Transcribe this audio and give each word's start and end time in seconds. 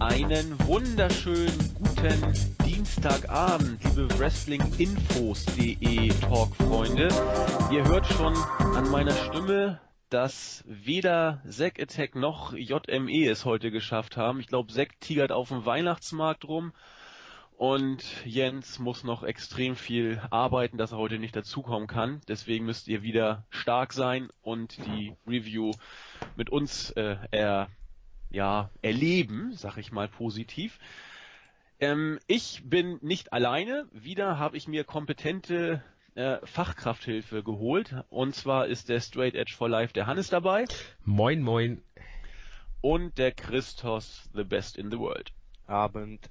Einen 0.00 0.56
wunderschönen 0.66 1.74
guten 1.74 2.56
Dienstagabend, 2.64 3.82
liebe 3.82 4.08
Wrestlinginfos.de 4.18 6.10
Talk-Freunde. 6.20 7.08
Ihr 7.72 7.84
hört 7.84 8.06
schon 8.06 8.34
an 8.76 8.90
meiner 8.90 9.10
Stimme, 9.10 9.80
dass 10.08 10.62
weder 10.66 11.42
Zack 11.48 11.80
Attack 11.80 12.14
noch 12.14 12.52
JME 12.54 13.28
es 13.28 13.44
heute 13.44 13.72
geschafft 13.72 14.16
haben. 14.16 14.38
Ich 14.38 14.46
glaube, 14.46 14.72
Zack 14.72 15.00
tigert 15.00 15.32
auf 15.32 15.48
dem 15.48 15.66
Weihnachtsmarkt 15.66 16.44
rum 16.44 16.72
und 17.58 18.04
Jens 18.24 18.78
muss 18.78 19.02
noch 19.02 19.24
extrem 19.24 19.74
viel 19.74 20.22
arbeiten, 20.30 20.78
dass 20.78 20.92
er 20.92 20.98
heute 20.98 21.18
nicht 21.18 21.34
dazukommen 21.34 21.88
kann. 21.88 22.20
Deswegen 22.28 22.64
müsst 22.64 22.86
ihr 22.86 23.02
wieder 23.02 23.46
stark 23.50 23.92
sein 23.92 24.28
und 24.42 24.78
die 24.86 25.16
Review 25.26 25.72
mit 26.36 26.50
uns 26.50 26.92
äh, 26.92 27.16
er, 27.32 27.68
ja, 28.30 28.70
erleben, 28.82 29.52
sag 29.52 29.76
ich 29.78 29.92
mal 29.92 30.08
positiv. 30.08 30.78
Ähm, 31.80 32.18
ich 32.26 32.62
bin 32.64 32.98
nicht 33.02 33.32
alleine. 33.32 33.86
Wieder 33.92 34.38
habe 34.38 34.56
ich 34.56 34.68
mir 34.68 34.84
kompetente 34.84 35.82
äh, 36.14 36.38
Fachkrafthilfe 36.44 37.42
geholt. 37.42 37.94
Und 38.10 38.34
zwar 38.34 38.66
ist 38.66 38.88
der 38.88 39.00
Straight 39.00 39.34
Edge 39.34 39.54
for 39.56 39.68
Life 39.68 39.92
der 39.92 40.06
Hannes 40.06 40.28
dabei. 40.28 40.64
Moin, 41.04 41.40
moin. 41.42 41.82
Und 42.80 43.18
der 43.18 43.32
Christos, 43.32 44.28
the 44.34 44.44
best 44.44 44.76
in 44.76 44.90
the 44.90 44.98
world. 44.98 45.32
Abend. 45.66 46.28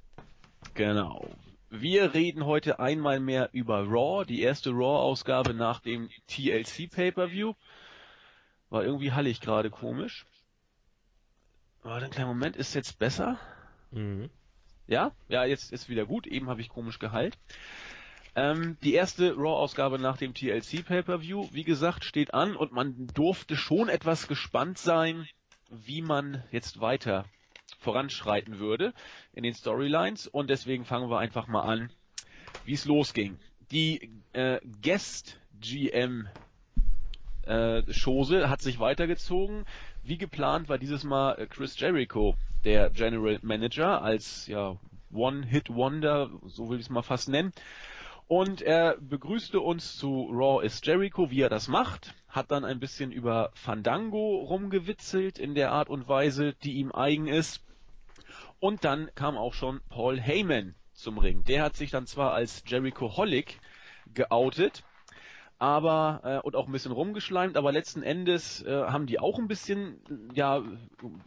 Genau. 0.74 1.28
Wir 1.70 2.14
reden 2.14 2.46
heute 2.46 2.80
einmal 2.80 3.20
mehr 3.20 3.50
über 3.52 3.84
Raw, 3.84 4.24
die 4.24 4.40
erste 4.40 4.70
Raw-Ausgabe 4.70 5.52
nach 5.52 5.80
dem 5.80 6.08
TLC 6.26 6.90
Pay-Per-View. 6.90 7.52
War 8.70 8.84
irgendwie 8.84 9.12
hallig 9.12 9.40
gerade 9.40 9.70
komisch. 9.70 10.26
Warte 11.82 12.04
einen 12.04 12.12
kleinen 12.12 12.28
Moment, 12.28 12.56
ist 12.56 12.74
jetzt 12.74 12.98
besser? 12.98 13.38
Mhm. 13.90 14.30
Ja? 14.86 15.12
Ja, 15.28 15.44
jetzt 15.44 15.72
ist 15.72 15.88
wieder 15.88 16.06
gut. 16.06 16.26
Eben 16.26 16.48
habe 16.48 16.60
ich 16.60 16.68
komisch 16.68 16.98
geheilt. 16.98 17.38
Ähm, 18.34 18.76
die 18.82 18.94
erste 18.94 19.34
Raw-Ausgabe 19.34 19.98
nach 19.98 20.16
dem 20.16 20.34
TLC 20.34 20.84
Pay-Per-View, 20.84 21.48
wie 21.52 21.64
gesagt, 21.64 22.04
steht 22.04 22.34
an 22.34 22.56
und 22.56 22.72
man 22.72 23.08
durfte 23.14 23.56
schon 23.56 23.88
etwas 23.88 24.28
gespannt 24.28 24.78
sein, 24.78 25.28
wie 25.70 26.02
man 26.02 26.42
jetzt 26.50 26.80
weiter 26.80 27.24
voranschreiten 27.80 28.58
würde 28.58 28.92
in 29.32 29.42
den 29.42 29.54
Storylines 29.54 30.26
und 30.26 30.50
deswegen 30.50 30.84
fangen 30.84 31.10
wir 31.10 31.18
einfach 31.18 31.46
mal 31.46 31.62
an, 31.62 31.90
wie 32.64 32.74
es 32.74 32.84
losging. 32.84 33.38
Die 33.70 34.10
äh, 34.32 34.60
Guest 34.82 35.38
GM 35.60 36.28
äh, 37.42 37.82
Chose 37.92 38.48
hat 38.48 38.62
sich 38.62 38.78
weitergezogen. 38.78 39.64
Wie 40.08 40.16
geplant 40.16 40.70
war 40.70 40.78
dieses 40.78 41.04
Mal 41.04 41.34
äh, 41.34 41.46
Chris 41.46 41.78
Jericho, 41.78 42.34
der 42.64 42.88
General 42.88 43.38
Manager, 43.42 44.00
als 44.00 44.46
ja 44.46 44.78
One-Hit-Wonder, 45.12 46.30
so 46.46 46.70
will 46.70 46.78
ich 46.78 46.86
es 46.86 46.90
mal 46.90 47.02
fast 47.02 47.28
nennen. 47.28 47.52
Und 48.26 48.62
er 48.62 48.96
begrüßte 48.98 49.60
uns 49.60 49.98
zu 49.98 50.30
Raw 50.32 50.64
is 50.64 50.80
Jericho, 50.82 51.30
wie 51.30 51.42
er 51.42 51.50
das 51.50 51.68
macht, 51.68 52.14
hat 52.26 52.50
dann 52.50 52.64
ein 52.64 52.80
bisschen 52.80 53.12
über 53.12 53.50
Fandango 53.52 54.46
rumgewitzelt 54.48 55.38
in 55.38 55.54
der 55.54 55.72
Art 55.72 55.90
und 55.90 56.08
Weise, 56.08 56.54
die 56.62 56.76
ihm 56.78 56.90
eigen 56.90 57.26
ist. 57.26 57.62
Und 58.60 58.84
dann 58.84 59.10
kam 59.14 59.36
auch 59.36 59.52
schon 59.52 59.82
Paul 59.90 60.18
Heyman 60.18 60.74
zum 60.94 61.18
Ring. 61.18 61.44
Der 61.44 61.62
hat 61.62 61.76
sich 61.76 61.90
dann 61.90 62.06
zwar 62.06 62.32
als 62.32 62.64
Jericho 62.66 63.18
Holic 63.18 63.60
geoutet, 64.14 64.84
aber 65.58 66.20
äh, 66.24 66.46
und 66.46 66.54
auch 66.54 66.66
ein 66.66 66.72
bisschen 66.72 66.92
rumgeschleimt, 66.92 67.56
aber 67.56 67.72
letzten 67.72 68.02
Endes 68.02 68.62
äh, 68.62 68.70
haben 68.70 69.06
die 69.06 69.18
auch 69.18 69.38
ein 69.38 69.48
bisschen 69.48 70.00
ja 70.32 70.62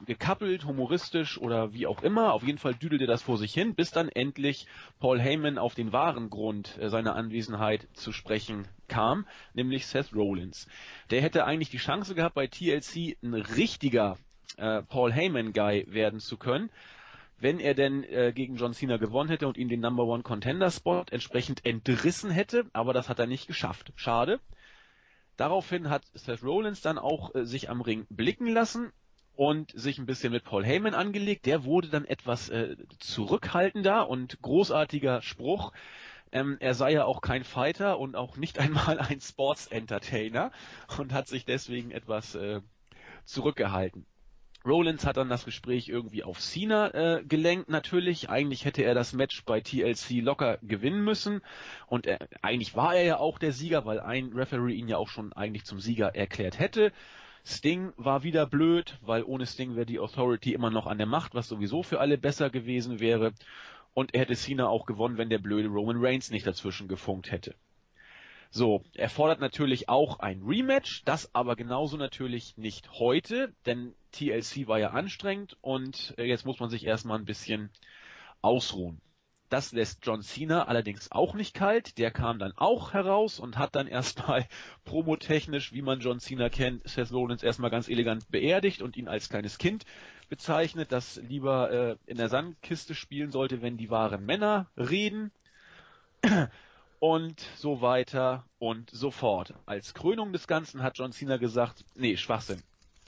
gekappelt, 0.05 0.65
humoristisch 0.65 1.37
oder 1.37 1.73
wie 1.73 1.85
auch 1.85 2.01
immer. 2.01 2.33
Auf 2.33 2.43
jeden 2.43 2.57
Fall 2.57 2.73
düdelte 2.73 3.07
das 3.07 3.21
vor 3.21 3.37
sich 3.37 3.53
hin, 3.53 3.75
bis 3.75 3.91
dann 3.91 4.07
endlich 4.07 4.67
Paul 4.99 5.19
Heyman 5.19 5.57
auf 5.57 5.75
den 5.75 5.91
wahren 5.91 6.29
Grund 6.29 6.77
äh, 6.79 6.89
seiner 6.89 7.15
Anwesenheit 7.15 7.87
zu 7.93 8.13
sprechen 8.13 8.67
kam, 8.87 9.25
nämlich 9.53 9.85
Seth 9.87 10.13
Rollins. 10.15 10.67
Der 11.09 11.21
hätte 11.21 11.45
eigentlich 11.45 11.69
die 11.69 11.77
Chance 11.77 12.15
gehabt, 12.15 12.35
bei 12.35 12.47
TLC 12.47 13.17
ein 13.21 13.33
richtiger 13.33 14.17
äh, 14.57 14.81
Paul 14.83 15.11
Heyman 15.11 15.51
Guy 15.51 15.85
werden 15.89 16.19
zu 16.19 16.37
können 16.37 16.69
wenn 17.41 17.59
er 17.59 17.73
denn 17.73 18.03
äh, 18.03 18.31
gegen 18.33 18.55
John 18.55 18.73
Cena 18.73 18.97
gewonnen 18.97 19.29
hätte 19.29 19.47
und 19.47 19.57
ihn 19.57 19.67
den 19.67 19.79
Number 19.79 20.05
One 20.05 20.23
Contender 20.23 20.69
Spot 20.69 21.03
entsprechend 21.09 21.65
entrissen 21.65 22.29
hätte, 22.29 22.65
aber 22.71 22.93
das 22.93 23.09
hat 23.09 23.19
er 23.19 23.27
nicht 23.27 23.47
geschafft. 23.47 23.91
Schade. 23.95 24.39
Daraufhin 25.37 25.89
hat 25.89 26.03
Seth 26.13 26.43
Rollins 26.43 26.81
dann 26.81 26.99
auch 26.99 27.33
äh, 27.33 27.45
sich 27.45 27.69
am 27.69 27.81
Ring 27.81 28.05
blicken 28.09 28.47
lassen 28.47 28.91
und 29.35 29.71
sich 29.71 29.97
ein 29.97 30.05
bisschen 30.05 30.31
mit 30.31 30.43
Paul 30.43 30.63
Heyman 30.63 30.93
angelegt. 30.93 31.47
Der 31.47 31.63
wurde 31.63 31.89
dann 31.89 32.05
etwas 32.05 32.49
äh, 32.49 32.75
zurückhaltender 32.99 34.07
und 34.07 34.39
großartiger 34.41 35.23
Spruch. 35.23 35.71
Ähm, 36.31 36.57
er 36.59 36.75
sei 36.75 36.93
ja 36.93 37.05
auch 37.05 37.21
kein 37.21 37.43
Fighter 37.43 37.97
und 37.97 38.15
auch 38.15 38.37
nicht 38.37 38.59
einmal 38.59 38.99
ein 38.99 39.19
Sports 39.19 39.65
Entertainer 39.65 40.51
und 40.99 41.11
hat 41.11 41.27
sich 41.27 41.45
deswegen 41.45 41.89
etwas 41.89 42.35
äh, 42.35 42.61
zurückgehalten. 43.25 44.05
Rollins 44.65 45.05
hat 45.05 45.17
dann 45.17 45.29
das 45.29 45.45
Gespräch 45.45 45.89
irgendwie 45.89 46.23
auf 46.23 46.39
Cena 46.39 46.93
äh, 46.93 47.23
gelenkt 47.23 47.69
natürlich. 47.69 48.29
Eigentlich 48.29 48.65
hätte 48.65 48.83
er 48.83 48.93
das 48.93 49.13
Match 49.13 49.43
bei 49.43 49.59
TLC 49.59 50.21
locker 50.21 50.59
gewinnen 50.61 51.03
müssen. 51.03 51.41
Und 51.87 52.05
er, 52.05 52.19
eigentlich 52.41 52.75
war 52.75 52.95
er 52.95 53.03
ja 53.03 53.17
auch 53.17 53.39
der 53.39 53.53
Sieger, 53.53 53.85
weil 53.85 53.99
ein 53.99 54.33
Referee 54.33 54.73
ihn 54.73 54.87
ja 54.87 54.97
auch 54.97 55.09
schon 55.09 55.33
eigentlich 55.33 55.65
zum 55.65 55.79
Sieger 55.79 56.15
erklärt 56.15 56.59
hätte. 56.59 56.91
Sting 57.43 57.91
war 57.97 58.21
wieder 58.21 58.45
blöd, 58.45 58.99
weil 59.01 59.23
ohne 59.23 59.47
Sting 59.47 59.75
wäre 59.75 59.87
die 59.87 59.99
Authority 59.99 60.53
immer 60.53 60.69
noch 60.69 60.85
an 60.85 60.99
der 60.99 61.07
Macht, 61.07 61.33
was 61.33 61.47
sowieso 61.47 61.81
für 61.81 61.99
alle 61.99 62.19
besser 62.19 62.51
gewesen 62.51 62.99
wäre. 62.99 63.33
Und 63.95 64.13
er 64.13 64.21
hätte 64.21 64.35
Cena 64.35 64.67
auch 64.67 64.85
gewonnen, 64.85 65.17
wenn 65.17 65.29
der 65.29 65.39
blöde 65.39 65.69
Roman 65.69 65.97
Reigns 65.99 66.29
nicht 66.29 66.45
dazwischen 66.45 66.87
gefunkt 66.87 67.31
hätte. 67.31 67.55
So, 68.51 68.83
er 68.93 69.09
fordert 69.09 69.39
natürlich 69.39 69.89
auch 69.89 70.19
ein 70.19 70.43
Rematch, 70.43 71.03
das 71.05 71.33
aber 71.33 71.55
genauso 71.55 71.97
natürlich 71.97 72.57
nicht 72.57 72.91
heute, 72.91 73.53
denn 73.65 73.95
TLC 74.11 74.67
war 74.67 74.79
ja 74.79 74.91
anstrengend 74.91 75.57
und 75.61 76.13
äh, 76.17 76.23
jetzt 76.23 76.45
muss 76.45 76.59
man 76.59 76.69
sich 76.69 76.85
erstmal 76.85 77.19
ein 77.19 77.25
bisschen 77.25 77.69
ausruhen. 78.41 79.01
Das 79.51 79.73
lässt 79.73 80.05
John 80.05 80.21
Cena 80.21 80.67
allerdings 80.69 81.11
auch 81.11 81.33
nicht 81.33 81.53
kalt. 81.53 81.97
Der 81.97 82.09
kam 82.09 82.39
dann 82.39 82.53
auch 82.55 82.93
heraus 82.93 83.37
und 83.37 83.57
hat 83.57 83.75
dann 83.75 83.87
erstmal 83.99 84.47
promotechnisch, 84.85 85.73
wie 85.73 85.81
man 85.81 85.99
John 85.99 86.21
Cena 86.21 86.47
kennt, 86.47 86.87
Seth 86.87 87.11
Rollins 87.11 87.43
erstmal 87.43 87.69
ganz 87.69 87.89
elegant 87.89 88.31
beerdigt 88.31 88.81
und 88.81 88.95
ihn 88.95 89.09
als 89.09 89.27
kleines 89.27 89.57
Kind 89.57 89.85
bezeichnet, 90.29 90.93
das 90.93 91.17
lieber 91.17 91.69
äh, 91.69 91.97
in 92.05 92.15
der 92.15 92.29
Sandkiste 92.29 92.95
spielen 92.95 93.31
sollte, 93.31 93.61
wenn 93.61 93.75
die 93.75 93.89
wahren 93.89 94.25
Männer 94.25 94.71
reden 94.77 95.33
und 96.99 97.41
so 97.57 97.81
weiter 97.81 98.45
und 98.57 98.89
so 98.89 99.11
fort. 99.11 99.53
Als 99.65 99.93
Krönung 99.93 100.31
des 100.31 100.47
Ganzen 100.47 100.81
hat 100.81 100.97
John 100.97 101.11
Cena 101.11 101.35
gesagt, 101.35 101.83
nee, 101.95 102.15
Schwachsinn. 102.15 102.63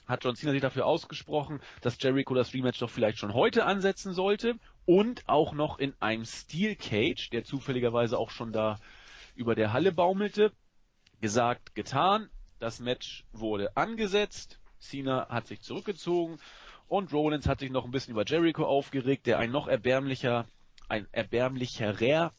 Hat 0.06 0.24
John 0.24 0.36
Cena 0.36 0.52
sich 0.52 0.60
dafür 0.60 0.86
ausgesprochen, 0.86 1.60
dass 1.80 2.00
Jericho 2.00 2.34
das 2.34 2.52
Rematch 2.52 2.78
doch 2.78 2.90
vielleicht 2.90 3.18
schon 3.18 3.34
heute 3.34 3.64
ansetzen 3.64 4.12
sollte 4.12 4.56
und 4.84 5.22
auch 5.26 5.52
noch 5.52 5.78
in 5.78 5.94
einem 6.00 6.24
Steel 6.24 6.76
Cage, 6.76 7.30
der 7.30 7.44
zufälligerweise 7.44 8.18
auch 8.18 8.30
schon 8.30 8.52
da 8.52 8.78
über 9.34 9.54
der 9.54 9.72
Halle 9.72 9.92
baumelte. 9.92 10.52
Gesagt, 11.20 11.74
getan. 11.74 12.28
Das 12.58 12.80
Match 12.80 13.24
wurde 13.32 13.76
angesetzt. 13.76 14.58
Cena 14.78 15.28
hat 15.28 15.46
sich 15.46 15.60
zurückgezogen 15.60 16.38
und 16.88 17.12
Rollins 17.12 17.48
hat 17.48 17.60
sich 17.60 17.70
noch 17.70 17.84
ein 17.84 17.90
bisschen 17.90 18.12
über 18.12 18.24
Jericho 18.26 18.64
aufgeregt, 18.64 19.26
der 19.26 19.38
ein 19.38 19.50
noch 19.50 19.66
erbärmlicher, 19.66 20.46
ein 20.88 21.06
erbärmlicherer 21.12 22.32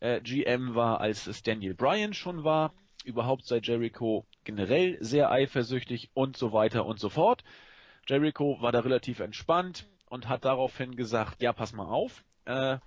äh, 0.00 0.20
GM 0.20 0.74
war, 0.74 1.00
als 1.00 1.26
es 1.26 1.42
Daniel 1.42 1.74
Bryan 1.74 2.12
schon 2.12 2.44
war. 2.44 2.74
Überhaupt 3.04 3.46
sei 3.46 3.58
Jericho 3.58 4.26
generell 4.44 4.98
sehr 5.00 5.30
eifersüchtig 5.30 6.10
und 6.14 6.36
so 6.36 6.52
weiter 6.52 6.86
und 6.86 6.98
so 6.98 7.08
fort. 7.08 7.44
Jericho 8.08 8.58
war 8.60 8.72
da 8.72 8.80
relativ 8.80 9.20
entspannt 9.20 9.88
und 10.08 10.28
hat 10.28 10.44
daraufhin 10.44 10.96
gesagt, 10.96 11.42
ja, 11.42 11.52
pass 11.52 11.72
mal 11.72 11.86
auf, 11.86 12.24
äh, 12.44 12.78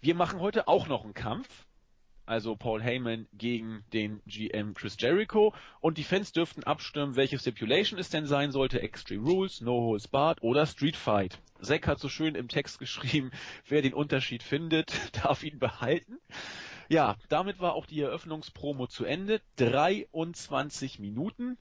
wir 0.00 0.14
machen 0.14 0.40
heute 0.40 0.68
auch 0.68 0.86
noch 0.86 1.04
einen 1.04 1.14
Kampf. 1.14 1.66
Also 2.26 2.56
Paul 2.56 2.82
Heyman 2.82 3.26
gegen 3.34 3.84
den 3.92 4.22
GM 4.26 4.72
Chris 4.72 4.96
Jericho 4.98 5.54
und 5.80 5.98
die 5.98 6.04
Fans 6.04 6.32
dürften 6.32 6.64
abstimmen, 6.64 7.16
welche 7.16 7.38
Stipulation 7.38 7.98
es 7.98 8.08
denn 8.08 8.26
sein 8.26 8.50
sollte. 8.50 8.80
Extreme 8.80 9.28
Rules, 9.28 9.60
No 9.60 9.80
Holds 9.82 10.08
Barred 10.08 10.42
oder 10.42 10.64
Street 10.64 10.96
Fight. 10.96 11.38
Zack 11.60 11.86
hat 11.86 11.98
so 11.98 12.08
schön 12.08 12.34
im 12.34 12.48
Text 12.48 12.78
geschrieben, 12.78 13.30
wer 13.68 13.82
den 13.82 13.92
Unterschied 13.92 14.42
findet, 14.42 14.92
darf 15.24 15.42
ihn 15.42 15.58
behalten. 15.58 16.18
Ja, 16.88 17.16
damit 17.28 17.60
war 17.60 17.74
auch 17.74 17.86
die 17.86 18.00
Eröffnungspromo 18.00 18.86
zu 18.86 19.04
Ende. 19.04 19.40
23 19.56 20.98
Minuten. 20.98 21.56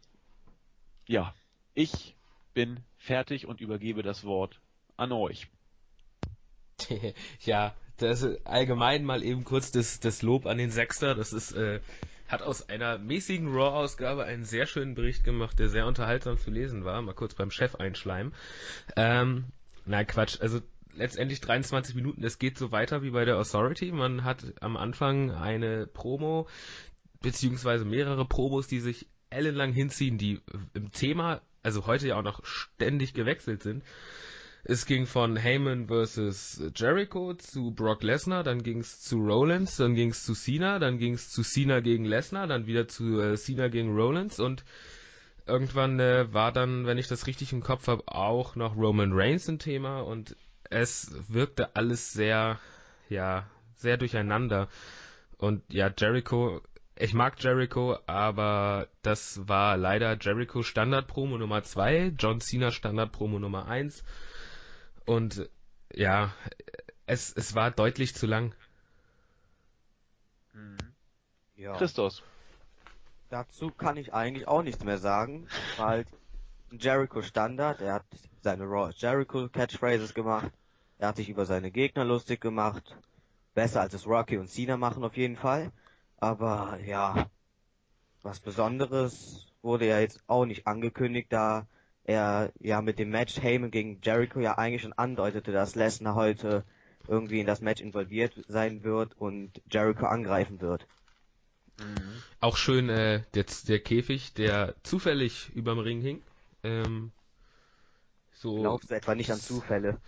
Ja, 1.08 1.34
ich 1.74 2.16
bin 2.54 2.80
fertig 2.98 3.48
und 3.48 3.62
übergebe 3.62 4.04
das 4.04 4.24
Wort 4.24 4.60
an 4.96 5.12
euch. 5.12 5.48
ja, 7.42 7.74
das 7.98 8.26
allgemein 8.46 9.04
mal 9.04 9.24
eben 9.24 9.44
kurz 9.44 9.72
das, 9.72 10.00
das 10.00 10.22
Lob 10.22 10.46
an 10.46 10.58
den 10.58 10.72
Sechster. 10.72 11.16
Das 11.16 11.34
ist, 11.34 11.52
äh, 11.54 11.80
hat 12.28 12.42
aus 12.42 12.70
einer 12.70 12.98
mäßigen 12.98 13.48
Raw-Ausgabe 13.54 14.24
einen 14.24 14.46
sehr 14.46 14.66
schönen 14.66 14.96
Bericht 14.96 15.24
gemacht, 15.24 15.60
der 15.60 15.70
sehr 15.70 15.86
unterhaltsam 15.88 16.38
zu 16.38 16.52
lesen 16.52 16.86
war. 16.86 17.02
Mal 17.02 17.14
kurz 17.14 17.36
beim 17.36 17.52
Chef 17.52 17.76
einschleimen. 17.76 18.34
Ähm, 18.96 19.46
nein, 19.86 20.08
Quatsch. 20.08 20.42
Also 20.42 20.62
letztendlich 20.96 21.42
23 21.42 21.96
Minuten. 21.96 22.24
Es 22.24 22.40
geht 22.40 22.58
so 22.58 22.72
weiter 22.72 23.04
wie 23.04 23.12
bei 23.12 23.26
der 23.26 23.38
Authority. 23.38 23.92
Man 23.92 24.24
hat 24.24 24.44
am 24.62 24.78
Anfang 24.78 25.32
eine 25.32 25.88
Promo, 25.88 26.48
beziehungsweise 27.22 27.86
mehrere 27.86 28.26
Promos, 28.26 28.68
die 28.68 28.80
sich 28.80 29.08
ellenlang 29.30 29.74
hinziehen, 29.74 30.18
die 30.18 30.42
im 30.74 30.92
Thema, 30.92 31.42
also 31.64 31.88
heute 31.88 32.08
ja 32.08 32.18
auch 32.18 32.24
noch 32.24 32.46
ständig 32.46 33.14
gewechselt 33.14 33.64
sind. 33.64 33.84
Es 34.66 34.86
ging 34.86 35.08
von 35.08 35.36
Heyman 35.36 35.88
versus 35.88 36.62
Jericho 36.74 37.34
zu 37.34 37.72
Brock 37.72 38.02
Lesnar, 38.02 38.44
dann 38.44 38.64
ging 38.64 38.80
es 38.80 39.02
zu 39.02 39.18
Rollins, 39.18 39.76
dann 39.76 39.94
ging 39.94 40.12
es 40.12 40.24
zu 40.24 40.34
Cena, 40.34 40.80
dann 40.80 40.98
ging 41.00 41.16
es 41.16 41.30
zu 41.32 41.44
Cena 41.44 41.82
gegen 41.82 42.06
Lesnar, 42.06 42.48
dann 42.48 42.66
wieder 42.66 42.88
zu 42.88 43.20
äh, 43.20 43.36
Cena 43.36 43.68
gegen 43.68 43.94
Rollins 43.94 44.40
und 44.40 44.64
irgendwann 45.46 46.00
äh, 46.00 46.32
war 46.34 46.54
dann, 46.54 46.86
wenn 46.86 46.98
ich 46.98 47.10
das 47.10 47.28
richtig 47.28 47.52
im 47.52 47.62
Kopf 47.62 47.88
habe, 47.88 48.04
auch 48.08 48.56
noch 48.56 48.78
Roman 48.78 49.12
Reigns 49.12 49.50
ein 49.50 49.60
Thema 49.60 50.00
und 50.00 50.38
es 50.74 51.12
wirkte 51.30 51.76
alles 51.76 52.14
sehr, 52.14 52.60
ja, 53.10 53.46
sehr 53.76 53.98
durcheinander. 53.98 54.68
Und 55.38 55.62
ja, 55.72 55.92
Jericho, 55.96 56.62
ich 56.96 57.14
mag 57.14 57.42
Jericho, 57.42 57.98
aber 58.06 58.88
das 59.02 59.48
war 59.48 59.78
leider 59.78 60.18
Jericho 60.20 60.64
Standard 60.64 61.08
Promo 61.08 61.38
Nummer 61.38 61.64
2, 61.64 62.14
John 62.18 62.40
Cena 62.40 62.72
Standard 62.72 63.12
Promo 63.12 63.40
Nummer 63.40 63.68
1 63.68 64.04
und 65.06 65.50
ja, 65.94 66.34
es, 67.06 67.34
es 67.36 67.56
war 67.56 67.72
deutlich 67.72 68.16
zu 68.16 68.26
lang. 68.26 68.56
Mhm. 70.54 70.78
Ja. 71.56 71.74
Christos. 71.74 72.24
Dazu 73.30 73.72
kann 73.72 73.98
ich 73.98 74.14
eigentlich 74.14 74.48
auch 74.48 74.64
nichts 74.64 74.84
mehr 74.84 74.98
sagen. 74.98 75.48
War 75.78 75.88
halt 75.88 76.08
Jericho 76.72 77.22
Standard. 77.22 77.82
Er 77.82 77.94
hat 77.96 78.06
seine 78.42 78.64
Raw 78.66 78.92
Jericho 78.96 79.50
Catchphrases 79.50 80.14
gemacht. 80.14 80.52
Er 81.04 81.10
hat 81.10 81.18
sich 81.18 81.28
über 81.28 81.46
seine 81.46 81.70
Gegner 81.70 82.06
lustig 82.06 82.40
gemacht. 82.40 82.96
Besser 83.54 83.82
als 83.82 83.94
es 83.94 84.08
Rocky 84.08 84.38
und 84.38 84.48
Cena 84.50 84.78
machen 84.78 85.04
auf 85.04 85.18
jeden 85.18 85.36
Fall. 85.36 85.70
Aber 86.16 86.80
ja, 86.86 87.30
was 88.22 88.40
Besonderes 88.40 89.48
wurde 89.62 89.86
ja 89.86 90.00
jetzt 90.00 90.22
auch 90.28 90.46
nicht 90.46 90.66
angekündigt, 90.66 91.28
da 91.30 91.68
er 92.06 92.54
ja 92.58 92.82
mit 92.82 93.00
dem 93.00 93.10
Match 93.10 93.42
Heyman 93.42 93.70
gegen 93.70 94.00
Jericho 94.02 94.40
ja 94.40 94.58
eigentlich 94.58 94.84
schon 94.84 94.94
andeutete, 94.94 95.52
dass 95.52 95.76
Lesnar 95.76 96.16
heute 96.16 96.64
irgendwie 97.10 97.42
in 97.42 97.48
das 97.48 97.60
Match 97.60 97.82
involviert 97.82 98.42
sein 98.48 98.86
wird 98.86 99.18
und 99.18 99.62
Jericho 99.70 100.06
angreifen 100.06 100.62
wird. 100.62 100.88
Mhm. 101.82 102.24
Auch 102.40 102.56
schön 102.56 102.88
äh, 102.88 103.24
der, 103.34 103.44
der 103.68 103.80
Käfig, 103.82 104.36
der 104.36 104.74
zufällig 104.84 105.50
überm 105.54 105.80
Ring 105.80 106.00
hing. 106.00 106.22
Ähm, 106.64 107.12
so 108.34 108.60
Glaubst 108.60 108.92
du 108.92 108.96
etwa 108.96 109.16
nicht 109.16 109.32
an 109.32 109.40
Zufälle? 109.40 110.00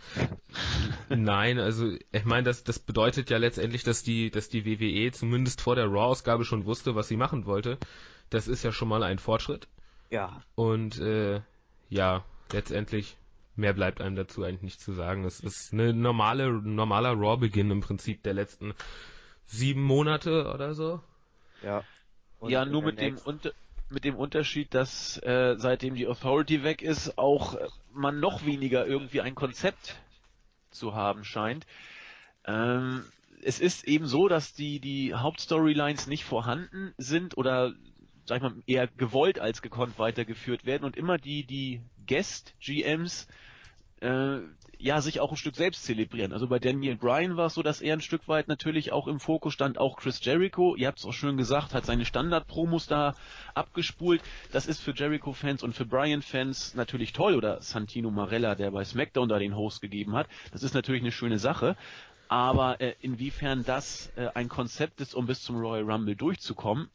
Nein, 1.09 1.59
also 1.59 1.91
ich 2.11 2.25
meine, 2.25 2.43
das, 2.43 2.63
das 2.63 2.79
bedeutet 2.79 3.29
ja 3.29 3.37
letztendlich, 3.37 3.83
dass 3.83 4.03
die, 4.03 4.31
dass 4.31 4.49
die 4.49 4.65
WWE 4.65 5.11
zumindest 5.11 5.61
vor 5.61 5.75
der 5.75 5.85
Raw-Ausgabe 5.85 6.43
schon 6.43 6.65
wusste, 6.65 6.95
was 6.95 7.07
sie 7.07 7.17
machen 7.17 7.45
wollte. 7.45 7.77
Das 8.29 8.47
ist 8.47 8.63
ja 8.63 8.71
schon 8.71 8.89
mal 8.89 9.03
ein 9.03 9.19
Fortschritt. 9.19 9.67
Ja. 10.09 10.41
Und 10.55 10.99
äh, 10.99 11.41
ja, 11.89 12.23
letztendlich 12.51 13.17
mehr 13.55 13.73
bleibt 13.73 14.01
einem 14.01 14.15
dazu 14.15 14.43
eigentlich 14.43 14.63
nicht 14.63 14.81
zu 14.81 14.93
sagen. 14.93 15.23
Es 15.23 15.39
ist 15.39 15.73
eine 15.73 15.93
normale, 15.93 16.51
normaler 16.51 17.13
Raw-Beginn 17.13 17.71
im 17.71 17.81
Prinzip 17.81 18.23
der 18.23 18.33
letzten 18.33 18.73
sieben 19.45 19.83
Monate 19.83 20.51
oder 20.53 20.73
so. 20.73 21.01
Ja. 21.63 21.83
Und 22.39 22.51
ja, 22.51 22.65
nur 22.65 22.83
mit 22.83 22.99
dem, 22.99 23.17
unter, 23.23 23.51
mit 23.89 24.03
dem 24.03 24.15
Unterschied, 24.15 24.73
dass 24.73 25.17
äh, 25.23 25.55
seitdem 25.57 25.95
die 25.95 26.07
Authority 26.07 26.63
weg 26.63 26.81
ist, 26.81 27.17
auch 27.17 27.55
äh, 27.55 27.67
man 27.93 28.19
noch 28.19 28.45
weniger 28.45 28.85
irgendwie 28.85 29.21
ein 29.21 29.35
Konzept 29.35 29.95
zu 30.71 30.95
haben 30.95 31.23
scheint. 31.23 31.65
Ähm, 32.45 33.03
es 33.43 33.59
ist 33.59 33.87
eben 33.87 34.07
so, 34.07 34.27
dass 34.27 34.53
die, 34.53 34.79
die 34.79 35.13
Hauptstorylines 35.13 36.07
nicht 36.07 36.23
vorhanden 36.23 36.93
sind 36.97 37.37
oder 37.37 37.73
sag 38.25 38.37
ich 38.37 38.43
mal, 38.43 38.55
eher 38.65 38.87
gewollt 38.87 39.39
als 39.39 39.61
gekonnt 39.61 39.99
weitergeführt 39.99 40.65
werden 40.65 40.83
und 40.83 40.97
immer 40.97 41.17
die, 41.17 41.43
die 41.45 41.81
Guest-GMs 42.07 43.27
äh, 44.01 44.39
ja 44.79 45.01
sich 45.01 45.19
auch 45.19 45.31
ein 45.31 45.37
Stück 45.37 45.55
selbst 45.55 45.83
zelebrieren. 45.83 46.33
Also 46.33 46.47
bei 46.47 46.59
Daniel 46.59 46.95
Bryan 46.95 47.37
war 47.37 47.47
es 47.47 47.53
so, 47.53 47.63
dass 47.63 47.81
er 47.81 47.93
ein 47.93 48.01
Stück 48.01 48.27
weit 48.27 48.47
natürlich 48.47 48.91
auch 48.91 49.07
im 49.07 49.19
Fokus 49.19 49.53
stand, 49.53 49.77
auch 49.77 49.97
Chris 49.97 50.23
Jericho, 50.23 50.75
ihr 50.75 50.87
habt 50.87 50.99
es 50.99 51.05
auch 51.05 51.13
schön 51.13 51.37
gesagt, 51.37 51.73
hat 51.73 51.85
seine 51.85 52.05
Standard-Promos 52.05 52.87
da 52.87 53.15
abgespult. 53.53 54.21
Das 54.51 54.67
ist 54.67 54.81
für 54.81 54.93
Jericho-Fans 54.93 55.63
und 55.63 55.73
für 55.73 55.85
Bryan-Fans 55.85 56.75
natürlich 56.75 57.13
toll. 57.13 57.35
Oder 57.35 57.61
Santino 57.61 58.11
Marella, 58.11 58.55
der 58.55 58.71
bei 58.71 58.83
SmackDown 58.83 59.29
da 59.29 59.39
den 59.39 59.55
Host 59.55 59.81
gegeben 59.81 60.15
hat. 60.15 60.27
Das 60.51 60.63
ist 60.63 60.73
natürlich 60.73 61.01
eine 61.01 61.11
schöne 61.11 61.39
Sache. 61.39 61.75
Aber 62.27 62.81
äh, 62.81 62.95
inwiefern 63.01 63.63
das 63.63 64.11
äh, 64.15 64.29
ein 64.33 64.49
Konzept 64.49 64.99
ist, 65.01 65.13
um 65.13 65.27
bis 65.27 65.43
zum 65.43 65.57
Royal 65.57 65.89
Rumble 65.89 66.15
durchzukommen, 66.15 66.89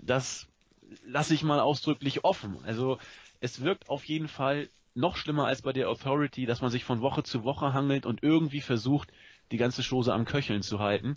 das 0.00 0.46
lasse 1.06 1.34
ich 1.34 1.42
mal 1.42 1.60
ausdrücklich 1.60 2.24
offen. 2.24 2.58
Also 2.64 2.98
es 3.40 3.62
wirkt 3.62 3.88
auf 3.88 4.04
jeden 4.04 4.28
Fall 4.28 4.68
noch 4.94 5.16
schlimmer 5.16 5.46
als 5.46 5.62
bei 5.62 5.72
der 5.72 5.88
Authority, 5.88 6.46
dass 6.46 6.60
man 6.60 6.70
sich 6.70 6.84
von 6.84 7.00
Woche 7.00 7.22
zu 7.22 7.44
Woche 7.44 7.72
hangelt 7.72 8.06
und 8.06 8.22
irgendwie 8.22 8.60
versucht, 8.60 9.12
die 9.52 9.56
ganze 9.56 9.82
Chose 9.82 10.12
am 10.12 10.24
Köcheln 10.24 10.62
zu 10.62 10.78
halten, 10.78 11.16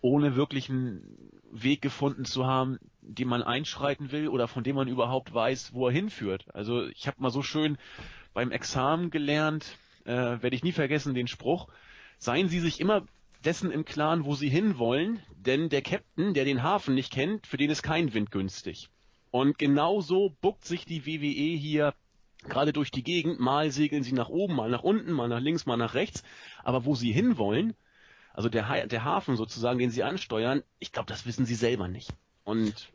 ohne 0.00 0.36
wirklich 0.36 0.70
einen 0.70 1.02
Weg 1.50 1.82
gefunden 1.82 2.24
zu 2.24 2.46
haben, 2.46 2.78
den 3.00 3.28
man 3.28 3.42
einschreiten 3.42 4.12
will 4.12 4.28
oder 4.28 4.48
von 4.48 4.64
dem 4.64 4.76
man 4.76 4.88
überhaupt 4.88 5.32
weiß, 5.32 5.72
wo 5.72 5.88
er 5.88 5.92
hinführt. 5.92 6.46
Also 6.54 6.86
ich 6.86 7.06
habe 7.06 7.20
mal 7.20 7.30
so 7.30 7.42
schön 7.42 7.78
beim 8.32 8.52
Examen 8.52 9.10
gelernt, 9.10 9.76
äh, 10.04 10.12
werde 10.12 10.54
ich 10.54 10.62
nie 10.62 10.72
vergessen, 10.72 11.14
den 11.14 11.26
Spruch, 11.26 11.68
seien 12.18 12.48
Sie 12.48 12.60
sich 12.60 12.80
immer 12.80 13.06
dessen 13.44 13.70
im 13.70 13.84
Klaren, 13.84 14.24
wo 14.24 14.34
sie 14.34 14.48
hinwollen, 14.48 15.20
denn 15.34 15.68
der 15.68 15.82
Captain, 15.82 16.34
der 16.34 16.44
den 16.44 16.62
Hafen 16.62 16.94
nicht 16.94 17.12
kennt, 17.12 17.46
für 17.46 17.56
den 17.56 17.70
ist 17.70 17.82
kein 17.82 18.12
Wind 18.12 18.30
günstig. 18.30 18.90
Und 19.30 19.58
genau 19.58 20.00
so 20.00 20.36
buckt 20.40 20.64
sich 20.64 20.84
die 20.84 21.06
WWE 21.06 21.56
hier 21.56 21.94
gerade 22.44 22.72
durch 22.72 22.90
die 22.90 23.02
Gegend. 23.02 23.40
Mal 23.40 23.70
segeln 23.70 24.02
sie 24.02 24.12
nach 24.12 24.28
oben, 24.28 24.54
mal 24.56 24.70
nach 24.70 24.82
unten, 24.82 25.12
mal 25.12 25.28
nach 25.28 25.40
links, 25.40 25.66
mal 25.66 25.76
nach 25.76 25.94
rechts. 25.94 26.22
Aber 26.62 26.84
wo 26.84 26.94
sie 26.94 27.12
hinwollen, 27.12 27.74
also 28.32 28.48
der, 28.48 28.68
ha 28.68 28.86
der 28.86 29.04
Hafen 29.04 29.36
sozusagen, 29.36 29.78
den 29.78 29.90
sie 29.90 30.02
ansteuern, 30.02 30.62
ich 30.78 30.92
glaube, 30.92 31.08
das 31.08 31.26
wissen 31.26 31.46
sie 31.46 31.54
selber 31.54 31.88
nicht. 31.88 32.12
Und 32.44 32.92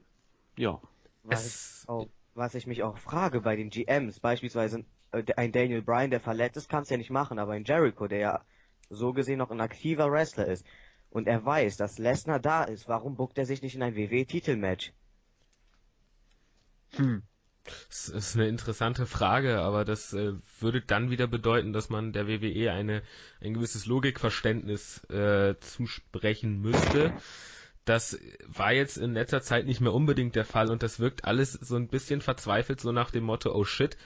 ja. 0.58 0.80
Was, 1.24 1.86
auch, 1.88 2.08
was 2.34 2.56
ich 2.56 2.68
mich 2.68 2.84
auch 2.84 2.98
frage 2.98 3.42
bei 3.42 3.56
den 3.56 3.70
GMs, 3.70 4.20
beispielsweise 4.20 4.86
äh, 5.12 5.24
ein 5.36 5.52
Daniel 5.52 5.82
Bryan, 5.82 6.12
der 6.12 6.20
verletzt 6.20 6.58
ist, 6.58 6.70
kann 6.70 6.84
es 6.84 6.90
ja 6.90 6.98
nicht 6.98 7.12
machen, 7.12 7.40
aber 7.40 7.54
ein 7.54 7.66
Jericho, 7.66 8.08
der 8.08 8.20
ja 8.20 8.42
so 8.90 9.14
gesehen 9.14 9.40
noch 9.40 9.52
ein 9.52 9.62
aktiver 9.62 10.12
Wrestler 10.12 10.46
ist 10.46 10.66
und 11.10 11.28
er 11.28 11.46
weiß, 11.46 11.78
dass 11.78 11.98
Lesnar 11.98 12.40
da 12.40 12.64
ist, 12.66 12.88
warum 12.88 13.16
buckt 13.16 13.38
er 13.38 13.46
sich 13.46 13.62
nicht 13.62 13.76
in 13.76 13.84
ein 13.84 13.96
WWE-Titelmatch? 13.96 14.92
Hm. 16.98 17.24
Das 17.90 18.10
ist 18.10 18.36
eine 18.36 18.48
interessante 18.48 19.06
Frage, 19.06 19.60
aber 19.60 19.86
das 19.86 20.14
äh, 20.14 20.34
würde 20.60 20.82
dann 20.82 21.10
wieder 21.10 21.28
bedeuten, 21.28 21.74
dass 21.74 21.90
man 21.90 22.14
der 22.14 22.28
WWE 22.28 22.72
eine, 22.72 23.02
ein 23.42 23.54
gewisses 23.54 23.86
Logikverständnis 23.86 25.04
äh, 25.06 25.56
zusprechen 25.60 26.62
müsste. 26.62 27.14
Das 27.84 28.20
war 28.46 28.72
jetzt 28.74 28.98
in 28.98 29.14
letzter 29.14 29.42
Zeit 29.42 29.66
nicht 29.66 29.82
mehr 29.82 29.94
unbedingt 29.94 30.36
der 30.36 30.46
Fall 30.46 30.70
und 30.72 30.84
das 30.84 31.00
wirkt 31.00 31.26
alles 31.26 31.54
so 31.54 31.76
ein 31.76 31.88
bisschen 31.88 32.22
verzweifelt, 32.22 32.82
so 32.82 32.92
nach 32.92 33.12
dem 33.12 33.24
Motto, 33.24 33.54
oh 33.54 33.64
shit, 33.64 33.98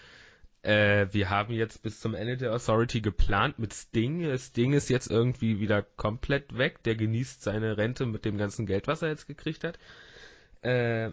äh, 0.62 1.08
wir 1.12 1.30
haben 1.30 1.54
jetzt 1.54 1.84
bis 1.84 2.01
zum 2.01 2.13
Ende 2.13 2.36
der 2.38 2.54
Authority 2.54 3.01
geplant 3.01 3.60
mit 3.60 3.74
Sting. 3.74 4.38
Sting 4.38 4.74
ist 4.74 4.89
jetzt 4.89 5.10
irgendwie 5.10 5.60
wieder 5.60 5.82
komplett 5.82 6.58
weg. 6.58 6.84
Der 6.84 6.96
genießt 6.96 7.42
seine 7.42 7.78
Rente 7.78 8.06
mit 8.06 8.25
dem 8.25 8.38
ganzen 8.38 8.66
Geld, 8.66 8.88
was 8.88 9.01
er 9.01 9.10
jetzt 9.10 9.28
gekriegt 9.28 9.63
hat. 9.63 9.80
Äh, 10.62 11.12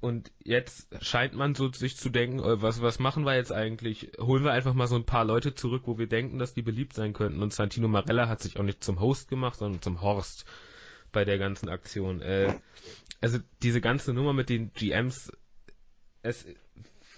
und 0.00 0.30
jetzt 0.42 0.88
scheint 1.04 1.34
man 1.34 1.54
so 1.54 1.70
sich 1.72 1.96
zu 1.96 2.10
denken, 2.10 2.40
äh, 2.40 2.62
was, 2.62 2.82
was 2.82 2.98
machen 2.98 3.24
wir 3.24 3.34
jetzt 3.34 3.52
eigentlich? 3.52 4.12
Holen 4.18 4.44
wir 4.44 4.52
einfach 4.52 4.74
mal 4.74 4.86
so 4.86 4.96
ein 4.96 5.04
paar 5.04 5.24
Leute 5.24 5.54
zurück, 5.54 5.82
wo 5.86 5.98
wir 5.98 6.06
denken, 6.06 6.38
dass 6.38 6.54
die 6.54 6.62
beliebt 6.62 6.94
sein 6.94 7.12
könnten. 7.12 7.42
Und 7.42 7.52
Santino 7.52 7.88
Marella 7.88 8.28
hat 8.28 8.40
sich 8.40 8.58
auch 8.58 8.64
nicht 8.64 8.84
zum 8.84 9.00
Host 9.00 9.28
gemacht, 9.28 9.58
sondern 9.58 9.82
zum 9.82 10.02
Horst 10.02 10.44
bei 11.12 11.24
der 11.24 11.38
ganzen 11.38 11.68
Aktion. 11.68 12.20
Äh, 12.20 12.54
also 13.20 13.38
diese 13.62 13.80
ganze 13.80 14.12
Nummer 14.12 14.32
mit 14.32 14.48
den 14.48 14.72
GMs, 14.72 15.32
es 16.22 16.46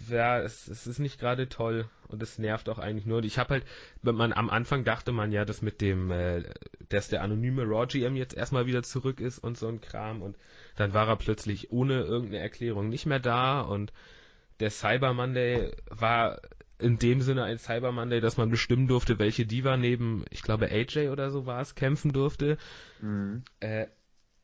ja, 0.08 0.40
es, 0.40 0.68
es 0.68 0.86
ist 0.86 0.98
nicht 0.98 1.18
gerade 1.18 1.48
toll 1.48 1.88
und 2.08 2.22
es 2.22 2.38
nervt 2.38 2.68
auch 2.68 2.78
eigentlich 2.78 3.06
nur. 3.06 3.22
Ich 3.24 3.38
habe 3.38 3.54
halt, 3.54 3.64
man 4.02 4.32
am 4.32 4.50
Anfang 4.50 4.84
dachte 4.84 5.12
man 5.12 5.32
ja, 5.32 5.44
dass 5.44 5.62
mit 5.62 5.80
dem, 5.80 6.10
äh, 6.10 6.44
dass 6.88 7.08
der 7.08 7.22
anonyme 7.22 7.64
Raw 7.64 7.86
GM 7.86 8.16
jetzt 8.16 8.34
erstmal 8.34 8.66
wieder 8.66 8.82
zurück 8.82 9.20
ist 9.20 9.38
und 9.38 9.58
so 9.58 9.68
ein 9.68 9.80
Kram 9.80 10.22
und 10.22 10.36
dann 10.78 10.94
war 10.94 11.08
er 11.08 11.16
plötzlich 11.16 11.72
ohne 11.72 12.02
irgendeine 12.02 12.42
Erklärung 12.42 12.88
nicht 12.88 13.06
mehr 13.06 13.20
da 13.20 13.60
und 13.60 13.92
der 14.60 14.70
Cyber 14.70 15.12
Monday 15.14 15.72
war 15.88 16.40
in 16.78 16.98
dem 16.98 17.20
Sinne 17.20 17.44
ein 17.44 17.58
Cyber 17.58 17.92
Monday, 17.92 18.20
dass 18.20 18.36
man 18.36 18.50
bestimmen 18.50 18.86
durfte, 18.86 19.18
welche 19.18 19.46
Diva 19.46 19.76
neben, 19.76 20.24
ich 20.30 20.42
glaube 20.42 20.70
AJ 20.70 21.08
oder 21.08 21.30
so 21.30 21.46
war 21.46 21.60
es, 21.60 21.74
kämpfen 21.74 22.12
durfte. 22.12 22.58
Mhm. 23.00 23.42
Äh, 23.60 23.86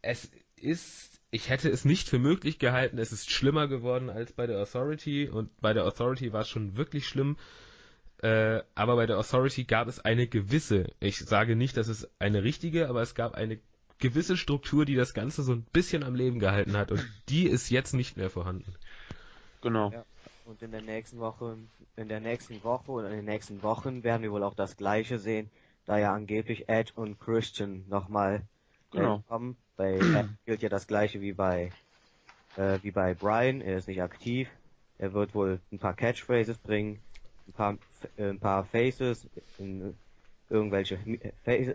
es 0.02 0.30
ist 0.56 1.14
ich 1.34 1.48
hätte 1.50 1.68
es 1.68 1.84
nicht 1.84 2.08
für 2.08 2.20
möglich 2.20 2.60
gehalten. 2.60 2.96
Es 2.96 3.10
ist 3.10 3.28
schlimmer 3.28 3.66
geworden 3.66 4.08
als 4.08 4.32
bei 4.32 4.46
der 4.46 4.60
Authority 4.60 5.28
und 5.28 5.50
bei 5.60 5.72
der 5.72 5.84
Authority 5.84 6.32
war 6.32 6.42
es 6.42 6.48
schon 6.48 6.76
wirklich 6.76 7.08
schlimm. 7.08 7.36
Äh, 8.22 8.62
aber 8.76 8.94
bei 8.94 9.06
der 9.06 9.18
Authority 9.18 9.64
gab 9.64 9.88
es 9.88 9.98
eine 9.98 10.28
gewisse, 10.28 10.86
ich 11.00 11.18
sage 11.18 11.56
nicht, 11.56 11.76
dass 11.76 11.88
es 11.88 12.08
eine 12.20 12.44
richtige, 12.44 12.88
aber 12.88 13.02
es 13.02 13.16
gab 13.16 13.34
eine 13.34 13.58
gewisse 14.04 14.36
Struktur, 14.36 14.84
die 14.84 14.96
das 14.96 15.14
Ganze 15.14 15.42
so 15.42 15.52
ein 15.52 15.62
bisschen 15.72 16.02
am 16.02 16.14
Leben 16.14 16.38
gehalten 16.38 16.76
hat 16.76 16.92
und 16.92 17.02
die 17.30 17.46
ist 17.46 17.70
jetzt 17.70 17.94
nicht 17.94 18.18
mehr 18.18 18.28
vorhanden. 18.28 18.74
Genau. 19.62 19.90
Ja. 19.92 20.04
Und 20.44 20.62
in 20.62 20.72
der 20.72 20.82
nächsten 20.82 21.18
Woche, 21.20 21.56
in 21.96 22.08
der 22.08 22.20
nächsten 22.20 22.62
Woche 22.62 22.92
oder 22.92 23.08
in 23.08 23.16
den 23.16 23.24
nächsten 23.24 23.62
Wochen 23.62 24.04
werden 24.04 24.22
wir 24.22 24.30
wohl 24.30 24.42
auch 24.42 24.52
das 24.52 24.76
Gleiche 24.76 25.18
sehen, 25.18 25.48
da 25.86 25.96
ja 25.96 26.12
angeblich 26.12 26.68
Edge 26.68 26.92
und 26.96 27.18
Christian 27.18 27.84
nochmal 27.88 28.42
Genau. 28.90 29.24
kommen. 29.26 29.56
Bei 29.76 29.94
Edge 29.94 30.28
gilt 30.44 30.62
ja 30.62 30.68
das 30.68 30.86
Gleiche 30.86 31.22
wie 31.22 31.32
bei 31.32 31.72
äh, 32.56 32.78
wie 32.82 32.90
bei 32.90 33.14
Brian. 33.14 33.62
Er 33.62 33.78
ist 33.78 33.88
nicht 33.88 34.02
aktiv. 34.02 34.48
Er 34.98 35.14
wird 35.14 35.34
wohl 35.34 35.60
ein 35.72 35.78
paar 35.78 35.94
Catchphrases 35.94 36.58
bringen, 36.58 37.00
ein 37.48 37.52
paar 37.54 37.78
äh, 38.18 38.28
ein 38.28 38.38
paar 38.38 38.64
Faces 38.66 39.26
in 39.58 39.96
irgendwelche 40.54 40.98
äh, 41.44 41.72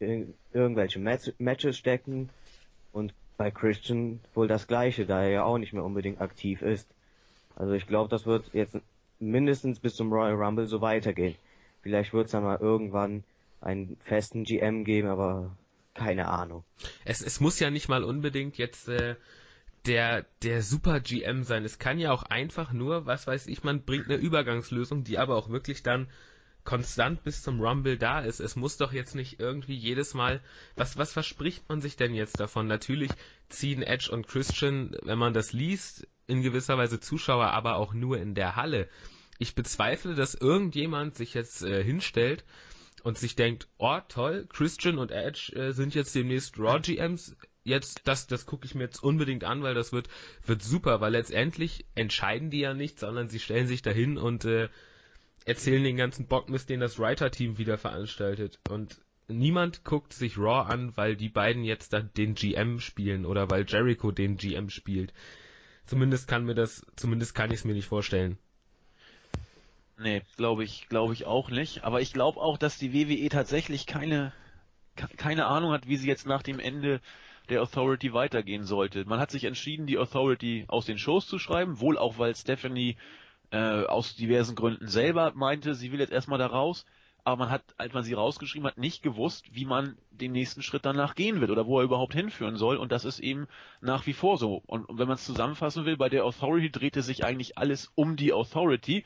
äh, 0.00 0.26
irgendwelche 0.52 0.98
Match, 0.98 1.32
Matches 1.38 1.76
stecken 1.76 2.30
und 2.92 3.14
bei 3.36 3.50
Christian 3.50 4.20
wohl 4.34 4.48
das 4.48 4.66
Gleiche, 4.66 5.06
da 5.06 5.22
er 5.22 5.30
ja 5.30 5.44
auch 5.44 5.58
nicht 5.58 5.72
mehr 5.72 5.84
unbedingt 5.84 6.20
aktiv 6.20 6.62
ist. 6.62 6.88
Also 7.56 7.74
ich 7.74 7.86
glaube, 7.86 8.08
das 8.08 8.26
wird 8.26 8.46
jetzt 8.54 8.76
mindestens 9.20 9.78
bis 9.78 9.94
zum 9.94 10.12
Royal 10.12 10.34
Rumble 10.34 10.66
so 10.66 10.80
weitergehen. 10.80 11.36
Vielleicht 11.82 12.12
wird 12.12 12.26
es 12.26 12.32
dann 12.32 12.44
mal 12.44 12.58
irgendwann 12.58 13.22
einen 13.60 13.96
festen 14.04 14.44
GM 14.44 14.84
geben, 14.84 15.08
aber 15.08 15.54
keine 15.94 16.28
Ahnung. 16.28 16.64
Es, 17.04 17.20
es 17.20 17.40
muss 17.40 17.60
ja 17.60 17.70
nicht 17.70 17.88
mal 17.88 18.02
unbedingt 18.02 18.56
jetzt 18.56 18.88
äh, 18.88 19.16
der, 19.86 20.24
der 20.42 20.62
Super 20.62 21.00
GM 21.00 21.44
sein. 21.44 21.64
Es 21.64 21.78
kann 21.78 21.98
ja 21.98 22.12
auch 22.12 22.22
einfach 22.22 22.72
nur, 22.72 23.04
was 23.04 23.26
weiß 23.26 23.46
ich, 23.48 23.62
man 23.62 23.82
bringt 23.82 24.06
eine 24.06 24.16
Übergangslösung, 24.16 25.04
die 25.04 25.18
aber 25.18 25.36
auch 25.36 25.50
wirklich 25.50 25.82
dann 25.82 26.08
konstant 26.64 27.24
bis 27.24 27.42
zum 27.42 27.60
Rumble 27.60 27.98
da 27.98 28.20
ist. 28.20 28.40
Es 28.40 28.56
muss 28.56 28.76
doch 28.76 28.92
jetzt 28.92 29.14
nicht 29.14 29.40
irgendwie 29.40 29.74
jedes 29.74 30.14
Mal, 30.14 30.40
was, 30.76 30.96
was 30.96 31.12
verspricht 31.12 31.68
man 31.68 31.80
sich 31.80 31.96
denn 31.96 32.14
jetzt 32.14 32.40
davon? 32.40 32.66
Natürlich 32.66 33.10
ziehen 33.48 33.82
Edge 33.82 34.10
und 34.12 34.28
Christian, 34.28 34.96
wenn 35.02 35.18
man 35.18 35.34
das 35.34 35.52
liest, 35.52 36.06
in 36.26 36.42
gewisser 36.42 36.78
Weise 36.78 37.00
Zuschauer, 37.00 37.48
aber 37.48 37.76
auch 37.76 37.94
nur 37.94 38.18
in 38.18 38.34
der 38.34 38.56
Halle. 38.56 38.88
Ich 39.38 39.54
bezweifle, 39.54 40.14
dass 40.14 40.34
irgendjemand 40.34 41.16
sich 41.16 41.34
jetzt 41.34 41.62
äh, 41.62 41.82
hinstellt 41.82 42.44
und 43.02 43.18
sich 43.18 43.34
denkt, 43.34 43.68
oh 43.78 43.98
toll, 44.08 44.46
Christian 44.48 44.98
und 44.98 45.10
Edge 45.10 45.52
äh, 45.54 45.72
sind 45.72 45.94
jetzt 45.94 46.14
demnächst 46.14 46.58
Raw 46.58 46.80
GMs. 46.80 47.36
Jetzt, 47.64 48.02
das, 48.04 48.26
das 48.26 48.46
gucke 48.46 48.66
ich 48.66 48.74
mir 48.74 48.84
jetzt 48.84 49.02
unbedingt 49.02 49.44
an, 49.44 49.62
weil 49.62 49.74
das 49.74 49.92
wird, 49.92 50.08
wird 50.44 50.62
super, 50.62 51.00
weil 51.00 51.12
letztendlich 51.12 51.86
entscheiden 51.94 52.50
die 52.50 52.60
ja 52.60 52.74
nicht, 52.74 52.98
sondern 52.98 53.28
sie 53.28 53.40
stellen 53.40 53.66
sich 53.66 53.82
dahin 53.82 54.18
und 54.18 54.44
äh, 54.44 54.68
erzählen 55.44 55.84
den 55.84 55.96
ganzen 55.96 56.26
Bockmist, 56.26 56.70
den 56.70 56.80
das 56.80 56.98
Writer-Team 56.98 57.58
wieder 57.58 57.78
veranstaltet. 57.78 58.60
Und 58.70 59.00
niemand 59.28 59.84
guckt 59.84 60.12
sich 60.12 60.38
Raw 60.38 60.72
an, 60.72 60.96
weil 60.96 61.16
die 61.16 61.28
beiden 61.28 61.64
jetzt 61.64 61.92
dann 61.92 62.10
den 62.16 62.34
GM 62.34 62.80
spielen 62.80 63.24
oder 63.26 63.50
weil 63.50 63.64
Jericho 63.66 64.10
den 64.10 64.36
GM 64.36 64.70
spielt. 64.70 65.12
Zumindest 65.86 66.28
kann 66.28 66.44
mir 66.44 66.54
das, 66.54 66.84
zumindest 66.96 67.34
kann 67.34 67.50
ich 67.50 67.58
es 67.58 67.64
mir 67.64 67.74
nicht 67.74 67.86
vorstellen. 67.86 68.38
Nee, 69.98 70.22
glaube 70.36 70.64
ich, 70.64 70.88
glaube 70.88 71.12
ich 71.12 71.26
auch 71.26 71.50
nicht. 71.50 71.84
Aber 71.84 72.00
ich 72.00 72.12
glaube 72.12 72.40
auch, 72.40 72.58
dass 72.58 72.78
die 72.78 72.92
WWE 72.92 73.28
tatsächlich 73.28 73.86
keine, 73.86 74.32
ke- 74.96 75.08
keine 75.16 75.46
Ahnung 75.46 75.72
hat, 75.72 75.86
wie 75.86 75.96
sie 75.96 76.08
jetzt 76.08 76.26
nach 76.26 76.42
dem 76.42 76.58
Ende 76.58 77.00
der 77.48 77.62
Authority 77.62 78.12
weitergehen 78.12 78.64
sollte. 78.64 79.04
Man 79.04 79.20
hat 79.20 79.30
sich 79.30 79.44
entschieden, 79.44 79.86
die 79.86 79.98
Authority 79.98 80.64
aus 80.68 80.86
den 80.86 80.98
Shows 80.98 81.26
zu 81.26 81.38
schreiben, 81.38 81.80
wohl 81.80 81.98
auch 81.98 82.18
weil 82.18 82.34
Stephanie 82.36 82.96
äh, 83.52 83.84
aus 83.84 84.16
diversen 84.16 84.56
Gründen 84.56 84.88
selber 84.88 85.32
meinte, 85.34 85.74
sie 85.74 85.92
will 85.92 86.00
jetzt 86.00 86.12
erstmal 86.12 86.38
da 86.38 86.46
raus. 86.46 86.84
Aber 87.24 87.36
man 87.36 87.50
hat, 87.50 87.62
als 87.78 87.92
man 87.92 88.02
sie 88.02 88.14
rausgeschrieben 88.14 88.66
hat, 88.66 88.78
nicht 88.78 89.04
gewusst, 89.04 89.54
wie 89.54 89.64
man 89.64 89.96
den 90.10 90.32
nächsten 90.32 90.60
Schritt 90.60 90.84
danach 90.84 91.14
gehen 91.14 91.40
wird 91.40 91.52
oder 91.52 91.66
wo 91.66 91.78
er 91.78 91.84
überhaupt 91.84 92.14
hinführen 92.14 92.56
soll. 92.56 92.76
Und 92.76 92.90
das 92.90 93.04
ist 93.04 93.20
eben 93.20 93.46
nach 93.80 94.06
wie 94.06 94.12
vor 94.12 94.38
so. 94.38 94.60
Und 94.66 94.86
wenn 94.88 95.06
man 95.06 95.14
es 95.14 95.24
zusammenfassen 95.24 95.84
will, 95.84 95.96
bei 95.96 96.08
der 96.08 96.24
Authority 96.24 96.72
drehte 96.72 97.02
sich 97.02 97.24
eigentlich 97.24 97.58
alles 97.58 97.92
um 97.94 98.16
die 98.16 98.32
Authority 98.32 99.04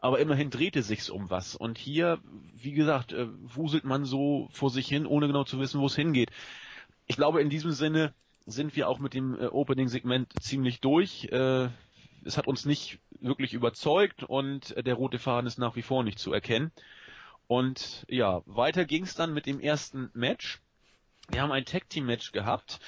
aber 0.00 0.20
immerhin 0.20 0.50
drehte 0.50 0.82
sich's 0.82 1.10
um 1.10 1.30
was. 1.30 1.56
Und 1.56 1.76
hier, 1.78 2.18
wie 2.54 2.72
gesagt, 2.72 3.12
äh, 3.12 3.26
wuselt 3.42 3.84
man 3.84 4.04
so 4.04 4.48
vor 4.52 4.70
sich 4.70 4.86
hin, 4.86 5.06
ohne 5.06 5.26
genau 5.26 5.44
zu 5.44 5.58
wissen, 5.58 5.80
wo 5.80 5.86
es 5.86 5.96
hingeht. 5.96 6.30
Ich 7.06 7.16
glaube, 7.16 7.40
in 7.40 7.50
diesem 7.50 7.72
Sinne 7.72 8.14
sind 8.46 8.76
wir 8.76 8.88
auch 8.88 8.98
mit 8.98 9.14
dem 9.14 9.38
äh, 9.38 9.46
Opening-Segment 9.46 10.32
ziemlich 10.40 10.80
durch. 10.80 11.24
Äh, 11.32 11.68
es 12.28 12.36
hat 12.36 12.46
uns 12.46 12.66
nicht 12.66 12.98
wirklich 13.20 13.54
überzeugt 13.54 14.22
und 14.22 14.74
der 14.86 14.94
rote 14.94 15.18
Faden 15.18 15.46
ist 15.46 15.58
nach 15.58 15.74
wie 15.76 15.82
vor 15.82 16.04
nicht 16.04 16.18
zu 16.18 16.32
erkennen. 16.32 16.70
Und 17.46 18.04
ja, 18.08 18.42
weiter 18.44 18.84
ging's 18.84 19.14
dann 19.14 19.32
mit 19.32 19.46
dem 19.46 19.58
ersten 19.58 20.10
Match. 20.12 20.60
Wir 21.30 21.40
haben 21.40 21.52
ein 21.52 21.64
Tag-Team-Match 21.64 22.32
gehabt. 22.32 22.80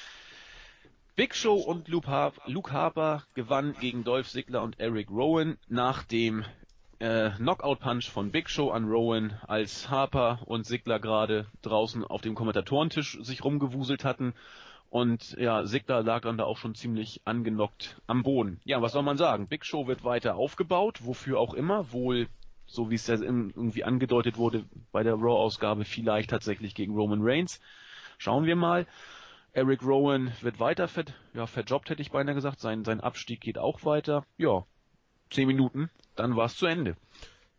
Big 1.17 1.35
Show 1.35 1.55
und 1.55 1.89
Luke 1.89 2.07
Har- 2.09 2.35
Luke 2.47 2.71
Harper 2.71 3.25
gewannen 3.35 3.75
gegen 3.81 4.05
Dolph 4.05 4.29
Ziggler 4.29 4.63
und 4.63 4.79
Eric 4.79 5.11
Rowan 5.11 5.59
nach 5.69 6.05
dem 6.05 6.45
äh, 6.99 7.31
Knockout-Punch 7.31 8.11
von 8.11 8.31
Big 8.31 8.51
Show 8.51 8.71
an 8.71 8.85
Rowan, 8.85 9.41
als 9.49 9.89
Harper 9.89 10.41
und 10.45 10.65
Ziggler 10.67 10.99
gerade 11.01 11.47
draußen 11.63 12.05
auf 12.05 12.21
dem 12.21 12.35
Kommentatorentisch 12.35 13.19
sich 13.23 13.43
rumgewuselt 13.43 14.05
hatten. 14.05 14.35
Und 14.91 15.37
ja, 15.39 15.65
Ziggler 15.65 16.03
lag 16.03 16.23
dann 16.23 16.37
da 16.37 16.45
auch 16.45 16.59
schon 16.59 16.75
ziemlich 16.75 17.21
angenockt 17.25 18.01
am 18.09 18.25
Boden. 18.25 18.61
Ja, 18.65 18.83
was 18.83 18.93
soll 18.93 19.05
man 19.05 19.17
sagen? 19.17 19.47
Big 19.47 19.65
Show 19.65 19.87
wird 19.87 20.03
weiter 20.03 20.35
aufgebaut, 20.35 20.99
wofür 21.05 21.39
auch 21.39 21.55
immer, 21.55 21.93
wohl, 21.93 22.27
so 22.67 22.91
wie 22.91 22.97
es 22.97 23.07
ja 23.07 23.15
irgendwie 23.15 23.85
angedeutet 23.85 24.37
wurde 24.37 24.65
bei 24.91 25.05
der 25.05 25.15
Raw-Ausgabe, 25.15 25.85
vielleicht 25.85 26.31
tatsächlich 26.31 26.75
gegen 26.75 26.95
Roman 26.95 27.21
Reigns. 27.23 27.61
Schauen 28.19 28.47
wir 28.47 28.57
mal. 28.57 28.87
Eric 29.53 29.83
Rowan 29.83 30.33
wird 30.43 30.61
weiter 30.61 30.87
fett, 30.87 31.15
ja, 31.35 31.47
verjobbt 31.47 31.91
hätte 31.91 32.03
ich 32.03 32.11
beinahe 32.11 32.35
gesagt. 32.35 32.61
Sein, 32.61 32.85
sein 32.85 33.01
Abstieg 33.01 33.41
geht 33.41 33.59
auch 33.59 33.85
weiter. 33.85 34.25
Ja, 34.39 34.65
zehn 35.31 35.47
Minuten, 35.47 35.89
dann 36.17 36.37
war's 36.37 36.57
zu 36.57 36.67
Ende. 36.67 36.97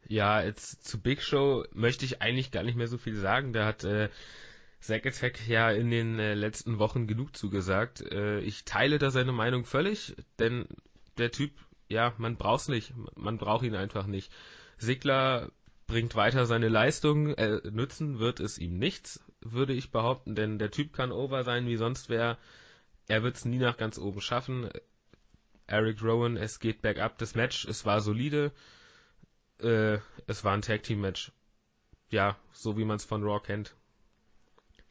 Ja, 0.07 0.41
jetzt 0.41 0.85
zu 0.85 0.99
Big 0.99 1.21
Show 1.21 1.63
möchte 1.73 2.03
ich 2.05 2.21
eigentlich 2.21 2.51
gar 2.51 2.63
nicht 2.63 2.75
mehr 2.75 2.87
so 2.87 2.97
viel 2.97 3.15
sagen. 3.15 3.53
Da 3.53 3.65
hat 3.65 3.83
äh, 3.83 4.09
Zack 4.81 5.05
Attack 5.05 5.47
ja 5.47 5.69
in 5.71 5.91
den 5.91 6.17
äh, 6.17 6.33
letzten 6.33 6.79
Wochen 6.79 7.05
genug 7.05 7.37
zugesagt. 7.37 8.01
Äh, 8.01 8.39
ich 8.39 8.65
teile 8.65 8.97
da 8.97 9.11
seine 9.11 9.31
Meinung 9.31 9.63
völlig, 9.63 10.15
denn 10.39 10.67
der 11.17 11.31
Typ, 11.31 11.51
ja, 11.87 12.13
man 12.17 12.35
braucht's 12.35 12.67
nicht. 12.67 12.93
Man 13.15 13.37
braucht 13.37 13.63
ihn 13.63 13.75
einfach 13.75 14.07
nicht. 14.07 14.33
Sigler 14.77 15.51
bringt 15.85 16.15
weiter 16.15 16.47
seine 16.47 16.67
Leistung, 16.67 17.35
äh, 17.35 17.61
nützen 17.69 18.17
wird 18.17 18.39
es 18.39 18.57
ihm 18.57 18.79
nichts, 18.79 19.23
würde 19.41 19.73
ich 19.73 19.91
behaupten, 19.91 20.33
denn 20.33 20.57
der 20.57 20.71
Typ 20.71 20.93
kann 20.93 21.11
over 21.11 21.43
sein 21.43 21.67
wie 21.67 21.77
sonst 21.77 22.09
wer. 22.09 22.39
Er 23.07 23.21
wird's 23.21 23.45
nie 23.45 23.59
nach 23.59 23.77
ganz 23.77 23.99
oben 23.99 24.21
schaffen. 24.21 24.69
Eric 25.67 26.01
Rowan, 26.01 26.37
es 26.37 26.59
geht 26.59 26.81
bergab. 26.81 27.19
Das 27.19 27.35
Match, 27.35 27.65
es 27.65 27.85
war 27.85 28.01
solide. 28.01 28.51
Äh, 29.59 29.99
es 30.25 30.43
war 30.43 30.53
ein 30.53 30.63
Tag 30.63 30.81
Team 30.83 31.01
Match. 31.01 31.31
Ja, 32.09 32.35
so 32.51 32.77
wie 32.77 32.85
man 32.85 32.95
es 32.95 33.05
von 33.05 33.23
Raw 33.23 33.39
kennt. 33.39 33.75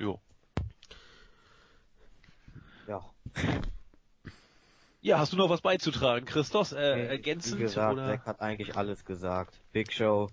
Jo. 0.00 0.18
Ja. 2.86 3.04
Ja, 5.02 5.18
hast 5.18 5.32
du 5.32 5.36
noch 5.36 5.50
was 5.50 5.60
beizutragen, 5.60 6.24
Christos? 6.26 6.72
Äh, 6.72 6.96
Nee, 6.96 7.06
ergänzend 7.06 7.58
Wie 7.58 7.62
gesagt, 7.62 7.92
oder? 7.92 8.06
Zack 8.06 8.26
hat 8.26 8.40
eigentlich 8.40 8.76
alles 8.76 9.04
gesagt. 9.04 9.60
Big 9.72 9.92
Show 9.92 10.30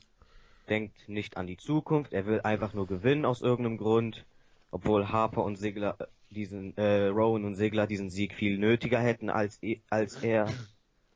denkt 0.69 1.07
nicht 1.09 1.37
an 1.37 1.47
die 1.47 1.57
Zukunft, 1.57 2.13
er 2.13 2.25
will 2.25 2.41
einfach 2.41 2.73
nur 2.73 2.87
gewinnen 2.87 3.25
aus 3.25 3.41
irgendeinem 3.41 3.77
Grund, 3.77 4.25
obwohl 4.71 5.09
Harper 5.09 5.43
und 5.43 5.57
Sigler 5.57 5.95
äh, 5.99 6.05
diesen 6.29 6.75
äh, 6.77 7.07
Rowan 7.07 7.45
und 7.45 7.55
Sigler 7.55 7.87
diesen 7.87 8.09
Sieg 8.09 8.33
viel 8.33 8.57
nötiger 8.57 8.99
hätten 8.99 9.29
als 9.29 9.61
i- 9.63 9.81
als 9.89 10.23
er. 10.23 10.53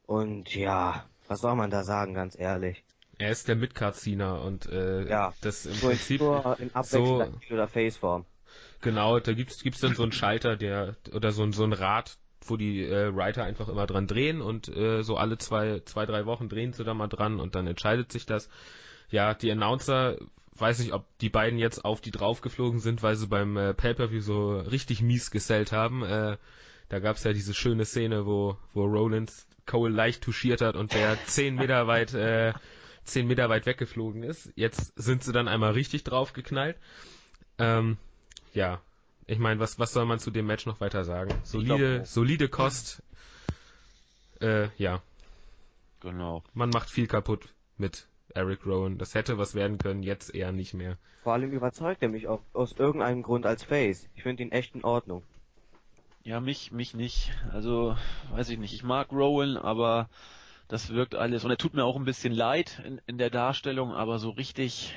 Und 0.05 0.53
ja, 0.55 1.05
was 1.27 1.41
soll 1.41 1.55
man 1.55 1.69
da 1.69 1.83
sagen, 1.83 2.13
ganz 2.13 2.37
ehrlich? 2.37 2.83
Er 3.17 3.31
ist 3.31 3.47
der 3.47 3.55
Midcard-Cena 3.55 4.37
und 4.37 4.65
äh, 4.67 5.07
Ja, 5.09 5.33
das 5.41 5.65
im 5.65 5.77
Prinzip 5.77 6.21
nur 6.21 6.57
in 6.59 6.73
abwechselnder 6.73 7.39
Heel- 7.41 7.53
oder 7.53 7.67
Faceform. 7.67 8.25
Genau, 8.81 9.19
da 9.19 9.33
gibt's 9.33 9.63
gibt's 9.63 9.79
dann 9.79 9.95
so 9.95 10.03
einen 10.03 10.11
Schalter, 10.11 10.55
der 10.57 10.95
oder 11.13 11.31
so 11.31 11.43
ein 11.43 11.53
so 11.53 11.63
ein 11.63 11.73
Rad, 11.73 12.17
wo 12.45 12.57
die 12.57 12.83
äh, 12.83 13.15
Writer 13.15 13.43
einfach 13.43 13.69
immer 13.69 13.87
dran 13.87 14.07
drehen 14.07 14.41
und 14.41 14.67
äh, 14.67 15.03
so 15.03 15.17
alle 15.17 15.37
zwei 15.37 15.81
zwei 15.85 16.05
drei 16.05 16.25
Wochen 16.25 16.49
drehen 16.49 16.73
sie 16.73 16.83
da 16.83 16.93
mal 16.93 17.07
dran 17.07 17.39
und 17.39 17.55
dann 17.55 17.67
entscheidet 17.67 18.11
sich 18.11 18.25
das. 18.25 18.49
Ja, 19.09 19.33
die 19.33 19.51
Announcer 19.51 20.17
weiß 20.55 20.79
nicht, 20.79 20.93
ob 20.93 21.05
die 21.19 21.29
beiden 21.29 21.59
jetzt 21.59 21.83
auf 21.85 22.01
die 22.01 22.11
draufgeflogen 22.11 22.79
sind, 22.79 23.03
weil 23.03 23.15
sie 23.15 23.27
beim 23.27 23.57
äh, 23.57 23.73
Pay-per-View 23.73 24.21
so 24.21 24.59
richtig 24.59 25.01
mies 25.01 25.31
gesellt 25.31 25.71
haben. 25.71 26.03
Äh, 26.03 26.37
da 26.89 26.99
gab's 26.99 27.23
ja 27.23 27.33
diese 27.33 27.53
schöne 27.53 27.85
Szene, 27.85 28.25
wo 28.25 28.57
wo 28.73 28.85
Rollins 28.85 29.47
Cole 29.65 29.93
leicht 29.93 30.23
touchiert 30.23 30.61
hat 30.61 30.75
und 30.75 30.93
der 30.93 31.17
zehn 31.25 31.55
Meter 31.55 31.87
weit 31.87 32.13
äh, 32.13 32.53
zehn 33.03 33.27
Meter 33.27 33.49
weit 33.49 33.65
weggeflogen 33.65 34.23
ist. 34.23 34.51
Jetzt 34.55 34.93
sind 34.99 35.23
sie 35.23 35.31
dann 35.31 35.47
einmal 35.47 35.71
richtig 35.71 36.03
draufgeknallt. 36.03 36.77
Ähm, 37.57 37.97
ja, 38.53 38.79
ich 39.27 39.39
meine, 39.39 39.59
was 39.59 39.79
was 39.79 39.93
soll 39.93 40.05
man 40.05 40.19
zu 40.19 40.31
dem 40.31 40.45
Match 40.47 40.65
noch 40.65 40.81
weiter 40.81 41.03
sagen? 41.03 41.39
Solide 41.43 41.95
glaub 41.95 42.07
solide 42.07 42.49
Kost. 42.49 43.01
Äh, 44.41 44.69
ja, 44.77 45.01
Genau. 46.01 46.43
man 46.53 46.69
macht 46.69 46.89
viel 46.89 47.07
kaputt 47.07 47.47
mit 47.77 48.07
Eric 48.33 48.65
Rowan. 48.65 48.97
Das 48.97 49.13
hätte 49.13 49.37
was 49.37 49.55
werden 49.55 49.77
können, 49.77 50.03
jetzt 50.03 50.33
eher 50.33 50.51
nicht 50.51 50.73
mehr. 50.73 50.97
Vor 51.23 51.33
allem 51.33 51.51
überzeugt 51.51 52.01
er 52.01 52.09
mich 52.09 52.27
auch 52.27 52.41
aus 52.53 52.71
irgendeinem 52.73 53.21
Grund 53.21 53.45
als 53.45 53.63
Face. 53.63 54.07
Ich 54.15 54.23
finde 54.23 54.43
ihn 54.43 54.51
echt 54.51 54.73
in 54.73 54.83
Ordnung. 54.83 55.21
Ja, 56.23 56.39
mich, 56.39 56.71
mich 56.71 56.93
nicht. 56.93 57.31
Also, 57.51 57.95
weiß 58.31 58.49
ich 58.49 58.57
nicht. 58.57 58.73
Ich 58.73 58.83
mag 58.83 59.11
Rowan, 59.11 59.57
aber 59.57 60.09
das 60.67 60.89
wirkt 60.89 61.13
alles. 61.15 61.43
Und 61.43 61.51
er 61.51 61.57
tut 61.57 61.73
mir 61.73 61.83
auch 61.83 61.95
ein 61.95 62.05
bisschen 62.05 62.33
leid 62.33 62.81
in, 62.85 63.01
in 63.05 63.17
der 63.17 63.29
Darstellung, 63.29 63.91
aber 63.93 64.17
so 64.17 64.29
richtig, 64.31 64.95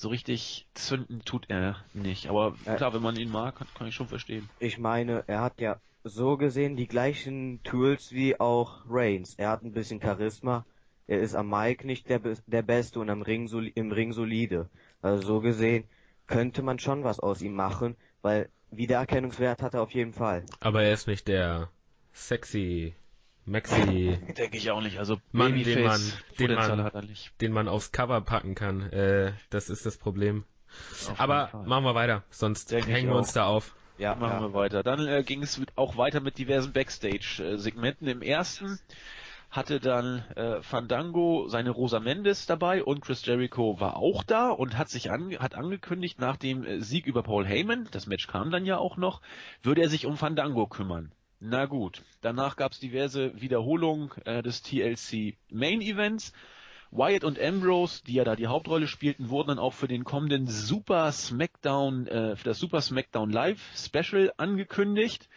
so 0.00 0.08
richtig 0.08 0.66
zünden 0.72 1.22
tut 1.26 1.50
er 1.50 1.76
nicht. 1.92 2.28
Aber 2.28 2.54
Äh. 2.64 2.76
klar, 2.76 2.94
wenn 2.94 3.02
man 3.02 3.16
ihn 3.18 3.30
mag, 3.30 3.56
kann, 3.56 3.68
kann 3.76 3.86
ich 3.86 3.94
schon 3.94 4.08
verstehen. 4.08 4.48
Ich 4.58 4.78
meine, 4.78 5.24
er 5.26 5.42
hat 5.42 5.60
ja 5.60 5.78
so 6.04 6.38
gesehen 6.38 6.74
die 6.76 6.88
gleichen 6.88 7.62
Tools 7.64 8.10
wie 8.12 8.40
auch 8.40 8.80
Reigns. 8.88 9.34
Er 9.34 9.50
hat 9.50 9.62
ein 9.62 9.72
bisschen 9.72 10.00
Charisma. 10.00 10.64
Er 11.06 11.20
ist 11.20 11.34
am 11.34 11.50
Mic 11.50 11.84
nicht 11.84 12.08
der, 12.08 12.20
der 12.46 12.62
Beste 12.62 12.98
und 12.98 13.10
am 13.10 13.20
Ring 13.20 13.46
soli 13.46 13.72
im 13.74 13.92
Ring 13.92 14.12
solide. 14.12 14.70
Also 15.02 15.22
so 15.26 15.40
gesehen 15.40 15.84
könnte 16.26 16.62
man 16.62 16.78
schon 16.78 17.04
was 17.04 17.20
aus 17.20 17.42
ihm 17.42 17.54
machen, 17.54 17.94
weil 18.22 18.48
Wiedererkennungswert 18.70 19.60
hat 19.60 19.74
er 19.74 19.82
auf 19.82 19.90
jeden 19.90 20.14
Fall. 20.14 20.44
Aber 20.60 20.82
er 20.82 20.94
ist 20.94 21.08
nicht 21.08 21.28
der 21.28 21.68
sexy 22.12 22.94
Maxi, 23.46 24.18
Denke 24.38 24.56
ich 24.56 24.70
auch 24.70 24.80
nicht. 24.80 24.98
Also 24.98 25.18
Mann, 25.32 25.54
den 25.54 25.64
Babyface 25.64 25.84
man- 26.38 26.48
den 26.48 26.54
man- 26.54 26.84
hat 26.84 26.94
er 26.94 27.02
nicht. 27.02 27.32
den 27.40 27.52
man 27.52 27.68
aufs 27.68 27.92
Cover 27.92 28.20
packen 28.20 28.54
kann. 28.54 28.90
Äh, 28.92 29.32
das 29.50 29.70
ist 29.70 29.86
das 29.86 29.96
Problem. 29.96 30.44
Auf 31.08 31.18
Aber 31.20 31.50
machen 31.66 31.84
wir 31.84 31.94
weiter, 31.94 32.22
sonst 32.30 32.70
Denke 32.70 32.88
ich 32.90 32.94
hängen 32.96 33.08
wir 33.10 33.16
uns 33.16 33.32
da 33.32 33.46
auf. 33.46 33.74
Ja, 33.98 34.14
Machen 34.14 34.40
wir 34.40 34.54
weiter. 34.54 34.82
Dann 34.82 35.06
äh, 35.06 35.22
ging 35.22 35.42
es 35.42 35.60
auch 35.76 35.96
weiter 35.98 36.20
mit 36.20 36.38
diversen 36.38 36.72
Backstage-Segmenten. 36.72 38.06
Im 38.08 38.22
ersten 38.22 38.78
hatte 39.50 39.80
dann 39.80 40.20
äh, 40.36 40.62
Fandango 40.62 41.48
seine 41.48 41.70
Rosa 41.70 41.98
Mendes 42.00 42.46
dabei 42.46 42.82
und 42.84 43.00
Chris 43.02 43.26
Jericho 43.26 43.80
war 43.80 43.96
auch 43.96 44.22
da 44.22 44.50
und 44.50 44.78
hat 44.78 44.88
sich 44.88 45.10
an, 45.10 45.36
hat 45.38 45.54
angekündigt, 45.56 46.18
nach 46.20 46.36
dem 46.36 46.64
äh, 46.64 46.80
Sieg 46.80 47.06
über 47.06 47.22
Paul 47.22 47.44
Heyman, 47.44 47.88
das 47.90 48.06
Match 48.06 48.26
kam 48.28 48.50
dann 48.50 48.64
ja 48.64 48.78
auch 48.78 48.96
noch, 48.96 49.20
würde 49.62 49.82
er 49.82 49.88
sich 49.90 50.06
um 50.06 50.16
Fandango 50.16 50.66
kümmern. 50.68 51.12
Na 51.42 51.64
gut, 51.64 52.02
danach 52.20 52.56
gab 52.56 52.72
es 52.72 52.80
diverse 52.80 53.40
Wiederholungen 53.40 54.10
äh, 54.26 54.42
des 54.42 54.62
TLC 54.62 55.38
Main 55.50 55.80
Events. 55.80 56.34
Wyatt 56.90 57.24
und 57.24 57.40
Ambrose, 57.40 58.02
die 58.04 58.14
ja 58.14 58.24
da 58.24 58.36
die 58.36 58.48
Hauptrolle 58.48 58.86
spielten, 58.86 59.30
wurden 59.30 59.48
dann 59.48 59.58
auch 59.58 59.72
für 59.72 59.88
den 59.88 60.04
kommenden 60.04 60.48
Super 60.48 61.10
Smackdown, 61.12 62.06
äh, 62.08 62.36
für 62.36 62.44
das 62.44 62.58
Super 62.58 62.82
Smackdown 62.82 63.30
Live 63.30 63.60
Special 63.74 64.32
angekündigt. 64.36 65.30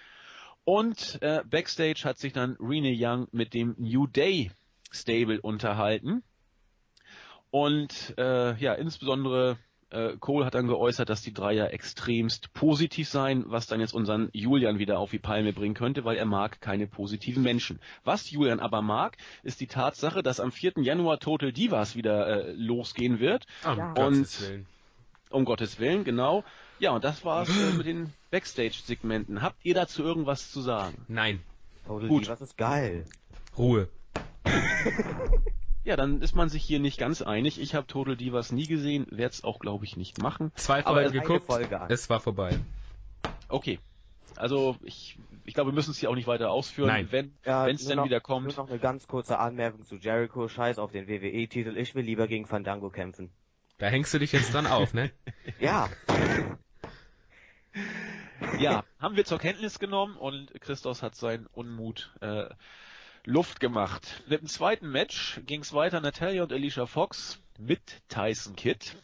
Und 0.65 1.21
äh, 1.21 1.41
backstage 1.49 2.01
hat 2.03 2.17
sich 2.17 2.33
dann 2.33 2.57
Rene 2.59 2.93
Young 2.97 3.27
mit 3.31 3.53
dem 3.53 3.75
New 3.77 4.05
Day 4.07 4.51
Stable 4.91 5.39
unterhalten. 5.39 6.21
Und 7.49 8.13
äh, 8.17 8.57
ja, 8.57 8.73
insbesondere 8.73 9.57
äh, 9.93 10.17
Cole 10.19 10.45
hat 10.45 10.55
dann 10.55 10.67
geäußert, 10.67 11.09
dass 11.09 11.21
die 11.21 11.33
drei 11.33 11.53
ja 11.53 11.65
extremst 11.67 12.53
positiv 12.53 13.07
seien, 13.07 13.45
was 13.47 13.67
dann 13.67 13.79
jetzt 13.79 13.93
unseren 13.93 14.29
Julian 14.33 14.79
wieder 14.79 14.99
auf 14.99 15.11
die 15.11 15.19
Palme 15.19 15.53
bringen 15.53 15.75
könnte, 15.75 16.03
weil 16.03 16.17
er 16.17 16.25
mag 16.25 16.59
keine 16.61 16.87
positiven 16.87 17.43
Menschen. 17.43 17.79
Was 18.03 18.29
Julian 18.31 18.59
aber 18.59 18.81
mag, 18.81 19.17
ist 19.43 19.61
die 19.61 19.67
Tatsache, 19.67 20.23
dass 20.23 20.39
am 20.39 20.51
4. 20.51 20.73
Januar 20.77 21.19
Total 21.19 21.51
Divas 21.51 21.95
wieder 21.95 22.47
äh, 22.47 22.51
losgehen 22.53 23.19
wird. 23.19 23.45
Um 23.63 23.77
Ja. 23.77 23.93
Gottes 23.93 24.41
Willen. 24.41 24.65
Um 25.29 25.45
Gottes 25.45 25.79
Willen, 25.79 26.03
genau. 26.03 26.43
Ja, 26.79 26.91
und 26.91 27.03
das 27.03 27.23
war's 27.23 27.49
äh, 27.49 27.75
mit 27.77 27.85
den 27.85 28.11
Backstage-Segmenten. 28.31 29.41
Habt 29.41 29.63
ihr 29.63 29.73
dazu 29.73 30.03
irgendwas 30.03 30.51
zu 30.51 30.61
sagen? 30.61 31.05
Nein, 31.07 31.39
Total 31.85 32.07
Gut. 32.07 32.23
Divas 32.25 32.41
ist 32.41 32.57
geil. 32.57 33.05
Ruhe. 33.57 33.87
Ja, 35.85 35.95
dann 35.97 36.21
ist 36.21 36.35
man 36.35 36.47
sich 36.49 36.63
hier 36.63 36.79
nicht 36.79 36.97
ganz 36.97 37.21
einig. 37.21 37.59
Ich 37.59 37.75
habe 37.75 37.87
Total 37.87 38.15
Divas 38.15 38.51
nie 38.51 38.67
gesehen, 38.67 39.05
werde 39.09 39.33
es 39.33 39.43
auch, 39.43 39.59
glaube 39.59 39.83
ich, 39.85 39.97
nicht 39.97 40.21
machen. 40.21 40.51
Zwei 40.55 40.85
Aber 40.85 41.01
Folgen 41.01 41.19
geguckt, 41.19 41.45
Folge 41.45 41.87
es 41.89 42.09
war 42.09 42.19
vorbei. 42.21 42.57
Okay. 43.49 43.79
Also 44.37 44.77
ich, 44.81 45.17
ich 45.45 45.53
glaube, 45.53 45.71
wir 45.71 45.75
müssen 45.75 45.91
es 45.91 45.97
hier 45.97 46.09
auch 46.09 46.15
nicht 46.15 46.25
weiter 46.27 46.49
ausführen. 46.51 46.87
Nein. 46.87 47.07
Wenn 47.11 47.33
Ja, 47.45 47.67
es 47.67 47.81
nur 47.81 47.89
denn 47.89 47.97
noch- 47.97 48.05
wieder 48.05 48.17
Nur 48.17 48.21
kommt. 48.21 48.57
noch 48.57 48.69
eine 48.69 48.79
ganz 48.79 49.07
kurze 49.07 49.37
Anmerkung 49.39 49.83
zu 49.83 49.95
Jericho. 49.97 50.47
Scheiß 50.47 50.79
auf 50.79 50.91
den 50.91 51.07
WWE-Titel. 51.07 51.75
Ich 51.77 51.93
will 51.95 52.03
lieber 52.05 52.27
gegen 52.27 52.45
Fandango 52.47 52.89
kämpfen. 52.89 53.29
Da 53.77 53.87
hängst 53.87 54.13
du 54.13 54.19
dich 54.19 54.31
jetzt 54.31 54.53
dran 54.53 54.65
auf, 54.67 54.93
ne? 54.93 55.11
Ja, 55.59 55.89
Ja, 58.59 58.83
haben 58.99 59.15
wir 59.15 59.25
zur 59.25 59.39
Kenntnis 59.39 59.79
genommen 59.79 60.15
und 60.15 60.53
Christos 60.61 61.01
hat 61.01 61.15
seinen 61.15 61.47
Unmut 61.47 62.13
äh, 62.21 62.45
Luft 63.25 63.61
gemacht. 63.61 64.21
Mit 64.27 64.41
dem 64.41 64.47
zweiten 64.47 64.91
Match 64.91 65.39
ging 65.45 65.61
es 65.61 65.71
weiter. 65.71 66.01
Natalia 66.01 66.43
und 66.43 66.51
Alicia 66.51 66.85
Fox 66.85 67.39
mit 67.57 68.01
Tyson 68.09 68.57
Kidd 68.57 68.97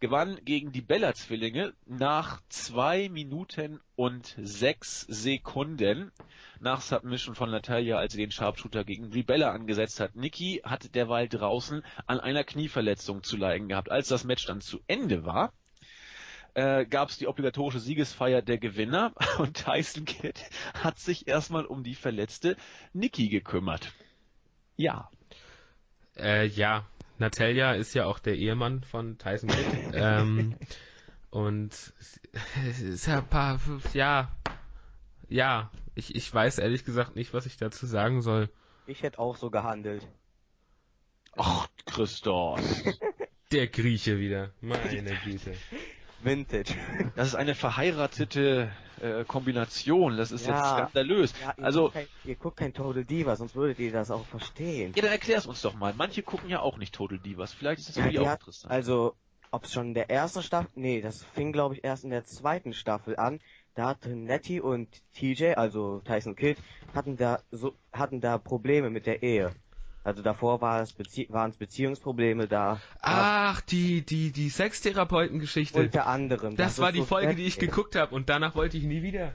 gewann 0.00 0.38
gegen 0.46 0.72
die 0.72 0.80
Bella-Zwillinge 0.80 1.74
nach 1.84 2.40
zwei 2.48 3.10
Minuten 3.10 3.78
und 3.96 4.34
sechs 4.38 5.02
Sekunden 5.02 6.10
nach 6.58 6.80
Submission 6.80 7.34
von 7.34 7.50
Natalia, 7.50 7.98
als 7.98 8.14
sie 8.14 8.20
den 8.20 8.30
Sharpshooter 8.30 8.82
gegen 8.84 9.10
Brie 9.10 9.24
Bella 9.24 9.50
angesetzt 9.50 10.00
hat. 10.00 10.16
Nikki 10.16 10.62
hatte 10.64 10.88
derweil 10.88 11.28
draußen 11.28 11.84
an 12.06 12.18
einer 12.18 12.44
Knieverletzung 12.44 13.22
zu 13.22 13.36
leiden 13.36 13.68
gehabt. 13.68 13.90
Als 13.90 14.08
das 14.08 14.24
Match 14.24 14.46
dann 14.46 14.62
zu 14.62 14.80
Ende 14.86 15.26
war, 15.26 15.52
äh, 16.54 16.84
gab 16.86 17.08
es 17.10 17.18
die 17.18 17.26
obligatorische 17.26 17.80
Siegesfeier 17.80 18.42
der 18.42 18.58
Gewinner 18.58 19.12
und 19.38 19.64
Tyson 19.64 20.04
Kidd 20.04 20.40
hat 20.74 20.98
sich 20.98 21.28
erstmal 21.28 21.64
um 21.66 21.82
die 21.84 21.94
verletzte 21.94 22.56
Nikki 22.92 23.28
gekümmert. 23.28 23.92
Ja, 24.76 25.10
Äh, 26.16 26.46
ja, 26.46 26.86
Natalia 27.18 27.72
ist 27.74 27.94
ja 27.94 28.06
auch 28.06 28.18
der 28.18 28.34
Ehemann 28.36 28.82
von 28.84 29.18
Tyson 29.18 29.48
Kidd. 29.50 29.90
ähm, 29.94 30.56
und 31.30 31.72
es 32.66 32.80
ist 32.80 33.06
ja 33.06 33.18
ein 33.18 33.28
paar, 33.28 33.60
ja, 33.92 34.30
ja, 35.28 35.70
ich, 35.94 36.14
ich 36.14 36.32
weiß 36.32 36.58
ehrlich 36.58 36.84
gesagt 36.84 37.14
nicht, 37.16 37.32
was 37.34 37.46
ich 37.46 37.56
dazu 37.56 37.86
sagen 37.86 38.22
soll. 38.22 38.50
ich 38.86 39.02
hätte 39.02 39.18
auch 39.18 39.36
so 39.36 39.50
gehandelt. 39.50 40.06
ach 41.36 41.68
Christoph, 41.86 42.60
Der 43.52 43.68
Grieche 43.68 44.18
wieder, 44.18 44.52
meine 44.60 45.14
Güte. 45.24 45.54
Vintage. 46.22 46.74
das 47.16 47.28
ist 47.28 47.34
eine 47.34 47.54
verheiratete 47.54 48.70
äh, 49.00 49.24
Kombination, 49.24 50.16
das 50.16 50.30
ist 50.32 50.46
Ja. 50.46 50.54
jetzt 50.54 50.66
skandalös. 50.90 51.34
Ja, 51.40 51.54
ihr 51.56 51.64
also, 51.64 51.82
guckt 51.84 51.94
kein, 51.94 52.06
ihr 52.24 52.36
guckt 52.36 52.56
kein 52.58 52.72
Total 52.74 53.04
Diva, 53.04 53.36
sonst 53.36 53.54
würdet 53.54 53.78
ihr 53.78 53.92
das 53.92 54.10
auch 54.10 54.26
verstehen. 54.26 54.92
ja, 54.94 55.02
dann 55.02 55.12
erklär's 55.12 55.46
uns 55.46 55.62
doch 55.62 55.74
mal. 55.74 55.94
Manche 55.96 56.22
gucken 56.22 56.48
ja 56.50 56.60
auch 56.60 56.76
nicht 56.78 56.94
Total 56.94 57.18
Divas, 57.18 57.52
vielleicht 57.52 57.80
ist 57.80 57.88
das 57.88 57.96
für 57.96 58.02
die 58.04 58.10
die 58.10 58.18
auch 58.20 58.26
hat- 58.26 58.40
interessant. 58.40 58.72
Also, 58.72 59.14
ob 59.50 59.64
es 59.64 59.72
schon 59.72 59.88
in 59.88 59.94
der 59.94 60.10
ersten 60.10 60.42
Staffel, 60.42 60.70
nee, 60.74 61.00
das 61.00 61.24
fing 61.24 61.52
glaube 61.52 61.74
ich 61.74 61.84
erst 61.84 62.04
in 62.04 62.10
der 62.10 62.24
zweiten 62.24 62.72
Staffel 62.72 63.16
an. 63.16 63.40
Da 63.74 63.88
hatten 63.88 64.24
Nettie 64.24 64.60
und 64.60 64.88
TJ, 65.14 65.54
also 65.54 66.00
Tyson 66.04 66.36
Kidd, 66.36 66.60
hatten 66.94 67.16
da 67.16 67.40
so, 67.50 67.74
hatten 67.92 68.20
da 68.20 68.36
Probleme 68.36 68.90
mit 68.90 69.06
der 69.06 69.22
Ehe. 69.22 69.52
Also 70.02 70.22
davor 70.22 70.60
war 70.60 70.80
es 70.80 70.92
Bezie 70.92 71.26
waren 71.30 71.50
es 71.50 71.56
Beziehungsprobleme 71.56 72.48
da. 72.48 72.80
Ach, 73.02 73.60
die, 73.60 74.00
die, 74.02 74.32
die 74.32 74.48
Sextherapeuten-Geschichte. 74.48 75.78
unter 75.78 76.06
anderem. 76.06 76.56
Das 76.56 76.78
war 76.78 76.88
ist 76.88 76.94
die 76.94 77.00
so 77.00 77.06
Folge, 77.06 77.34
die 77.34 77.44
ich 77.44 77.58
geguckt 77.58 77.96
habe 77.96 78.14
und 78.14 78.28
danach 78.28 78.54
wollte 78.54 78.78
ich 78.78 78.84
nie 78.84 79.02
wieder. 79.02 79.34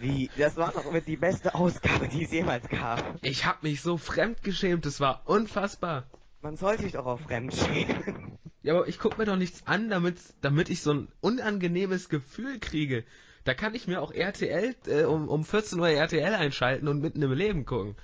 Wie? 0.00 0.30
Das 0.38 0.56
war 0.56 0.72
doch 0.72 0.90
mit 0.90 1.06
die 1.06 1.16
beste 1.16 1.54
Ausgabe, 1.54 2.08
die 2.08 2.24
es 2.24 2.32
jemals 2.32 2.68
gab. 2.68 3.04
Ich 3.20 3.44
hab 3.44 3.62
mich 3.62 3.82
so 3.82 3.98
fremdgeschämt, 3.98 4.86
das 4.86 5.00
war 5.00 5.22
unfassbar. 5.26 6.04
Man 6.40 6.56
soll 6.56 6.78
sich 6.78 6.92
doch 6.92 7.06
auf 7.06 7.20
Fremd 7.20 7.54
schämen. 7.54 8.38
Ja, 8.62 8.74
aber 8.74 8.88
ich 8.88 8.98
guck 8.98 9.18
mir 9.18 9.26
doch 9.26 9.36
nichts 9.36 9.66
an, 9.66 9.90
damit, 9.90 10.16
damit 10.40 10.70
ich 10.70 10.80
so 10.80 10.94
ein 10.94 11.08
unangenehmes 11.20 12.08
Gefühl 12.08 12.58
kriege. 12.58 13.04
Da 13.44 13.52
kann 13.52 13.74
ich 13.74 13.86
mir 13.86 14.00
auch 14.00 14.10
RTL, 14.10 14.74
äh, 14.86 15.04
um, 15.04 15.28
um 15.28 15.44
14 15.44 15.78
Uhr 15.78 15.90
RTL 15.90 16.34
einschalten 16.34 16.88
und 16.88 17.02
mitten 17.02 17.20
im 17.20 17.32
Leben 17.32 17.66
gucken. 17.66 17.94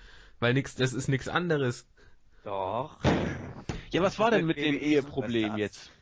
Weil 0.41 0.55
nix, 0.55 0.75
das 0.75 0.93
ist 0.93 1.09
nichts 1.09 1.29
anderes. 1.29 1.87
Doch. 2.45 2.99
ja, 3.93 4.03
was 4.03 4.19
war 4.19 4.31
denn 4.31 4.47
mit 4.47 4.57
dem 4.57 4.79
Eheproblem 4.79 5.59
jetzt? 5.59 5.93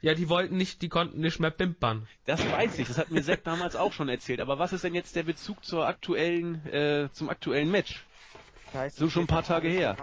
Ja, 0.00 0.14
die 0.14 0.28
wollten 0.28 0.56
nicht, 0.56 0.80
die 0.82 0.88
konnten 0.88 1.20
nicht 1.20 1.40
mehr 1.40 1.50
pimpern. 1.50 2.06
Das 2.24 2.40
weiß 2.40 2.78
ich, 2.78 2.86
das 2.86 2.98
hat 2.98 3.10
mir 3.10 3.22
Sepp 3.22 3.42
damals 3.44 3.74
auch 3.74 3.92
schon 3.92 4.08
erzählt. 4.08 4.40
Aber 4.40 4.58
was 4.58 4.72
ist 4.72 4.84
denn 4.84 4.94
jetzt 4.94 5.16
der 5.16 5.24
Bezug 5.24 5.64
zur 5.64 5.86
aktuellen, 5.86 6.64
äh, 6.66 7.08
zum 7.12 7.28
aktuellen 7.28 7.70
Match? 7.70 8.06
Tyson 8.72 8.90
So 9.06 9.10
schon 9.10 9.24
ein 9.24 9.26
paar 9.28 9.42
Tage 9.42 9.68
her. 9.68 9.96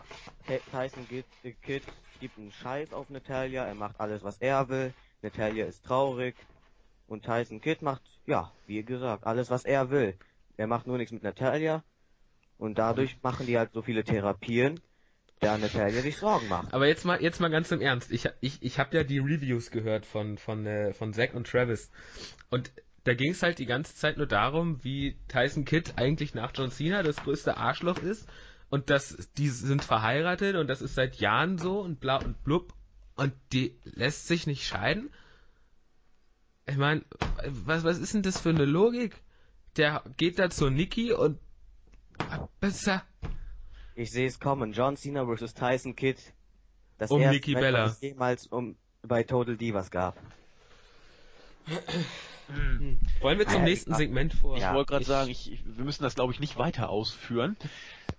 Ty- 0.47 0.59
Tyson 0.69 1.07
Kidd, 1.07 1.25
äh, 1.43 1.53
Kidd 1.53 1.83
gibt 2.19 2.37
einen 2.37 2.51
Scheiß 2.51 2.91
auf 2.93 3.09
Natalia, 3.09 3.65
er 3.65 3.75
macht 3.75 3.99
alles, 3.99 4.23
was 4.23 4.37
er 4.39 4.67
will. 4.69 4.93
Natalia 5.21 5.65
ist 5.65 5.85
traurig. 5.85 6.35
Und 7.07 7.23
Tyson 7.23 7.61
Kidd 7.61 7.81
macht, 7.83 8.01
ja, 8.25 8.51
wie 8.65 8.83
gesagt, 8.83 9.25
alles, 9.25 9.49
was 9.49 9.63
er 9.65 9.89
will. 9.91 10.17
Er 10.57 10.67
macht 10.67 10.87
nur 10.87 10.97
nichts 10.97 11.11
mit 11.13 11.23
Natalia. 11.23 11.83
Und 12.57 12.77
dadurch 12.77 13.17
machen 13.21 13.45
die 13.45 13.57
halt 13.57 13.73
so 13.73 13.81
viele 13.81 14.03
Therapien, 14.03 14.79
da 15.39 15.57
Natalia 15.57 16.01
sich 16.01 16.17
Sorgen 16.17 16.47
macht. 16.47 16.73
Aber 16.73 16.87
jetzt 16.87 17.05
mal, 17.05 17.21
jetzt 17.21 17.39
mal 17.41 17.49
ganz 17.49 17.71
im 17.71 17.81
Ernst. 17.81 18.11
Ich, 18.11 18.29
ich, 18.39 18.61
ich 18.61 18.79
habe 18.79 18.95
ja 18.95 19.03
die 19.03 19.19
Reviews 19.19 19.71
gehört 19.71 20.05
von, 20.05 20.37
von, 20.37 20.65
äh, 20.65 20.93
von 20.93 21.13
Zack 21.13 21.33
und 21.33 21.47
Travis. 21.47 21.91
Und 22.49 22.71
da 23.03 23.13
ging 23.13 23.31
es 23.31 23.43
halt 23.43 23.59
die 23.59 23.65
ganze 23.65 23.95
Zeit 23.95 24.17
nur 24.17 24.25
darum, 24.25 24.83
wie 24.83 25.17
Tyson 25.27 25.65
Kidd 25.65 25.93
eigentlich 25.97 26.33
nach 26.33 26.51
John 26.55 26.71
Cena 26.71 27.03
das 27.03 27.17
größte 27.17 27.57
Arschloch 27.57 27.99
ist. 27.99 28.27
und 28.69 28.89
das, 28.89 29.29
die 29.37 29.49
sind 29.49 29.83
verheiratet 29.83 30.55
und 30.55 30.67
das 30.67 30.81
ist 30.81 30.95
seit 30.95 31.15
Jahren 31.17 31.57
so 31.57 31.79
und 31.79 31.99
bla 31.99 32.17
und 32.17 32.43
blub 32.43 32.73
und 33.15 33.33
die 33.53 33.77
lässt 33.83 34.27
sich 34.27 34.47
nicht 34.47 34.65
scheiden? 34.65 35.09
Ich 36.67 36.77
meine, 36.77 37.03
was, 37.47 37.83
was 37.83 37.99
ist 37.99 38.13
denn 38.13 38.23
das 38.23 38.39
für 38.39 38.49
eine 38.49 38.65
Logik? 38.65 39.15
Der 39.77 40.03
geht 40.17 40.39
da 40.39 40.49
zur 40.49 40.71
Nikki 40.71 41.13
und 41.13 41.39
besser. 42.59 43.03
Ich 43.95 44.11
sehe 44.11 44.27
es 44.27 44.39
kommen. 44.39 44.73
John 44.73 44.97
Cena 44.97 45.25
vs. 45.25 45.53
Tyson 45.53 45.95
Kidd. 45.95 46.19
Das 46.97 47.11
Um 47.11 47.21
erste 47.21 47.33
Nikki 47.33 47.53
Match, 47.53 47.63
Bella. 47.63 47.85
was 47.85 47.93
es 47.93 48.01
jemals 48.01 48.47
um, 48.47 48.75
bei 49.03 49.23
Total 49.23 49.57
Divas 49.57 49.91
gab. 49.91 50.17
Wollen 53.21 53.39
wir 53.39 53.47
zum 53.47 53.55
Ja, 53.55 53.65
nächsten 53.65 53.95
Segment 53.95 54.33
vor? 54.33 54.55
Ich 54.57 54.63
Ja, 54.63 54.73
wollte 54.73 54.89
gerade 54.91 55.05
sagen, 55.05 55.29
ich, 55.31 55.51
ich, 55.51 55.59
wir 55.77 55.83
müssen 55.83 56.03
das 56.03 56.15
glaube 56.15 56.31
ich 56.33 56.39
nicht 56.39 56.57
weiter 56.57 56.89
ausführen. 56.89 57.57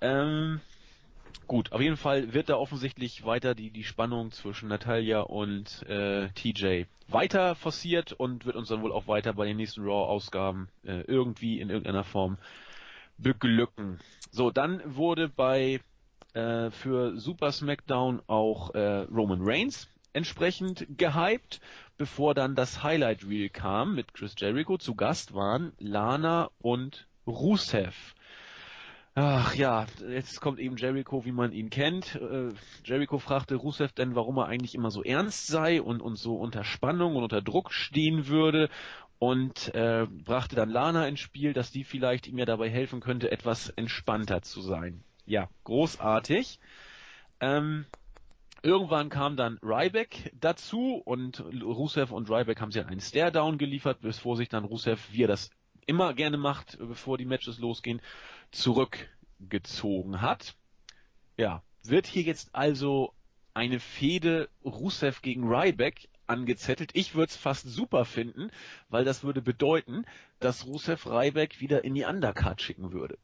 Ähm, 0.01 0.61
gut, 1.47 1.73
auf 1.73 1.81
jeden 1.81 1.97
Fall 1.97 2.35
wird 2.35 2.49
da 2.49 2.57
offensichtlich 2.57 3.25
weiter 3.25 3.55
die, 3.55 3.71
die 3.71 3.85
Spannung 3.85 4.33
zwischen 4.33 4.69
Natalia 4.69 5.21
und 5.21 5.83
äh, 5.89 6.29
TJ 6.31 6.85
weiter 7.09 7.55
forciert 7.55 8.13
und 8.13 8.47
wird 8.47 8.57
uns 8.57 8.69
dann 8.69 8.83
wohl 8.83 8.93
auch 8.93 9.07
weiter 9.07 9.33
bei 9.33 9.47
den 9.47 9.57
nächsten 9.57 9.83
Raw-Ausgaben 9.85 10.69
äh, 10.85 11.03
irgendwie 11.03 11.61
in 11.61 11.71
irgendeiner 11.71 12.05
Form 12.05 12.37
beglücken. 13.19 13.99
So, 14.31 14.51
dann 14.51 14.83
wurde 14.85 15.29
bei 15.29 15.81
äh, 16.35 16.71
für 16.71 17.19
Super 17.19 17.53
SmackDown 17.53 18.23
auch 18.27 18.75
äh, 18.75 19.07
Roman 19.11 19.41
Reigns 19.43 19.89
entsprechend 20.13 20.87
gehypt, 20.97 21.61
bevor 21.99 22.35
dann 22.35 22.55
das 22.55 22.83
Highlight 22.83 23.27
Reel 23.27 23.49
kam 23.49 23.95
mit 23.95 24.15
Chris 24.15 24.35
Jericho. 24.37 24.79
Zu 24.79 24.95
Gast 24.95 25.35
waren 25.35 25.73
Lana 25.79 26.51
und 26.61 27.07
Rusev. 27.27 28.15
Ach 29.19 29.55
ja, 29.55 29.87
jetzt 30.11 30.43
kommt 30.43 30.59
eben 30.59 30.77
Jericho, 30.77 31.25
wie 31.25 31.33
man 31.33 31.53
ihn 31.53 31.71
kennt. 31.71 32.17
Äh, 32.17 32.51
Jericho 32.85 33.19
fragte 33.19 33.55
Rusev 33.55 33.93
denn, 33.93 34.15
warum 34.15 34.37
er 34.37 34.47
eigentlich 34.47 34.75
immer 34.75 34.91
so 34.91 35.03
ernst 35.03 35.47
sei 35.47 35.81
und, 35.81 36.03
und 36.03 36.17
so 36.17 36.37
unter 36.37 36.65
Spannung 36.65 37.17
und 37.17 37.23
unter 37.23 37.41
Druck 37.41 37.73
stehen 37.73 38.27
würde 38.27 38.69
und 39.19 39.75
äh, 39.75 40.07
brachte 40.25 40.57
dann 40.57 40.71
Lana 40.71 41.09
ins 41.09 41.21
Spiel, 41.21 41.53
dass 41.53 41.71
die 41.71 41.85
vielleicht 41.85 42.27
ihm 42.27 42.39
ja 42.39 42.45
dabei 42.45 42.69
helfen 42.69 43.01
könnte, 43.01 43.31
etwas 43.31 43.71
entspannter 43.71 44.43
zu 44.43 44.61
sein. 44.61 45.03
Ja, 45.25 45.49
großartig. 45.65 46.61
Ähm, 47.41 47.87
irgendwann 48.63 49.09
kam 49.09 49.37
dann 49.37 49.59
Ryback 49.63 50.33
dazu 50.39 51.03
und 51.05 51.41
Rusev 51.41 52.13
und 52.13 52.31
Ryback 52.31 52.61
haben 52.61 52.73
sich 52.73 52.85
einen 52.85 53.01
Stare-Down 53.01 53.59
geliefert, 53.59 54.01
bevor 54.01 54.37
sich 54.37 54.49
dann 54.49 54.65
Rusev, 54.65 55.13
wie 55.13 55.25
er 55.25 55.29
das 55.29 55.51
immer 55.87 56.15
gerne 56.15 56.37
macht, 56.37 56.79
bevor 56.79 57.17
die 57.17 57.25
Matches 57.25 57.59
losgehen, 57.59 58.01
zurückgezogen 58.51 60.21
hat. 60.21 60.55
Ja, 61.37 61.63
wird 61.85 62.07
hier 62.07 62.23
jetzt 62.23 62.55
also 62.55 63.15
eine 63.55 63.81
Fehde 63.81 64.49
Rusev 64.65 65.23
gegen 65.23 65.49
Ryback 65.49 66.09
angezettelt. 66.29 66.91
Ich 66.95 67.15
würde 67.15 67.31
es 67.31 67.37
fast 67.37 67.69
super 67.69 68.05
finden, 68.05 68.51
weil 68.89 69.05
das 69.05 69.25
würde 69.25 69.43
bedeuten, 69.43 70.05
dass 70.41 70.67
Rusev 70.67 71.07
Ryback 71.07 71.61
wieder 71.61 71.85
in 71.85 71.95
die 71.95 72.05
Undercard 72.05 72.61
schicken 72.63 72.93
würde. 72.93 73.19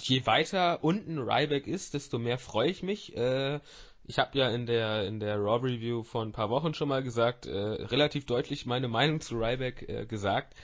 je 0.00 0.24
weiter 0.26 0.84
unten 0.84 1.18
Ryback 1.18 1.66
ist, 1.66 1.94
desto 1.94 2.18
mehr 2.18 2.38
freue 2.38 2.70
ich 2.70 2.82
mich. 2.82 3.16
Äh, 3.16 3.60
ich 4.04 4.18
habe 4.18 4.38
ja 4.38 4.50
in 4.50 4.66
der 4.66 5.06
in 5.06 5.20
der 5.20 5.36
Raw 5.36 5.64
Review 5.66 6.02
vor 6.02 6.22
ein 6.22 6.32
paar 6.32 6.50
Wochen 6.50 6.74
schon 6.74 6.88
mal 6.88 7.02
gesagt, 7.02 7.46
äh, 7.46 7.52
relativ 7.56 8.26
deutlich 8.26 8.66
meine 8.66 8.88
Meinung 8.88 9.20
zu 9.20 9.36
Ryback 9.36 9.88
äh, 9.88 10.06
gesagt. 10.06 10.54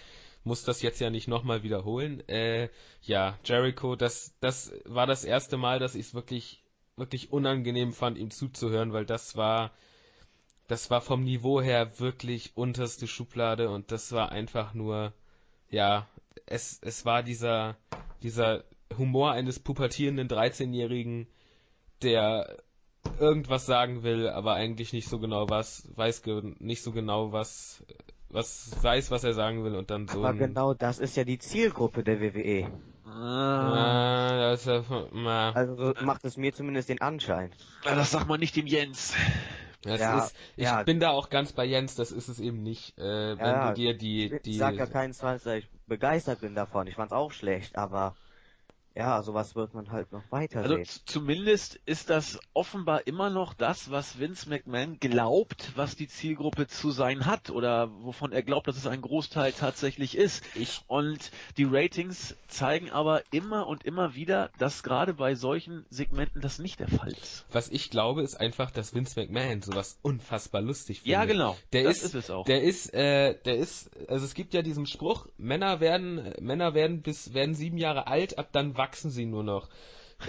Muss 0.45 0.63
das 0.65 0.81
jetzt 0.83 1.01
ja 1.01 1.11
nicht 1.11 1.27
nochmal 1.27 1.65
wiederholen. 1.65 2.23
Ja, 3.03 3.37
Jericho, 3.45 3.97
das 3.97 4.33
das 4.41 4.73
war 4.85 5.07
das 5.07 5.25
erste 5.25 5.57
Mal, 5.57 5.81
dass 5.81 5.97
ich 5.97 6.07
es 6.07 6.15
wirklich 6.15 6.63
wirklich 6.97 7.33
unangenehm 7.33 7.93
fand, 7.93 8.19
ihm 8.19 8.31
zuzuhören, 8.31 8.93
weil 8.93 9.07
das 9.07 9.37
war 9.37 9.73
das 10.69 10.91
war 10.91 11.01
vom 11.01 11.23
Niveau 11.25 11.61
her 11.61 11.99
wirklich 11.99 12.57
unterste 12.57 13.07
Schublade 13.07 13.71
und 13.71 13.93
das 13.93 14.13
war 14.13 14.33
einfach 14.33 14.75
nur 14.75 15.13
ja, 15.71 16.07
es 16.47 16.79
es 16.83 17.05
war 17.05 17.23
dieser 17.23 17.77
dieser 18.23 18.65
Humor 18.97 19.33
eines 19.33 19.59
pubertierenden 19.59 20.29
13-Jährigen, 20.29 21.27
der 22.03 22.57
irgendwas 23.21 23.67
sagen 23.67 24.03
will, 24.03 24.29
aber 24.29 24.55
eigentlich 24.55 24.93
nicht 24.93 25.09
so 25.09 25.19
genau 25.19 25.49
was, 25.49 25.89
weiß 25.97 26.23
ge 26.23 26.55
nicht 26.59 26.83
so 26.83 26.93
genau 26.93 27.33
was, 27.33 27.85
was 28.29 28.77
weiß, 28.83 29.11
was 29.11 29.25
er 29.25 29.35
sagen 29.35 29.65
will 29.65 29.75
und 29.75 29.91
dann 29.91 30.09
so 30.09 30.25
Aber 30.25 30.35
genau 30.35 30.75
das 30.75 30.99
ist 30.99 31.17
ja 31.17 31.25
die 31.25 31.39
Zielgruppe 31.39 32.03
der 32.05 32.21
WWE. 32.21 32.71
Ah, 33.07 34.17
Ah, 34.29 34.51
das 34.51 34.67
Also 34.69 35.77
so 35.77 35.95
macht 36.05 36.25
es 36.25 36.37
mir 36.37 36.53
zumindest 36.53 36.89
den 36.89 37.01
Anschein. 37.01 37.51
das 37.85 38.11
sagt 38.11 38.29
man 38.29 38.41
nicht 38.41 38.57
dem 38.57 38.67
Jens. 38.67 39.15
Ja, 39.95 40.11
ist, 40.11 40.37
ich 40.57 40.79
ja. 40.79 40.85
bin 40.85 41.01
da 41.01 41.11
auch 41.11 41.31
ganz 41.31 41.53
bei 41.53 41.65
Jens, 41.65 41.95
das 41.95 42.13
ist 42.13 42.29
es 42.29 42.41
eben 42.41 42.63
nicht, 42.63 42.99
äh, 42.99 43.43
wenn 43.43 43.61
Ja, 43.61 43.61
du 43.61 43.73
dir 43.73 43.97
die, 43.97 44.37
Ich 44.45 44.45
die, 44.45 44.59
sag 44.59 44.79
ja 44.79 44.87
keinesfalls, 44.87 45.45
dass 45.45 45.57
ich 45.59 45.71
begeistert 45.87 46.41
bin 46.41 46.55
davon. 46.55 46.87
Ich 46.87 46.95
fand's 46.97 47.13
auch 47.13 47.33
schlecht, 47.33 47.77
aber 47.77 48.17
ja, 48.97 49.23
sowas 49.23 49.55
wird 49.55 49.75
man 49.75 49.91
halt 49.91 50.11
noch 50.11 50.23
weiter 50.31 50.61
Also 50.63 50.77
sehen. 50.77 50.87
zumindest 51.05 51.79
ist 51.85 52.09
das 52.09 52.39
offenbar 52.55 53.07
immer 53.07 53.29
noch 53.29 53.53
das, 53.53 53.91
was 53.91 54.19
Vince 54.19 54.49
McMahon 54.49 54.99
glaubt, 54.99 55.73
was 55.77 55.97
die 55.97 56.09
Zielgruppe 56.09 56.67
zu 56.67 56.91
sein 56.91 57.27
hat 57.27 57.51
oder 57.51 57.91
wovon 58.03 58.33
er 58.33 58.43
glaubt, 58.43 58.67
dass 58.69 58.77
es 58.77 58.87
ein 58.87 59.03
Großteil 59.03 59.53
tatsächlich 59.53 60.17
ist. 60.17 60.43
ich, 60.55 60.81
Und 60.87 61.31
die 61.59 61.65
Ratings 61.65 62.35
zeigen 62.49 62.91
aber 62.91 63.23
immer 63.33 63.67
und 63.67 63.85
immer 63.85 64.15
wieder, 64.15 64.51
dass 64.59 64.83
gerade 64.83 65.13
bei 65.13 65.35
solchen 65.35 65.85
Segmenten 65.91 66.41
das 66.41 66.59
nicht 66.59 66.81
der 66.81 66.89
Fall 66.89 67.13
ist. 67.13 67.45
was 67.53 67.69
ich 67.69 67.91
glaube, 67.91 68.23
ist 68.23 68.41
einfach, 68.41 68.71
dass 68.71 68.95
Vince 68.95 69.21
McMahon 69.21 69.61
sowas 69.61 69.99
unfassbar 70.01 70.63
lustig 70.63 71.01
findet. 71.01 71.13
Ja, 71.13 71.25
genau. 71.27 71.57
Der 71.75 71.85
das 71.85 71.99
ist, 71.99 72.05
ist 72.07 72.15
es 72.15 72.31
auch. 72.31 72.47
Der 72.47 72.63
ist, 72.63 72.95
äh, 72.95 73.39
der 73.45 73.57
ist, 73.57 73.91
also 74.09 74.25
es 74.25 74.33
gibt 74.33 74.55
ja 74.55 74.63
diesen 74.63 74.87
Spruch, 74.87 75.27
Männer 75.37 75.81
werden, 75.81 76.33
Männer 76.41 76.73
werden 76.73 77.03
bis, 77.03 77.35
werden 77.35 77.55
sieben 77.55 77.77
Jahre 77.77 78.07
alt, 78.07 78.39
ab 78.39 78.49
dann 78.53 78.77
wachsen 78.77 78.86
sie 78.95 79.27
nur 79.27 79.43
noch. 79.43 79.69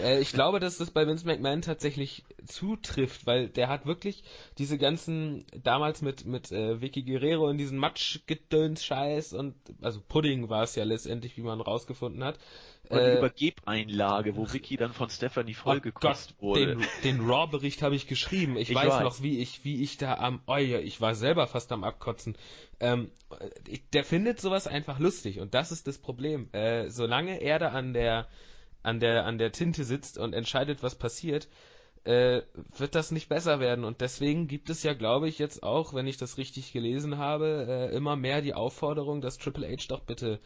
Äh, 0.02 0.20
ich 0.20 0.32
glaube, 0.32 0.60
dass 0.60 0.78
das 0.78 0.92
bei 0.92 1.08
Vince 1.08 1.26
McMahon 1.26 1.62
tatsächlich 1.62 2.24
zutrifft, 2.46 3.26
weil 3.26 3.48
der 3.50 3.70
hat 3.70 3.86
wirklich 3.86 4.24
diese 4.58 4.78
ganzen, 4.78 5.46
damals 5.64 6.02
mit, 6.02 6.26
mit 6.26 6.52
äh, 6.52 6.82
Vicky 6.82 7.04
Guerrero 7.04 7.50
in 7.50 7.58
diesen 7.58 7.78
Matschgedöns-Scheiß 7.78 9.34
und, 9.34 9.56
also 9.82 10.02
Pudding 10.08 10.50
war 10.50 10.64
es 10.64 10.76
ja 10.76 10.84
letztendlich, 10.84 11.38
wie 11.38 11.42
man 11.42 11.62
rausgefunden 11.62 12.24
hat. 12.24 12.38
Oder 12.90 13.02
die 13.04 13.10
Äh, 13.12 13.18
Übergebeinlage, 13.18 14.36
wo 14.36 14.52
Vicky 14.54 14.78
dann 14.78 14.94
von 14.94 15.10
Stephanie 15.10 15.56
Oh 15.60 15.64
vollgekostet 15.64 16.38
Gott, 16.38 16.42
wurde. 16.42 16.76
Den, 16.78 16.86
den 17.04 17.30
Raw-Bericht 17.30 17.82
habe 17.82 17.96
ich 17.96 18.08
geschrieben. 18.08 18.56
Ich, 18.58 18.70
Ich 18.70 18.76
weiß, 18.76 18.88
weiß. 18.90 19.04
noch, 19.04 19.22
wie 19.22 19.40
ich, 19.40 19.66
wie 19.66 19.84
ich 19.84 19.98
da 19.98 20.16
am, 20.16 20.42
oh 20.48 20.56
ja, 20.56 20.80
ich 20.80 21.02
war 21.02 21.14
selber 21.16 21.48
fast 21.48 21.72
am 21.72 21.84
Abkotzen. 21.84 22.38
Ähm, 22.80 23.10
ich- 23.68 23.90
der 23.90 24.04
findet 24.06 24.40
sowas 24.40 24.68
einfach 24.68 25.00
lustig 25.00 25.40
und 25.40 25.54
das 25.54 25.72
ist 25.72 25.88
das 25.88 25.98
Problem. 25.98 26.48
Äh, 26.54 26.90
solange 26.90 27.42
er 27.42 27.60
da 27.60 27.70
an 27.70 27.94
der, 27.94 28.28
an 28.84 29.00
der, 29.00 29.26
an 29.26 29.38
der 29.38 29.52
Tinte 29.52 29.84
sitzt 29.84 30.18
und 30.18 30.34
entscheidet, 30.34 30.84
was 30.84 30.96
passiert, 30.96 31.48
äh, 32.04 32.42
wird 32.78 32.96
das 32.96 33.12
nicht 33.12 33.28
besser 33.28 33.60
werden. 33.60 33.84
Und 33.84 34.02
deswegen 34.02 34.48
gibt 34.48 34.70
es 34.70 34.84
ja, 34.84 34.94
glaube 34.94 35.28
ich, 35.28 35.40
jetzt 35.40 35.64
auch, 35.64 35.94
wenn 35.94 36.08
ich 36.08 36.18
das 36.18 36.38
richtig 36.38 36.72
gelesen 36.72 37.18
habe, 37.18 37.66
äh, 37.68 37.96
immer 37.96 38.16
mehr 38.16 38.42
die 38.42 38.54
Aufforderung, 38.54 39.22
dass 39.22 39.38
Triple 39.38 39.68
H 39.68 39.86
doch 39.90 40.02
bitte 40.02 40.40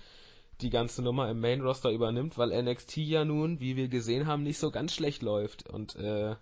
die 0.62 0.70
ganze 0.70 1.02
Nummer 1.02 1.30
im 1.30 1.40
Main 1.40 1.62
Roster 1.62 1.92
übernimmt, 1.92 2.38
weil 2.38 2.52
NXT 2.64 2.98
ja 2.98 3.26
nun, 3.26 3.60
wie 3.60 3.76
wir 3.76 3.88
gesehen 3.88 4.28
haben, 4.28 4.44
nicht 4.44 4.58
so 4.60 4.72
ganz 4.72 4.94
schlecht 4.94 5.22
läuft. 5.22 5.70
Und 5.70 5.96
äh, 5.96 6.36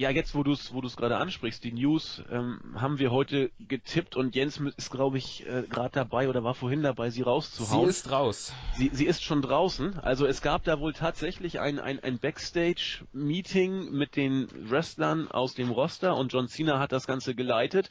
Ja, 0.00 0.08
jetzt 0.08 0.34
wo 0.34 0.42
du 0.42 0.52
es 0.52 0.72
wo 0.72 0.80
du's 0.80 0.96
gerade 0.96 1.18
ansprichst, 1.18 1.62
die 1.62 1.72
News 1.72 2.22
ähm, 2.32 2.58
haben 2.74 2.98
wir 2.98 3.10
heute 3.10 3.50
getippt 3.68 4.16
und 4.16 4.34
Jens 4.34 4.58
ist, 4.78 4.90
glaube 4.90 5.18
ich, 5.18 5.46
äh, 5.46 5.64
gerade 5.68 5.90
dabei 5.92 6.30
oder 6.30 6.42
war 6.42 6.54
vorhin 6.54 6.82
dabei, 6.82 7.10
sie 7.10 7.16
sie 7.16 7.22
rauszuhauen. 7.24 7.86
ist 7.86 8.10
raus. 8.10 8.54
Sie, 8.78 8.88
sie 8.94 9.04
ist 9.04 9.22
schon 9.22 9.42
draußen. 9.42 9.98
Also 9.98 10.24
es 10.24 10.40
gab 10.40 10.64
da 10.64 10.80
wohl 10.80 10.94
tatsächlich 10.94 11.60
ein, 11.60 11.78
ein, 11.78 12.02
ein 12.02 12.18
Backstage-Meeting 12.18 13.90
mit 13.90 14.16
den 14.16 14.48
Wrestlern 14.70 15.30
aus 15.30 15.52
dem 15.52 15.68
Roster 15.68 16.16
und 16.16 16.32
John 16.32 16.48
Cena 16.48 16.78
hat 16.78 16.92
das 16.92 17.06
Ganze 17.06 17.34
geleitet. 17.34 17.90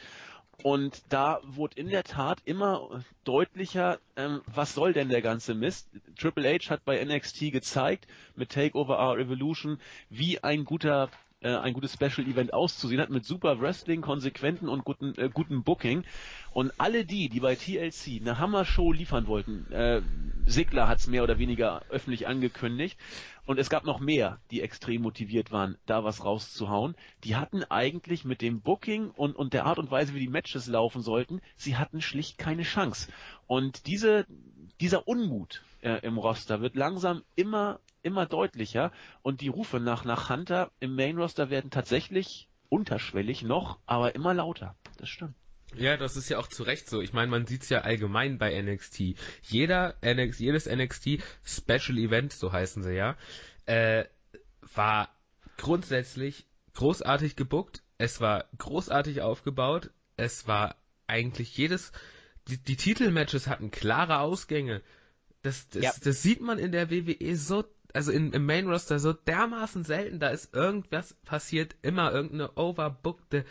Und 0.64 1.04
da 1.10 1.42
wurde 1.44 1.80
in 1.80 1.90
der 1.90 2.04
Tat 2.04 2.40
immer 2.44 3.04
deutlicher, 3.24 4.00
ähm, 4.16 4.42
was 4.48 4.74
soll 4.74 4.94
denn 4.94 5.10
der 5.10 5.22
ganze 5.22 5.54
Mist? 5.54 5.88
Triple 6.18 6.56
H 6.56 6.72
hat 6.72 6.84
bei 6.86 7.06
NXT 7.06 7.52
gezeigt, 7.52 8.08
mit 8.36 8.50
Takeover 8.50 8.98
Our 9.00 9.20
Evolution, 9.20 9.80
wie 10.10 10.44
ein 10.44 10.66
guter 10.66 11.12
äh, 11.42 11.56
ein 11.56 11.74
gutes 11.74 11.94
Special 11.94 12.28
Event 12.28 12.54
auszusehen 12.54 13.02
hat, 13.02 13.10
mit 13.10 13.26
super 13.26 13.60
Wrestling, 13.60 14.02
konsequenten 14.02 14.70
und 14.70 14.84
guten, 14.84 15.16
äh, 15.18 15.30
guten 15.34 15.64
Booking. 15.64 16.04
Und 16.52 16.72
alle 16.78 17.06
die, 17.06 17.30
die 17.30 17.40
bei 17.40 17.56
TLC 17.56 18.20
eine 18.22 18.40
Hammer-Show 18.40 18.92
liefern 18.92 19.28
wollten, 19.28 19.72
äh, 19.72 20.02
Sigler 20.46 20.88
hat 20.88 21.00
es 21.00 21.08
mehr 21.08 21.24
oder 21.24 21.38
weniger 21.38 21.84
öffentlich 21.90 22.28
angekündigt, 22.28 22.98
und 23.50 23.58
es 23.58 23.72
gab 23.72 23.84
noch 23.84 24.00
mehr, 24.00 24.40
die 24.52 24.62
extrem 24.62 25.02
motiviert 25.02 25.52
waren, 25.52 25.76
da 25.88 26.04
was 26.04 26.24
rauszuhauen. 26.24 26.94
Die 27.24 27.36
hatten 27.36 27.64
eigentlich 27.64 28.24
mit 28.24 28.44
dem 28.44 28.62
Booking 28.62 29.10
und, 29.10 29.36
und 29.36 29.54
der 29.54 29.66
Art 29.66 29.80
und 29.80 29.90
Weise, 29.90 30.14
wie 30.14 30.20
die 30.20 30.28
Matches 30.28 30.68
laufen 30.68 31.02
sollten, 31.02 31.42
sie 31.56 31.76
hatten 31.76 32.00
schlicht 32.00 32.38
keine 32.38 32.62
Chance. 32.62 33.12
Und 33.48 33.88
diese, 33.88 34.28
dieser 34.80 35.08
Unmut 35.08 35.64
äh, 35.82 36.00
im 36.06 36.20
Roster 36.20 36.62
wird 36.62 36.76
langsam 36.76 37.24
immer 37.36 37.80
immer 38.02 38.26
deutlicher 38.26 38.92
und 39.22 39.42
die 39.42 39.48
Rufe 39.48 39.80
nach, 39.80 40.06
nach 40.06 40.30
Hunter 40.30 40.72
im 40.80 40.96
Main 40.96 41.18
Roster 41.18 41.50
werden 41.50 41.72
tatsächlich 41.72 42.50
unterschwellig 42.70 43.44
noch, 43.44 43.80
aber 43.86 44.16
immer 44.16 44.34
lauter. 44.34 44.76
Das 44.98 45.10
stimmt. 45.10 45.36
Ja, 45.76 45.98
das 45.98 46.18
ist 46.18 46.30
ja 46.30 46.40
auch 46.40 46.48
zu 46.48 46.64
Recht 46.64 46.90
so. 46.90 47.02
Ich 47.02 47.14
meine, 47.14 47.30
man 47.30 47.46
sieht's 47.46 47.70
ja 47.70 47.82
allgemein 47.82 48.38
bei 48.38 48.60
NXT. 48.60 49.16
Jeder 49.44 49.96
NXT, 50.04 50.40
jedes 50.40 50.66
NXT 50.66 51.22
Special 51.44 51.98
Event, 51.98 52.34
so 52.34 52.52
heißen 52.52 52.84
sie 52.84 52.96
ja, 52.96 53.16
äh, 53.66 54.06
war 54.74 55.10
grundsätzlich 55.58 56.48
großartig 56.74 57.36
gebuckt. 57.36 57.84
Es 57.98 58.20
war 58.20 58.46
großartig 58.58 59.22
aufgebaut. 59.22 59.92
Es 60.18 60.48
war 60.48 60.76
eigentlich 61.06 61.56
jedes, 61.56 61.92
die, 62.48 62.58
die 62.58 62.76
Titelmatches 62.76 63.48
hatten 63.48 63.72
klare 63.72 64.20
Ausgänge. 64.20 64.82
Das, 65.42 65.70
das, 65.70 65.84
ja. 65.84 65.92
das 66.04 66.22
sieht 66.22 66.42
man 66.42 66.58
in 66.58 66.72
der 66.72 66.90
WWE 66.90 67.36
so, 67.36 67.64
also 67.94 68.12
in, 68.12 68.34
im 68.34 68.46
Main 68.46 68.68
Roster 68.68 69.00
so 69.00 69.14
dermaßen 69.14 69.84
selten. 69.84 70.20
Da 70.20 70.30
ist 70.30 70.54
irgendwas 70.54 71.14
passiert, 71.26 71.76
immer 71.82 72.12
irgendeine 72.12 72.56
overbookte 72.58 73.46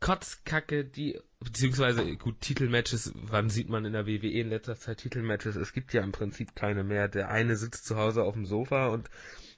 Kotzkacke, 0.00 0.84
die, 0.84 1.18
beziehungsweise, 1.40 2.16
gut, 2.16 2.40
Titelmatches, 2.40 3.12
wann 3.14 3.50
sieht 3.50 3.68
man 3.68 3.84
in 3.84 3.92
der 3.92 4.06
WWE 4.06 4.40
in 4.40 4.48
letzter 4.48 4.76
Zeit 4.76 4.98
Titelmatches? 4.98 5.56
Es 5.56 5.72
gibt 5.72 5.92
ja 5.92 6.02
im 6.02 6.12
Prinzip 6.12 6.54
keine 6.54 6.84
mehr. 6.84 7.08
Der 7.08 7.30
eine 7.30 7.56
sitzt 7.56 7.84
zu 7.84 7.96
Hause 7.96 8.22
auf 8.22 8.34
dem 8.34 8.46
Sofa 8.46 8.88
und 8.88 9.10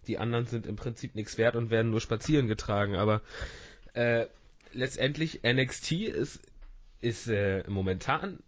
die 0.06 0.18
anderen 0.18 0.46
sind 0.46 0.66
im 0.66 0.76
Prinzip 0.76 1.14
nichts 1.14 1.36
wert 1.36 1.56
und 1.56 1.70
werden 1.70 1.90
nur 1.90 2.00
spazieren 2.00 2.48
getragen. 2.48 2.96
Aber 2.96 3.20
äh, 3.92 4.26
letztendlich 4.72 5.42
NXT 5.44 5.92
ist, 5.92 6.40
ist 7.00 7.28
äh, 7.28 7.68
momentan 7.68 8.38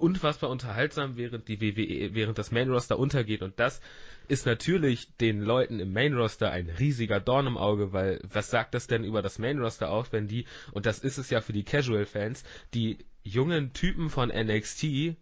unfassbar 0.00 0.50
unterhaltsam, 0.50 1.16
während 1.16 1.48
die 1.48 1.60
WWE, 1.60 2.14
während 2.14 2.38
das 2.38 2.50
Main 2.50 2.70
Roster 2.70 2.98
untergeht. 2.98 3.42
Und 3.42 3.58
das 3.58 3.80
ist 4.28 4.46
natürlich 4.46 5.14
den 5.16 5.40
Leuten 5.40 5.80
im 5.80 5.92
Main 5.92 6.14
Roster 6.14 6.50
ein 6.50 6.68
riesiger 6.68 7.20
Dorn 7.20 7.46
im 7.46 7.56
Auge, 7.56 7.92
weil 7.92 8.20
was 8.22 8.50
sagt 8.50 8.74
das 8.74 8.86
denn 8.86 9.04
über 9.04 9.22
das 9.22 9.38
Main 9.38 9.58
Roster 9.58 9.90
aus, 9.90 10.12
wenn 10.12 10.28
die, 10.28 10.46
und 10.72 10.86
das 10.86 11.00
ist 11.00 11.18
es 11.18 11.30
ja 11.30 11.40
für 11.40 11.52
die 11.52 11.64
Casual 11.64 12.06
Fans, 12.06 12.44
die 12.74 12.98
jungen 13.22 13.72
Typen 13.72 14.08
von 14.08 14.28
NXT 14.28 15.16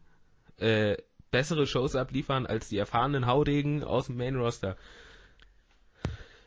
äh, 0.58 0.96
bessere 1.30 1.66
Shows 1.66 1.96
abliefern 1.96 2.46
als 2.46 2.68
die 2.68 2.78
erfahrenen 2.78 3.26
Haudegen 3.26 3.82
aus 3.84 4.06
dem 4.06 4.16
Main 4.16 4.36
Roster. 4.36 4.76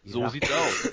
So 0.03 0.27
sieht's 0.29 0.51
aus. 0.51 0.89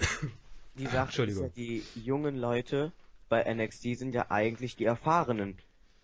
Die 0.74 0.86
Sache 0.86 1.24
ist 1.24 1.40
ja, 1.40 1.48
die 1.48 1.82
jungen 1.94 2.36
Leute 2.36 2.92
bei 3.28 3.42
NXT 3.52 3.98
sind 3.98 4.14
ja 4.14 4.30
eigentlich 4.30 4.76
die 4.76 4.84
Erfahrenen. 4.84 5.58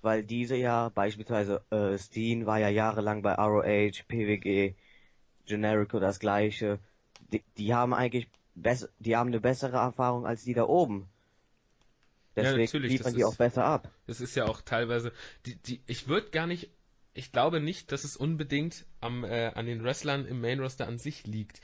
Weil 0.05 0.23
diese 0.23 0.55
ja, 0.55 0.91
beispielsweise 0.91 1.63
äh, 1.71 1.97
Steen 1.97 2.45
war 2.45 2.59
ja 2.59 2.69
jahrelang 2.69 3.23
bei 3.23 3.33
ROH, 3.33 4.05
PWG, 4.07 4.75
Generico 5.47 5.99
das 5.99 6.21
gleiche. 6.21 6.79
Die, 7.33 7.43
die 7.57 7.73
haben 7.73 7.95
eigentlich 7.95 8.29
besser, 8.55 8.91
die 8.99 9.17
haben 9.17 9.29
eine 9.29 9.41
bessere 9.41 9.79
Erfahrung 9.79 10.27
als 10.27 10.45
die 10.45 10.53
da 10.53 10.65
oben. 10.65 11.09
Deswegen 12.37 12.83
ja, 12.83 12.89
liefern 12.89 13.15
die 13.15 13.21
ist, 13.21 13.27
auch 13.27 13.37
besser 13.37 13.65
ab. 13.65 13.91
Das 14.07 14.21
ist 14.21 14.35
ja 14.35 14.45
auch 14.45 14.61
teilweise, 14.61 15.11
die, 15.47 15.57
die, 15.57 15.81
ich 15.87 16.07
würde 16.07 16.29
gar 16.29 16.47
nicht, 16.47 16.69
ich 17.15 17.33
glaube 17.33 17.61
nicht, 17.61 17.91
dass 17.91 18.05
es 18.05 18.15
unbedingt 18.15 18.85
am, 19.01 19.25
äh, 19.25 19.53
an 19.55 19.65
den 19.65 19.83
Wrestlern 19.83 20.27
im 20.27 20.43
Main 20.43 20.61
Roster 20.61 20.87
an 20.87 20.99
sich 20.99 21.27
liegt 21.27 21.63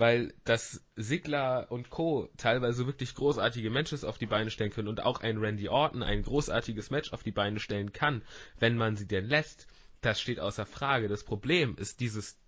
weil 0.00 0.32
das 0.44 0.82
Sigler 0.96 1.66
und 1.70 1.90
Co. 1.90 2.30
teilweise 2.38 2.86
wirklich 2.86 3.14
großartige 3.14 3.68
Matches 3.68 4.02
auf 4.02 4.16
die 4.16 4.24
Beine 4.24 4.50
stellen 4.50 4.70
können 4.70 4.88
und 4.88 5.02
auch 5.02 5.20
ein 5.20 5.36
Randy 5.36 5.68
Orton 5.68 6.02
ein 6.02 6.22
großartiges 6.22 6.90
Match 6.90 7.12
auf 7.12 7.22
die 7.22 7.32
Beine 7.32 7.60
stellen 7.60 7.92
kann, 7.92 8.22
wenn 8.58 8.78
man 8.78 8.96
sie 8.96 9.06
denn 9.06 9.26
lässt. 9.26 9.66
Das 10.00 10.18
steht 10.18 10.40
außer 10.40 10.64
Frage. 10.64 11.08
Das 11.08 11.22
Problem 11.22 11.76
ist 11.76 12.00
dieses 12.00 12.38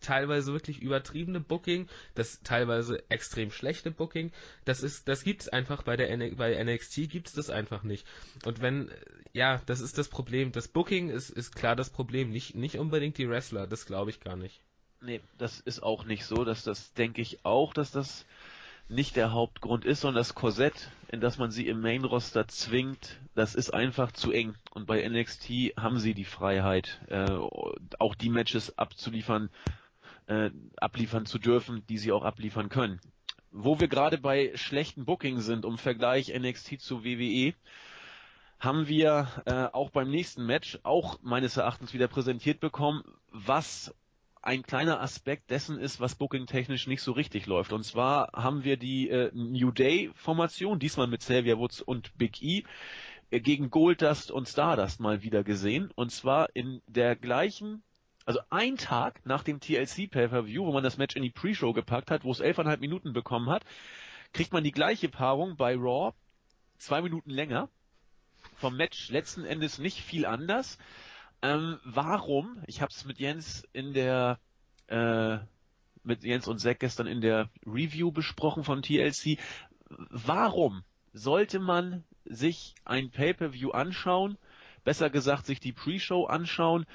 teilweise 0.00 0.52
wirklich 0.52 0.82
übertriebene 0.82 1.38
Booking, 1.38 1.86
das 2.16 2.40
teilweise 2.42 3.08
extrem 3.10 3.52
schlechte 3.52 3.92
Booking, 3.92 4.32
das 4.64 4.82
ist, 4.82 5.06
das 5.06 5.22
gibt's 5.22 5.48
einfach 5.48 5.84
bei 5.84 5.96
der 5.96 6.08
bei 6.34 6.60
NXT 6.60 7.08
gibt's 7.08 7.32
das 7.32 7.48
einfach 7.48 7.84
nicht. 7.84 8.08
Und 8.44 8.60
wenn, 8.60 8.90
ja, 9.32 9.62
das 9.66 9.78
ist 9.78 9.98
das 9.98 10.08
Problem. 10.08 10.50
Das 10.50 10.66
Booking 10.66 11.10
ist, 11.10 11.30
ist 11.30 11.54
klar 11.54 11.76
das 11.76 11.90
Problem, 11.90 12.30
nicht, 12.30 12.56
nicht 12.56 12.76
unbedingt 12.76 13.18
die 13.18 13.28
Wrestler, 13.28 13.68
das 13.68 13.86
glaube 13.86 14.10
ich 14.10 14.18
gar 14.18 14.34
nicht. 14.34 14.60
Nee, 15.00 15.20
das 15.38 15.60
ist 15.60 15.82
auch 15.82 16.04
nicht 16.04 16.24
so, 16.24 16.44
dass 16.44 16.64
das 16.64 16.92
denke 16.94 17.22
ich 17.22 17.44
auch, 17.44 17.72
dass 17.72 17.92
das 17.92 18.26
nicht 18.88 19.16
der 19.16 19.32
Hauptgrund 19.32 19.84
ist, 19.84 20.00
sondern 20.00 20.20
das 20.20 20.34
Korsett, 20.34 20.90
in 21.08 21.20
das 21.20 21.38
man 21.38 21.50
sie 21.50 21.68
im 21.68 21.80
Main 21.80 22.04
Roster 22.04 22.48
zwingt, 22.48 23.20
das 23.34 23.54
ist 23.54 23.72
einfach 23.72 24.12
zu 24.12 24.32
eng. 24.32 24.54
Und 24.72 24.86
bei 24.86 25.06
NXT 25.06 25.76
haben 25.76 25.98
sie 25.98 26.14
die 26.14 26.24
Freiheit, 26.24 27.00
äh, 27.08 27.30
auch 27.98 28.14
die 28.14 28.30
Matches 28.30 28.76
abzuliefern, 28.78 29.50
äh, 30.26 30.50
abliefern 30.78 31.26
zu 31.26 31.38
dürfen, 31.38 31.84
die 31.88 31.98
sie 31.98 32.12
auch 32.12 32.24
abliefern 32.24 32.68
können. 32.68 33.00
Wo 33.52 33.78
wir 33.78 33.88
gerade 33.88 34.18
bei 34.18 34.52
schlechten 34.56 35.04
Booking 35.04 35.40
sind, 35.40 35.64
um 35.64 35.78
Vergleich 35.78 36.32
NXT 36.36 36.80
zu 36.80 37.04
WWE, 37.04 37.54
haben 38.58 38.88
wir 38.88 39.28
äh, 39.46 39.64
auch 39.72 39.90
beim 39.90 40.10
nächsten 40.10 40.44
Match 40.44 40.78
auch 40.82 41.20
meines 41.22 41.56
Erachtens 41.56 41.94
wieder 41.94 42.08
präsentiert 42.08 42.58
bekommen, 42.58 43.04
was 43.30 43.94
ein 44.48 44.62
kleiner 44.62 45.02
Aspekt 45.02 45.50
dessen 45.50 45.78
ist, 45.78 46.00
was 46.00 46.14
booking-technisch 46.14 46.86
nicht 46.86 47.02
so 47.02 47.12
richtig 47.12 47.44
läuft. 47.44 47.74
Und 47.74 47.84
zwar 47.84 48.30
haben 48.32 48.64
wir 48.64 48.78
die 48.78 49.10
äh, 49.10 49.30
New 49.34 49.70
Day-Formation, 49.72 50.78
diesmal 50.78 51.06
mit 51.06 51.20
Xavier 51.20 51.58
Woods 51.58 51.82
und 51.82 52.16
Big 52.16 52.42
E, 52.42 52.64
äh, 53.30 53.40
gegen 53.40 53.68
Goldust 53.68 54.30
und 54.30 54.48
Stardust 54.48 55.00
mal 55.00 55.22
wieder 55.22 55.44
gesehen. 55.44 55.90
Und 55.94 56.12
zwar 56.12 56.56
in 56.56 56.80
der 56.86 57.14
gleichen, 57.14 57.82
also 58.24 58.40
ein 58.48 58.76
Tag 58.76 59.20
nach 59.26 59.42
dem 59.42 59.60
TLC 59.60 60.10
Pay-Per-View, 60.10 60.64
wo 60.64 60.72
man 60.72 60.82
das 60.82 60.96
Match 60.96 61.14
in 61.14 61.22
die 61.22 61.30
Pre-Show 61.30 61.74
gepackt 61.74 62.10
hat, 62.10 62.24
wo 62.24 62.32
es 62.32 62.40
elfeinhalb 62.40 62.80
Minuten 62.80 63.12
bekommen 63.12 63.50
hat, 63.50 63.66
kriegt 64.32 64.54
man 64.54 64.64
die 64.64 64.72
gleiche 64.72 65.10
Paarung 65.10 65.56
bei 65.56 65.74
Raw, 65.74 66.14
zwei 66.78 67.02
Minuten 67.02 67.28
länger. 67.28 67.68
Vom 68.54 68.78
Match 68.78 69.10
letzten 69.10 69.44
Endes 69.44 69.78
nicht 69.78 70.00
viel 70.00 70.24
anders. 70.24 70.78
Ähm, 71.42 71.78
warum, 71.84 72.62
ich 72.66 72.80
habe 72.82 72.90
es 72.90 73.04
mit 73.04 73.18
Jens 73.18 73.66
in 73.72 73.92
der 73.92 74.38
äh, 74.88 75.38
mit 76.02 76.24
Jens 76.24 76.48
und 76.48 76.58
Zack 76.58 76.80
gestern 76.80 77.06
in 77.06 77.20
der 77.20 77.50
Review 77.66 78.10
besprochen 78.10 78.64
von 78.64 78.82
TLC, 78.82 79.38
warum 79.88 80.82
sollte 81.12 81.58
man 81.58 82.04
sich 82.24 82.74
ein 82.84 83.10
Pay-per-View 83.10 83.70
anschauen, 83.70 84.38
besser 84.84 85.10
gesagt 85.10 85.46
sich 85.46 85.60
die 85.60 85.72
Pre-Show 85.72 86.24
anschauen, 86.24 86.86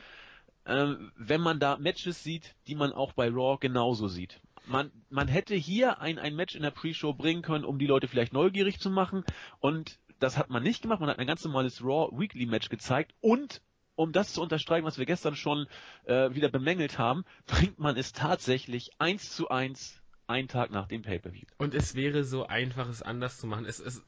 äh, 0.65 0.93
wenn 1.15 1.41
man 1.41 1.59
da 1.59 1.77
Matches 1.77 2.23
sieht, 2.23 2.55
die 2.67 2.75
man 2.75 2.91
auch 2.91 3.13
bei 3.13 3.29
Raw 3.29 3.57
genauso 3.59 4.07
sieht. 4.07 4.41
Man, 4.65 4.91
man 5.09 5.27
hätte 5.27 5.55
hier 5.55 5.99
ein, 5.99 6.19
ein 6.19 6.35
Match 6.35 6.55
in 6.55 6.63
der 6.63 6.71
Pre-Show 6.71 7.13
bringen 7.13 7.41
können, 7.41 7.65
um 7.65 7.79
die 7.79 7.87
Leute 7.87 8.07
vielleicht 8.07 8.33
neugierig 8.33 8.79
zu 8.79 8.89
machen 8.89 9.23
und 9.59 9.99
das 10.19 10.37
hat 10.37 10.49
man 10.49 10.63
nicht 10.63 10.81
gemacht. 10.81 11.01
Man 11.01 11.09
hat 11.09 11.19
ein 11.19 11.27
ganz 11.27 11.43
normales 11.43 11.83
Raw 11.83 12.17
Weekly 12.17 12.45
Match 12.45 12.69
gezeigt 12.69 13.13
und 13.19 13.61
um 13.95 14.11
das 14.11 14.33
zu 14.33 14.41
unterstreichen, 14.41 14.85
was 14.85 14.97
wir 14.97 15.05
gestern 15.05 15.35
schon 15.35 15.67
äh, 16.05 16.33
wieder 16.33 16.49
bemängelt 16.49 16.97
haben, 16.97 17.25
bringt 17.47 17.79
man 17.79 17.97
es 17.97 18.11
tatsächlich 18.13 18.91
eins 18.99 19.35
zu 19.35 19.49
eins 19.49 20.01
einen 20.27 20.47
Tag 20.47 20.71
nach 20.71 20.87
dem 20.87 21.01
Pay-Per-View. 21.01 21.47
Und 21.57 21.73
es 21.73 21.95
wäre 21.95 22.23
so 22.23 22.45
einfach, 22.47 22.89
es 22.89 23.01
anders 23.01 23.37
zu 23.39 23.45
machen. 23.45 23.65
Es, 23.65 23.79
es, 23.79 24.01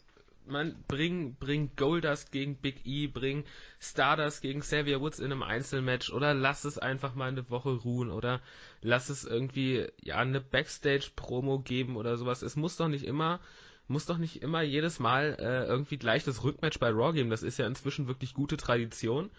man 0.48 0.76
bring, 0.88 1.36
bring 1.36 1.72
Goldust 1.76 2.32
gegen 2.32 2.56
Big 2.56 2.86
E, 2.86 3.08
bring 3.08 3.44
Stardust 3.80 4.42
gegen 4.42 4.62
Xavier 4.62 5.02
Woods 5.02 5.20
in 5.20 5.26
einem 5.26 5.44
Einzelmatch 5.44 6.12
oder 6.12 6.34
lass 6.34 6.64
es 6.64 6.78
einfach 6.78 7.16
mal 7.16 7.30
eine 7.30 7.50
Woche 7.50 7.70
ruhen 7.70 8.12
oder 8.12 8.42
lass 8.82 9.10
es 9.10 9.26
irgendwie 9.26 9.88
ja 10.02 10.18
eine 10.18 10.42
Backstage-Promo 10.42 11.60
geben 11.60 11.98
oder 11.98 12.18
sowas. 12.18 12.42
Es 12.42 12.56
muss 12.56 12.78
doch 12.78 12.88
nicht 12.88 13.06
immer 13.06 13.40
muss 13.88 14.08
doch 14.08 14.18
nicht 14.18 14.42
immer 14.42 14.64
jedes 14.64 15.00
Mal 15.00 15.38
äh, 15.40 15.66
irgendwie 15.66 15.98
gleich 15.98 16.24
das 16.24 16.44
Rückmatch 16.44 16.80
bei 16.80 16.90
Raw 16.90 17.14
geben. 17.14 17.30
Das 17.30 17.44
ist 17.44 17.60
ja 17.60 17.68
inzwischen 17.68 18.08
wirklich 18.08 18.34
gute 18.34 18.58
Tradition 18.58 19.30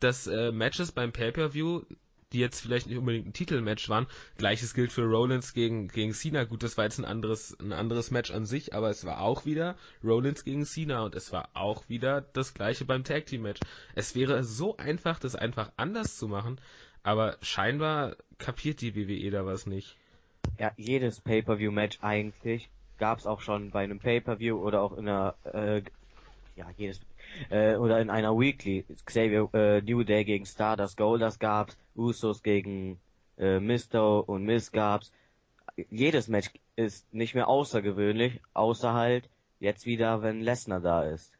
dass 0.00 0.26
äh, 0.26 0.52
Matches 0.52 0.92
beim 0.92 1.12
Pay-Per-View, 1.12 1.82
die 2.32 2.40
jetzt 2.40 2.60
vielleicht 2.60 2.88
nicht 2.88 2.98
unbedingt 2.98 3.26
ein 3.26 3.32
Titelmatch 3.32 3.88
waren, 3.88 4.06
gleiches 4.36 4.74
gilt 4.74 4.92
für 4.92 5.04
Rollins 5.04 5.54
gegen, 5.54 5.88
gegen 5.88 6.12
Cena. 6.12 6.44
Gut, 6.44 6.62
das 6.62 6.76
war 6.76 6.84
jetzt 6.84 6.98
ein 6.98 7.04
anderes, 7.04 7.56
ein 7.60 7.72
anderes 7.72 8.10
Match 8.10 8.32
an 8.32 8.44
sich, 8.44 8.74
aber 8.74 8.90
es 8.90 9.04
war 9.04 9.20
auch 9.20 9.46
wieder 9.46 9.76
Rollins 10.02 10.44
gegen 10.44 10.64
Cena 10.66 11.04
und 11.04 11.14
es 11.14 11.32
war 11.32 11.48
auch 11.54 11.88
wieder 11.88 12.20
das 12.20 12.52
gleiche 12.52 12.84
beim 12.84 13.04
Tag 13.04 13.26
Team 13.26 13.42
Match. 13.42 13.60
Es 13.94 14.14
wäre 14.14 14.42
so 14.42 14.76
einfach, 14.76 15.20
das 15.20 15.36
einfach 15.36 15.70
anders 15.76 16.18
zu 16.18 16.26
machen, 16.26 16.60
aber 17.04 17.36
scheinbar 17.40 18.16
kapiert 18.38 18.80
die 18.80 18.96
WWE 18.96 19.30
da 19.30 19.46
was 19.46 19.66
nicht. 19.66 19.96
Ja, 20.58 20.72
jedes 20.76 21.20
Pay-Per-View-Match 21.20 21.98
eigentlich 22.02 22.68
gab 22.98 23.18
es 23.18 23.26
auch 23.26 23.40
schon 23.40 23.70
bei 23.70 23.84
einem 23.84 23.98
Pay-Per-View 23.98 24.56
oder 24.56 24.82
auch 24.82 24.96
in 24.96 25.08
einer, 25.08 25.34
äh, 25.52 25.82
ja, 26.56 26.66
jedes 26.76 27.00
äh, 27.50 27.76
oder 27.76 28.00
in 28.00 28.10
einer 28.10 28.38
Weekly. 28.38 28.84
Xavier 29.04 29.48
äh, 29.52 29.80
New 29.82 30.04
Day 30.04 30.24
gegen 30.24 30.46
Stardust 30.46 30.96
Goldust 30.96 31.40
gab's, 31.40 31.76
Usos 31.94 32.42
gegen 32.42 32.98
äh, 33.38 33.60
Misto 33.60 34.20
und 34.20 34.44
Miss 34.44 34.72
gab's. 34.72 35.12
Jedes 35.90 36.28
Match 36.28 36.50
ist 36.76 37.12
nicht 37.12 37.34
mehr 37.34 37.48
außergewöhnlich, 37.48 38.40
außer 38.52 38.94
halt 38.94 39.28
jetzt 39.60 39.86
wieder, 39.86 40.22
wenn 40.22 40.40
Lesnar 40.40 40.80
da 40.80 41.04
ist. 41.04 41.32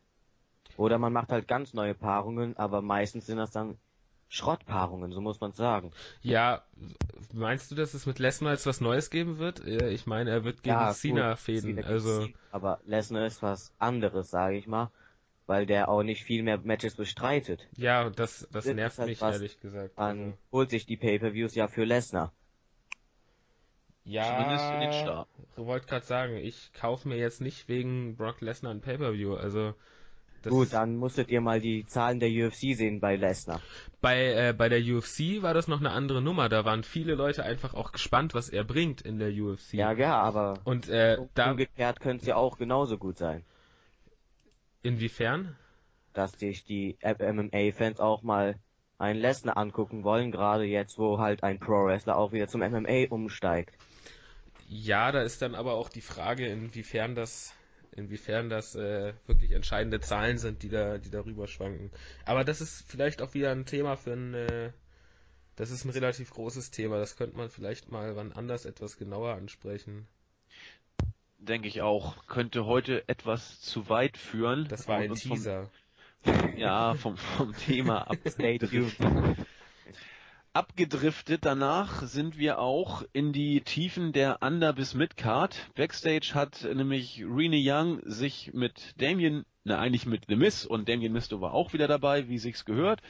Oder 0.76 0.98
man 0.98 1.12
macht 1.12 1.30
halt 1.30 1.46
ganz 1.46 1.74
neue 1.74 1.94
Paarungen, 1.94 2.56
aber 2.56 2.82
meistens 2.82 3.26
sind 3.26 3.38
das 3.38 3.52
dann 3.52 3.78
Schrottpaarungen, 4.28 5.12
so 5.12 5.20
muss 5.20 5.40
man 5.40 5.52
sagen. 5.52 5.92
Ja, 6.22 6.64
meinst 7.32 7.70
du, 7.70 7.76
dass 7.76 7.94
es 7.94 8.06
mit 8.06 8.18
Lesnar 8.18 8.52
jetzt 8.52 8.66
was 8.66 8.80
Neues 8.80 9.10
geben 9.10 9.38
wird? 9.38 9.64
Ich 9.64 10.06
meine, 10.06 10.30
er 10.30 10.44
wird 10.44 10.64
gegen 10.64 10.74
ja, 10.74 10.92
Cena 10.92 11.36
fäden, 11.36 11.84
also. 11.84 12.26
Aber 12.50 12.80
Lesnar 12.84 13.26
ist 13.26 13.42
was 13.42 13.72
anderes, 13.78 14.30
sage 14.30 14.56
ich 14.56 14.66
mal, 14.66 14.90
weil 15.46 15.66
der 15.66 15.88
auch 15.88 16.02
nicht 16.02 16.24
viel 16.24 16.42
mehr 16.42 16.58
Matches 16.58 16.94
bestreitet. 16.94 17.68
Ja, 17.76 18.10
das, 18.10 18.48
das, 18.52 18.64
das 18.64 18.74
nervt 18.74 18.98
halt 18.98 19.08
mich 19.08 19.22
ehrlich 19.22 19.60
gesagt. 19.60 19.96
Man 19.96 20.20
also. 20.20 20.38
holt 20.52 20.70
sich 20.70 20.86
die 20.86 20.96
Pay-per-Views 20.96 21.54
ja 21.54 21.68
für 21.68 21.84
Lesnar. 21.84 22.32
Ja, 24.04 24.36
Zumindest 24.36 24.64
für 24.66 24.80
den 24.80 24.92
Start. 24.92 25.28
Ich 25.56 25.64
wollte 25.64 25.86
gerade 25.86 26.04
sagen, 26.04 26.36
ich 26.36 26.72
kaufe 26.74 27.08
mir 27.08 27.16
jetzt 27.16 27.40
nicht 27.40 27.68
wegen 27.68 28.16
Brock 28.16 28.40
Lesnar 28.40 28.72
ein 28.72 28.80
Pay-per-View, 28.80 29.34
also 29.34 29.74
das 30.44 30.52
Gut, 30.52 30.74
dann 30.74 30.96
musstet 30.96 31.30
ihr 31.30 31.40
mal 31.40 31.58
die 31.58 31.86
Zahlen 31.86 32.20
der 32.20 32.28
UFC 32.28 32.76
sehen 32.76 33.00
bei 33.00 33.16
Lesnar. 33.16 33.62
Bei, 34.02 34.48
äh, 34.48 34.52
bei 34.52 34.68
der 34.68 34.80
UFC 34.80 35.40
war 35.40 35.54
das 35.54 35.68
noch 35.68 35.80
eine 35.80 35.90
andere 35.90 36.20
Nummer. 36.20 36.50
Da 36.50 36.66
waren 36.66 36.84
viele 36.84 37.14
Leute 37.14 37.44
einfach 37.44 37.72
auch 37.72 37.92
gespannt, 37.92 38.34
was 38.34 38.50
er 38.50 38.62
bringt 38.62 39.00
in 39.00 39.18
der 39.18 39.30
UFC. 39.30 39.72
Ja, 39.72 39.92
ja, 39.92 40.20
aber 40.20 40.58
und 40.64 40.90
äh, 40.90 41.16
da 41.32 41.52
umgekehrt 41.52 42.00
könnte 42.00 42.22
es 42.22 42.28
ja 42.28 42.36
auch 42.36 42.58
genauso 42.58 42.98
gut 42.98 43.16
sein. 43.16 43.42
Inwiefern? 44.84 45.56
Dass 46.12 46.32
sich 46.32 46.64
die 46.64 46.96
MMA-Fans 47.02 47.98
auch 47.98 48.22
mal 48.22 48.54
einen 48.98 49.18
Lesnar 49.18 49.56
angucken 49.56 50.04
wollen, 50.04 50.30
gerade 50.30 50.64
jetzt, 50.64 50.98
wo 50.98 51.18
halt 51.18 51.42
ein 51.42 51.58
Pro-Wrestler 51.58 52.16
auch 52.16 52.32
wieder 52.32 52.46
zum 52.46 52.60
MMA 52.60 53.06
umsteigt. 53.08 53.76
Ja, 54.68 55.10
da 55.10 55.22
ist 55.22 55.42
dann 55.42 55.54
aber 55.54 55.72
auch 55.74 55.88
die 55.88 56.00
Frage, 56.00 56.46
inwiefern 56.46 57.14
das 57.14 57.54
inwiefern 57.96 58.50
das 58.50 58.74
äh, 58.74 59.14
wirklich 59.26 59.52
entscheidende 59.52 60.00
Zahlen 60.00 60.38
sind, 60.38 60.62
die 60.62 60.68
da, 60.68 60.98
die 60.98 61.10
darüber 61.10 61.46
schwanken. 61.46 61.90
Aber 62.24 62.44
das 62.44 62.60
ist 62.60 62.84
vielleicht 62.88 63.22
auch 63.22 63.34
wieder 63.34 63.52
ein 63.52 63.66
Thema 63.66 63.96
für 63.96 64.12
ein, 64.12 64.34
äh, 64.34 64.72
das 65.56 65.70
ist 65.70 65.84
ein 65.84 65.90
relativ 65.90 66.30
großes 66.30 66.70
Thema. 66.72 66.98
Das 66.98 67.16
könnte 67.16 67.36
man 67.36 67.50
vielleicht 67.50 67.90
mal 67.90 68.16
wann 68.16 68.32
anders 68.32 68.64
etwas 68.64 68.96
genauer 68.96 69.34
ansprechen. 69.34 70.08
Denke 71.44 71.68
ich 71.68 71.82
auch. 71.82 72.26
Könnte 72.26 72.66
heute 72.66 73.08
etwas 73.08 73.60
zu 73.60 73.88
weit 73.88 74.16
führen. 74.16 74.66
Das 74.68 74.88
war 74.88 74.98
ein 74.98 75.14
Teaser. 75.14 75.70
Vom, 76.22 76.56
ja, 76.56 76.94
vom, 76.94 77.16
vom 77.16 77.54
Thema 77.54 78.02
Upstate 78.10 78.68
abgedriftet. 80.54 81.44
Danach 81.44 82.02
sind 82.02 82.38
wir 82.38 82.58
auch 82.60 83.02
in 83.12 83.32
die 83.32 83.60
Tiefen 83.60 84.12
der 84.12 84.38
Under- 84.40 84.72
bis 84.72 84.94
Mid-Card. 84.94 85.70
Backstage 85.74 86.30
hat 86.32 86.62
nämlich 86.62 87.22
Rene 87.26 87.60
Young 87.60 88.00
sich 88.04 88.52
mit 88.54 88.94
Damien, 89.00 89.44
na 89.64 89.78
eigentlich 89.78 90.06
mit 90.06 90.26
The 90.28 90.36
Miz 90.36 90.64
und 90.64 90.88
Damien 90.88 91.12
Misto 91.12 91.40
war 91.40 91.52
auch 91.52 91.72
wieder 91.72 91.88
dabei, 91.88 92.28
wie 92.28 92.38
sich's 92.38 92.64
gehört. 92.64 93.00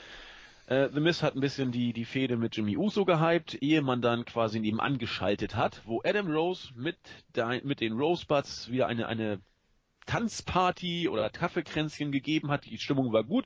Äh, 0.66 0.88
The 0.92 1.00
Miz 1.00 1.22
hat 1.22 1.34
ein 1.34 1.40
bisschen 1.40 1.72
die, 1.72 1.92
die 1.92 2.04
Fehde 2.04 2.36
mit 2.36 2.56
Jimmy 2.56 2.76
Uso 2.76 3.04
gehypt, 3.04 3.62
ehe 3.62 3.82
man 3.82 4.00
dann 4.00 4.24
quasi 4.24 4.60
neben 4.60 4.80
angeschaltet 4.80 5.56
hat, 5.56 5.82
wo 5.84 6.00
Adam 6.04 6.30
Rose 6.30 6.72
mit, 6.74 6.96
de, 7.36 7.62
mit 7.64 7.80
den 7.80 7.92
Rosebuds 7.92 8.70
wieder 8.70 8.86
eine, 8.86 9.06
eine 9.06 9.40
Tanzparty 10.06 11.08
oder 11.08 11.28
Kaffeekränzchen 11.30 12.12
gegeben 12.12 12.50
hat. 12.50 12.64
Die 12.64 12.78
Stimmung 12.78 13.12
war 13.12 13.24
gut. 13.24 13.44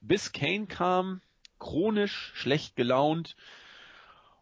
Bis 0.00 0.32
Kane 0.32 0.66
kam, 0.66 1.20
chronisch 1.58 2.32
schlecht 2.34 2.76
gelaunt 2.76 3.36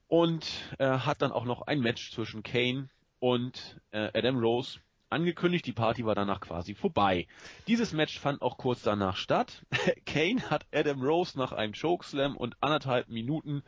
und 0.07 0.47
äh, 0.79 0.87
hat 0.87 1.23
dann 1.23 1.33
auch 1.33 1.45
noch 1.45 1.63
ein 1.63 1.81
Match 1.81 2.13
zwischen 2.13 2.43
Kane 2.43 2.91
und 3.21 3.81
äh, 3.91 4.11
Adam 4.15 4.39
Rose 4.39 4.81
angekündigt. 5.11 5.67
Die 5.67 5.73
Party 5.73 6.05
war 6.05 6.15
danach 6.15 6.41
quasi 6.41 6.75
vorbei. 6.75 7.27
Dieses 7.67 7.93
Match 7.93 8.19
fand 8.19 8.43
auch 8.43 8.59
kurz 8.59 8.83
danach 8.83 9.17
statt. 9.17 9.65
Kane 10.07 10.51
hat 10.51 10.67
Adam 10.73 11.03
Rose 11.03 11.39
nach 11.39 11.53
einem 11.53 11.73
Chokeslam 11.73 12.37
und 12.37 12.57
anderthalb 12.61 13.09
Minuten 13.09 13.63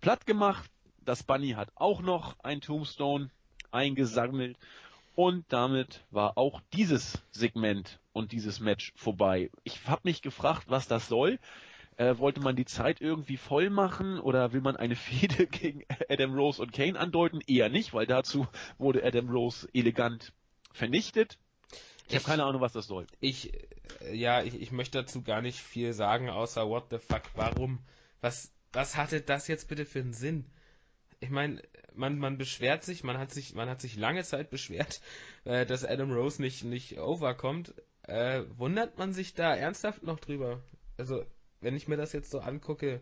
platt 0.00 0.26
gemacht. 0.26 0.70
Das 1.04 1.22
Bunny 1.22 1.50
hat 1.50 1.70
auch 1.74 2.02
noch 2.02 2.38
ein 2.40 2.60
Tombstone 2.60 3.30
eingesammelt 3.70 4.56
und 5.14 5.44
damit 5.48 6.04
war 6.10 6.36
auch 6.36 6.60
dieses 6.72 7.22
Segment 7.30 8.00
und 8.12 8.32
dieses 8.32 8.60
Match 8.60 8.92
vorbei. 8.96 9.50
Ich 9.64 9.86
habe 9.86 10.02
mich 10.04 10.20
gefragt, 10.22 10.64
was 10.68 10.88
das 10.88 11.08
soll. 11.08 11.38
Äh, 11.96 12.18
wollte 12.18 12.40
man 12.40 12.56
die 12.56 12.66
Zeit 12.66 13.00
irgendwie 13.00 13.38
voll 13.38 13.70
machen 13.70 14.20
oder 14.20 14.52
will 14.52 14.60
man 14.60 14.76
eine 14.76 14.96
Fehde 14.96 15.46
gegen 15.46 15.84
Adam 16.10 16.34
Rose 16.34 16.60
und 16.60 16.72
Kane 16.72 16.98
andeuten? 16.98 17.40
Eher 17.46 17.70
nicht, 17.70 17.94
weil 17.94 18.06
dazu 18.06 18.46
wurde 18.76 19.02
Adam 19.02 19.30
Rose 19.30 19.66
elegant 19.72 20.32
vernichtet. 20.76 21.38
Ich, 22.06 22.12
ich 22.12 22.14
habe 22.16 22.24
keine 22.24 22.44
Ahnung, 22.44 22.60
was 22.60 22.72
das 22.72 22.86
soll. 22.86 23.06
Ich, 23.20 23.52
äh, 24.02 24.14
ja, 24.14 24.42
ich, 24.42 24.60
ich 24.60 24.70
möchte 24.70 24.98
dazu 24.98 25.22
gar 25.22 25.42
nicht 25.42 25.58
viel 25.58 25.92
sagen, 25.92 26.30
außer 26.30 26.68
what 26.68 26.86
the 26.90 26.98
fuck, 26.98 27.22
warum? 27.34 27.80
Was, 28.20 28.52
was 28.72 28.96
hatte 28.96 29.20
das 29.20 29.48
jetzt 29.48 29.68
bitte 29.68 29.84
für 29.84 30.00
einen 30.00 30.12
Sinn? 30.12 30.46
Ich 31.18 31.30
meine, 31.30 31.62
man, 31.94 32.18
man 32.18 32.38
beschwert 32.38 32.84
sich, 32.84 33.02
man 33.02 33.18
hat 33.18 33.32
sich, 33.32 33.54
man 33.54 33.68
hat 33.68 33.80
sich 33.80 33.96
lange 33.96 34.22
Zeit 34.22 34.50
beschwert, 34.50 35.00
äh, 35.44 35.66
dass 35.66 35.84
Adam 35.84 36.12
Rose 36.12 36.40
nicht, 36.40 36.64
nicht 36.64 36.98
overkommt. 36.98 37.74
Äh, 38.02 38.44
wundert 38.56 38.98
man 38.98 39.12
sich 39.12 39.34
da 39.34 39.54
ernsthaft 39.54 40.02
noch 40.04 40.20
drüber? 40.20 40.62
Also, 40.96 41.24
wenn 41.60 41.74
ich 41.74 41.88
mir 41.88 41.96
das 41.96 42.12
jetzt 42.12 42.30
so 42.30 42.38
angucke, 42.38 43.00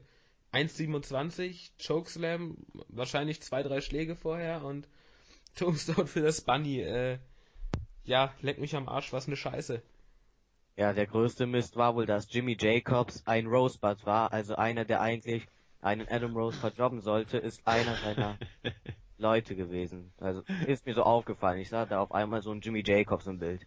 1,27, 0.53 1.73
Chokeslam, 1.85 2.57
wahrscheinlich 2.89 3.43
zwei, 3.43 3.63
drei 3.63 3.81
Schläge 3.81 4.15
vorher 4.15 4.63
und 4.63 4.89
Tombstone 5.57 6.07
für 6.07 6.23
das 6.23 6.41
Bunny. 6.41 6.81
Äh, 6.81 7.19
ja, 8.05 8.33
leck 8.41 8.59
mich 8.59 8.77
am 8.77 8.89
Arsch, 8.89 9.13
was 9.13 9.29
ne 9.29 9.37
Scheiße. 9.37 9.83
Ja, 10.77 10.93
der 10.93 11.07
größte 11.07 11.47
Mist 11.47 11.77
war 11.77 11.95
wohl, 11.95 12.07
dass 12.07 12.33
Jimmy 12.33 12.57
Jacobs 12.59 13.23
ein 13.27 13.47
Rosebud 13.47 14.05
war, 14.07 14.33
also 14.33 14.57
einer, 14.57 14.85
der 14.85 15.01
eigentlich 15.01 15.47
einen 15.81 16.09
Adam 16.09 16.35
Rose 16.35 16.59
verjobben 16.59 17.01
sollte, 17.01 17.39
ist 17.39 17.67
einer 17.67 17.95
seiner 17.97 18.39
Leute 19.19 19.55
gewesen. 19.55 20.13
Also 20.19 20.43
ist 20.67 20.87
mir 20.87 20.95
so 20.95 21.03
aufgefallen. 21.05 21.61
Ich 21.61 21.69
sah 21.69 21.87
da 21.87 22.01
auf 22.01 22.13
einmal 22.13 22.43
so 22.43 22.51
ein 22.51 22.61
Jimmy 22.61 22.83
Jacobs 22.85 23.27
im 23.27 23.39
Bild. 23.39 23.67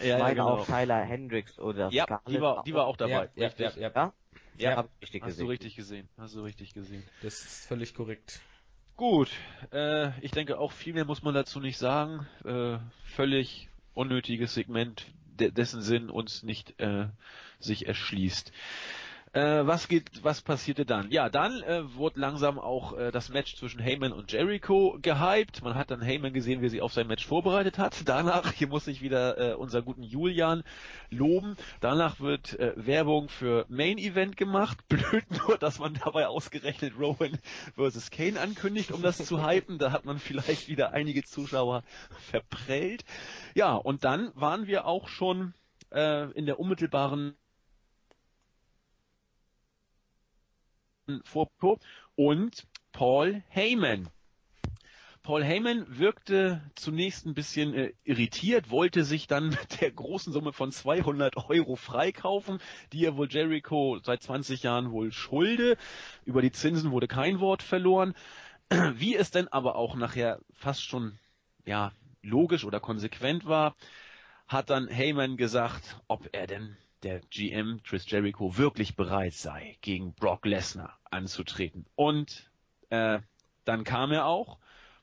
Ja, 0.00 0.16
ich 0.16 0.22
meine 0.22 0.38
ja, 0.38 0.44
genau. 0.44 0.48
auch 0.58 0.66
Tyler 0.66 1.00
Hendricks 1.00 1.58
oder 1.58 1.90
ja, 1.90 2.04
Scarlett 2.04 2.28
die 2.28 2.40
war, 2.40 2.64
die 2.64 2.74
war 2.74 2.86
auch 2.86 2.96
dabei. 2.96 3.30
Ja, 3.36 3.50
ja, 3.56 3.70
ja, 3.76 3.90
ja. 3.94 4.12
Ja, 4.56 4.76
hab 4.76 4.88
ich 4.98 5.02
richtig 5.02 5.22
hast 5.22 5.28
gesehen. 5.28 5.44
du 5.44 5.50
richtig 5.50 5.76
gesehen. 5.76 6.08
Hast 6.16 6.34
du 6.34 6.42
richtig 6.42 6.74
gesehen. 6.74 7.04
Das 7.22 7.34
ist 7.34 7.66
völlig 7.66 7.94
korrekt. 7.94 8.40
Gut, 8.96 9.30
äh, 9.72 10.18
ich 10.20 10.32
denke 10.32 10.58
auch 10.58 10.72
viel 10.72 10.94
mehr 10.94 11.04
muss 11.04 11.22
man 11.22 11.32
dazu 11.32 11.60
nicht 11.60 11.78
sagen. 11.78 12.26
Äh, 12.44 12.78
völlig 13.04 13.67
unnötiges 13.98 14.54
Segment, 14.54 15.06
dessen 15.26 15.82
Sinn 15.82 16.08
uns 16.08 16.44
nicht 16.44 16.78
äh, 16.80 17.08
sich 17.58 17.86
erschließt. 17.86 18.52
Äh, 19.32 19.66
was 19.66 19.88
geht, 19.88 20.24
was 20.24 20.40
passierte 20.40 20.86
dann? 20.86 21.10
Ja, 21.10 21.28
dann 21.28 21.62
äh, 21.62 21.94
wurde 21.94 22.20
langsam 22.20 22.58
auch 22.58 22.96
äh, 22.96 23.10
das 23.10 23.28
Match 23.28 23.56
zwischen 23.56 23.80
Heyman 23.80 24.12
und 24.12 24.32
Jericho 24.32 24.98
gehypt. 25.02 25.62
Man 25.62 25.74
hat 25.74 25.90
dann 25.90 26.00
Heyman 26.00 26.32
gesehen, 26.32 26.62
wie 26.62 26.68
sie 26.68 26.80
auf 26.80 26.92
sein 26.92 27.06
Match 27.06 27.26
vorbereitet 27.26 27.78
hat. 27.78 27.96
Danach, 28.06 28.52
hier 28.52 28.68
muss 28.68 28.86
ich 28.86 29.02
wieder 29.02 29.38
äh, 29.38 29.54
unser 29.54 29.82
guten 29.82 30.02
Julian 30.02 30.62
loben. 31.10 31.56
Danach 31.80 32.20
wird 32.20 32.58
äh, 32.58 32.72
Werbung 32.76 33.28
für 33.28 33.66
Main 33.68 33.98
Event 33.98 34.36
gemacht. 34.36 34.78
Blöd 34.88 35.24
nur, 35.30 35.58
dass 35.58 35.78
man 35.78 35.94
dabei 35.94 36.26
ausgerechnet 36.26 36.94
Rowan 36.98 37.38
vs. 37.76 38.10
Kane 38.10 38.40
ankündigt, 38.40 38.92
um 38.92 39.02
das 39.02 39.18
zu 39.18 39.46
hypen. 39.46 39.78
Da 39.78 39.92
hat 39.92 40.04
man 40.04 40.18
vielleicht 40.18 40.68
wieder 40.68 40.92
einige 40.92 41.22
Zuschauer 41.22 41.82
verprellt. 42.30 43.04
Ja, 43.54 43.74
und 43.74 44.04
dann 44.04 44.30
waren 44.34 44.66
wir 44.66 44.86
auch 44.86 45.08
schon 45.08 45.52
äh, 45.92 46.30
in 46.32 46.46
der 46.46 46.58
unmittelbaren 46.58 47.36
vor 51.24 51.48
und 52.16 52.66
Paul 52.92 53.42
Heyman. 53.48 54.08
Paul 55.22 55.44
Heyman 55.44 55.98
wirkte 55.98 56.62
zunächst 56.74 57.26
ein 57.26 57.34
bisschen 57.34 57.74
äh, 57.74 57.92
irritiert, 58.04 58.70
wollte 58.70 59.04
sich 59.04 59.26
dann 59.26 59.48
mit 59.50 59.80
der 59.80 59.90
großen 59.90 60.32
Summe 60.32 60.52
von 60.52 60.72
200 60.72 61.36
Euro 61.50 61.76
freikaufen, 61.76 62.60
die 62.92 63.04
er 63.04 63.16
wohl 63.16 63.28
Jericho 63.30 63.98
seit 64.02 64.22
20 64.22 64.62
Jahren 64.62 64.90
wohl 64.90 65.12
schulde. 65.12 65.76
Über 66.24 66.40
die 66.40 66.52
Zinsen 66.52 66.92
wurde 66.92 67.08
kein 67.08 67.40
Wort 67.40 67.62
verloren. 67.62 68.14
Wie 68.94 69.16
es 69.16 69.30
denn 69.30 69.48
aber 69.48 69.76
auch 69.76 69.96
nachher 69.96 70.40
fast 70.52 70.84
schon, 70.84 71.18
ja, 71.66 71.92
logisch 72.22 72.64
oder 72.64 72.80
konsequent 72.80 73.44
war, 73.46 73.76
hat 74.46 74.70
dann 74.70 74.88
Heyman 74.88 75.36
gesagt, 75.36 76.00
ob 76.08 76.28
er 76.32 76.46
denn 76.46 76.76
der 77.02 77.20
GM 77.30 77.80
Chris 77.84 78.10
Jericho 78.10 78.56
wirklich 78.56 78.96
bereit 78.96 79.34
sei, 79.34 79.76
gegen 79.80 80.14
Brock 80.14 80.44
Lesnar 80.44 80.98
anzutreten. 81.10 81.86
Und 81.94 82.50
äh, 82.90 83.20
dann 83.64 83.84
kam 83.84 84.12
er 84.12 84.26
auch. 84.26 84.58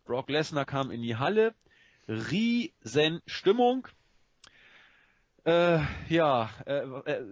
Brock 0.06 0.30
Lesnar 0.30 0.66
kam 0.66 0.91
in 0.91 1.02
die 1.02 1.16
Halle. 1.16 1.54
Riesen 2.08 3.22
Stimmung. 3.26 3.88
Äh, 5.46 5.80
ja, 6.10 6.50
äh, 6.66 6.80
äh, 6.80 7.26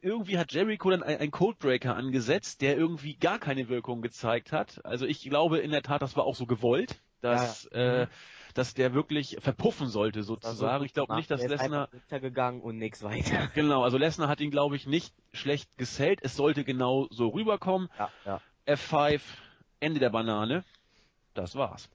irgendwie 0.00 0.38
hat 0.38 0.52
Jericho 0.52 0.90
dann 0.90 1.02
einen 1.02 1.30
Codebreaker 1.30 1.96
angesetzt, 1.96 2.60
der 2.60 2.76
irgendwie 2.76 3.16
gar 3.16 3.38
keine 3.38 3.68
Wirkung 3.68 4.02
gezeigt 4.02 4.52
hat. 4.52 4.84
Also 4.84 5.06
ich 5.06 5.22
glaube 5.22 5.58
in 5.58 5.70
der 5.70 5.82
Tat, 5.82 6.02
das 6.02 6.16
war 6.16 6.24
auch 6.24 6.36
so 6.36 6.46
gewollt, 6.46 7.00
dass 7.20 7.68
ja. 7.72 8.02
äh, 8.02 8.06
dass 8.54 8.72
der 8.72 8.94
wirklich 8.94 9.36
verpuffen 9.40 9.88
sollte 9.88 10.22
sozusagen. 10.22 10.84
Ich 10.84 10.94
glaube 10.94 11.14
nicht, 11.16 11.30
dass 11.30 11.44
Lesnar 11.44 11.88
gegangen 12.08 12.60
und 12.60 12.78
nichts 12.78 13.02
weiter. 13.02 13.48
Genau, 13.54 13.82
also 13.82 13.98
Lesnar 13.98 14.28
hat 14.28 14.40
ihn 14.40 14.50
glaube 14.50 14.76
ich 14.76 14.86
nicht 14.86 15.12
schlecht 15.32 15.76
gesellt. 15.76 16.20
Es 16.22 16.36
sollte 16.36 16.64
genau 16.64 17.08
so 17.10 17.28
rüberkommen. 17.28 17.88
Ja, 17.98 18.10
ja. 18.24 18.40
F5, 18.66 19.20
Ende 19.80 20.00
der 20.00 20.10
Banane. 20.10 20.64
Das 21.34 21.56
war's. 21.56 21.90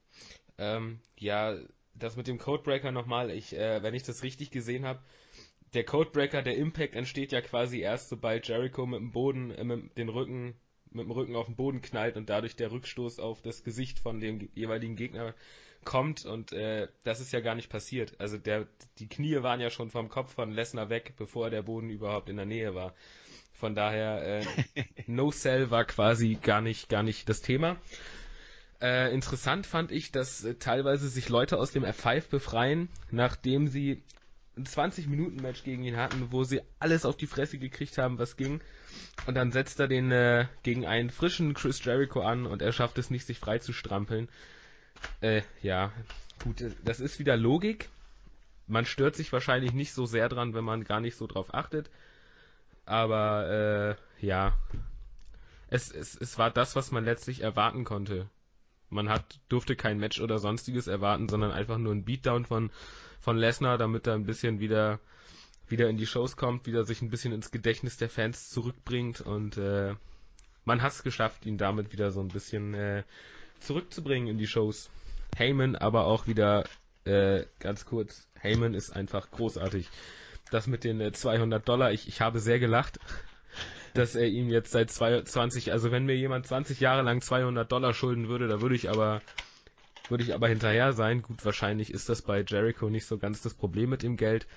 Ähm, 0.57 0.99
ja, 1.17 1.55
das 1.95 2.17
mit 2.17 2.27
dem 2.27 2.37
Codebreaker 2.37 2.91
nochmal. 2.91 3.31
Ich, 3.31 3.55
äh, 3.55 3.81
wenn 3.81 3.93
ich 3.93 4.03
das 4.03 4.23
richtig 4.23 4.51
gesehen 4.51 4.85
habe, 4.85 4.99
der 5.73 5.85
Codebreaker, 5.85 6.41
der 6.41 6.57
Impact 6.57 6.95
entsteht 6.95 7.31
ja 7.31 7.41
quasi 7.41 7.79
erst, 7.79 8.09
sobald 8.09 8.47
Jericho 8.47 8.85
mit 8.85 8.99
dem 8.99 9.11
Boden, 9.11 9.51
äh, 9.51 9.63
mit 9.63 9.97
dem 9.97 10.09
Rücken, 10.09 10.55
mit 10.91 11.05
dem 11.05 11.11
Rücken 11.11 11.35
auf 11.35 11.45
den 11.45 11.55
Boden 11.55 11.81
knallt 11.81 12.17
und 12.17 12.29
dadurch 12.29 12.55
der 12.55 12.71
Rückstoß 12.71 13.19
auf 13.19 13.41
das 13.41 13.63
Gesicht 13.63 13.99
von 13.99 14.19
dem 14.19 14.49
jeweiligen 14.55 14.95
Gegner 14.95 15.35
kommt 15.85 16.25
und 16.25 16.51
äh, 16.51 16.87
das 17.03 17.19
ist 17.19 17.31
ja 17.31 17.39
gar 17.39 17.55
nicht 17.55 17.69
passiert. 17.69 18.19
Also 18.19 18.37
der, 18.37 18.67
die 18.99 19.07
Knie 19.07 19.41
waren 19.41 19.59
ja 19.59 19.69
schon 19.69 19.89
vom 19.89 20.09
Kopf 20.09 20.33
von 20.33 20.51
Lesnar 20.51 20.89
weg, 20.89 21.13
bevor 21.17 21.49
der 21.49 21.63
Boden 21.63 21.89
überhaupt 21.89 22.29
in 22.29 22.37
der 22.37 22.45
Nähe 22.45 22.75
war. 22.75 22.93
Von 23.53 23.75
daher, 23.75 24.39
äh, 24.39 24.45
No 25.07 25.31
Cell 25.31 25.69
war 25.71 25.85
quasi 25.85 26.37
gar 26.41 26.61
nicht, 26.61 26.89
gar 26.89 27.03
nicht 27.03 27.27
das 27.27 27.41
Thema. 27.41 27.77
Äh, 28.81 29.13
interessant 29.13 29.67
fand 29.67 29.91
ich, 29.91 30.11
dass 30.11 30.45
äh, 30.45 30.55
teilweise 30.55 31.09
sich 31.09 31.27
Leute 31.27 31.57
aus 31.57 31.71
dem 31.71 31.83
F5 31.83 32.29
befreien, 32.29 32.87
nachdem 33.11 33.67
sie 33.67 34.03
ein 34.55 34.65
20-Minuten-Match 34.65 35.63
gegen 35.63 35.83
ihn 35.83 35.97
hatten, 35.97 36.31
wo 36.31 36.43
sie 36.43 36.61
alles 36.79 37.05
auf 37.05 37.17
die 37.17 37.27
Fresse 37.27 37.57
gekriegt 37.57 37.97
haben, 37.97 38.17
was 38.19 38.37
ging. 38.37 38.61
Und 39.25 39.35
dann 39.35 39.51
setzt 39.51 39.79
er 39.79 39.87
den 39.87 40.11
äh, 40.11 40.45
gegen 40.63 40.85
einen 40.85 41.09
frischen 41.09 41.53
Chris 41.53 41.83
Jericho 41.83 42.21
an 42.21 42.45
und 42.45 42.61
er 42.61 42.71
schafft 42.71 42.97
es 42.97 43.09
nicht, 43.09 43.25
sich 43.25 43.39
frei 43.39 43.59
zu 43.59 43.73
strampeln. 43.73 44.29
Äh, 45.21 45.41
ja, 45.61 45.91
gut, 46.43 46.63
das 46.83 46.99
ist 46.99 47.19
wieder 47.19 47.37
Logik. 47.37 47.89
Man 48.67 48.85
stört 48.85 49.15
sich 49.15 49.33
wahrscheinlich 49.33 49.73
nicht 49.73 49.93
so 49.93 50.05
sehr 50.05 50.29
dran, 50.29 50.53
wenn 50.53 50.63
man 50.63 50.83
gar 50.83 50.99
nicht 50.99 51.15
so 51.15 51.27
drauf 51.27 51.53
achtet. 51.53 51.89
Aber 52.85 53.97
äh, 54.21 54.25
ja, 54.25 54.57
es, 55.69 55.91
es, 55.91 56.15
es 56.15 56.37
war 56.37 56.51
das, 56.51 56.75
was 56.75 56.91
man 56.91 57.05
letztlich 57.05 57.41
erwarten 57.41 57.83
konnte. 57.83 58.27
Man 58.89 59.09
hat, 59.09 59.39
durfte 59.49 59.75
kein 59.75 59.99
Match 59.99 60.19
oder 60.19 60.39
sonstiges 60.39 60.87
erwarten, 60.87 61.29
sondern 61.29 61.51
einfach 61.51 61.77
nur 61.77 61.93
ein 61.93 62.05
Beatdown 62.05 62.45
von, 62.45 62.71
von 63.19 63.37
Lesnar, 63.37 63.77
damit 63.77 64.07
er 64.07 64.15
ein 64.15 64.25
bisschen 64.25 64.59
wieder, 64.59 64.99
wieder 65.67 65.89
in 65.89 65.97
die 65.97 66.07
Shows 66.07 66.37
kommt, 66.37 66.65
wieder 66.65 66.83
sich 66.85 67.01
ein 67.01 67.11
bisschen 67.11 67.33
ins 67.33 67.51
Gedächtnis 67.51 67.97
der 67.97 68.09
Fans 68.09 68.49
zurückbringt 68.49 69.21
und 69.21 69.57
äh, 69.57 69.93
man 70.65 70.81
hat 70.81 70.93
es 70.93 71.03
geschafft, 71.03 71.45
ihn 71.45 71.57
damit 71.57 71.91
wieder 71.91 72.11
so 72.11 72.19
ein 72.21 72.27
bisschen 72.29 72.73
äh, 72.73 73.03
zurückzubringen 73.59 74.27
in 74.27 74.37
die 74.37 74.47
Shows. 74.47 74.89
Heyman 75.35 75.75
aber 75.75 76.05
auch 76.05 76.27
wieder, 76.27 76.65
äh, 77.05 77.45
ganz 77.59 77.85
kurz, 77.85 78.27
Heyman 78.39 78.73
ist 78.73 78.91
einfach 78.91 79.31
großartig. 79.31 79.89
Das 80.51 80.67
mit 80.67 80.83
den 80.83 80.99
äh, 80.99 81.11
200 81.11 81.67
Dollar, 81.67 81.91
ich, 81.91 82.07
ich 82.07 82.21
habe 82.21 82.39
sehr 82.39 82.59
gelacht 82.59 82.99
dass 83.93 84.15
er 84.15 84.27
ihm 84.27 84.49
jetzt 84.49 84.71
seit 84.71 84.91
20, 84.91 85.71
also 85.71 85.91
wenn 85.91 86.05
mir 86.05 86.15
jemand 86.15 86.47
20 86.47 86.79
Jahre 86.79 87.01
lang 87.01 87.21
200 87.21 87.71
Dollar 87.71 87.93
schulden 87.93 88.27
würde, 88.27 88.47
da 88.47 88.61
würde 88.61 88.75
ich 88.75 88.89
aber, 88.89 89.21
würde 90.09 90.23
ich 90.23 90.33
aber 90.33 90.47
hinterher 90.47 90.93
sein. 90.93 91.21
Gut, 91.21 91.43
wahrscheinlich 91.45 91.91
ist 91.91 92.09
das 92.09 92.21
bei 92.21 92.43
Jericho 92.47 92.89
nicht 92.89 93.05
so 93.05 93.17
ganz 93.17 93.41
das 93.41 93.53
Problem 93.53 93.89
mit 93.89 94.03
dem 94.03 94.17
Geld. 94.17 94.47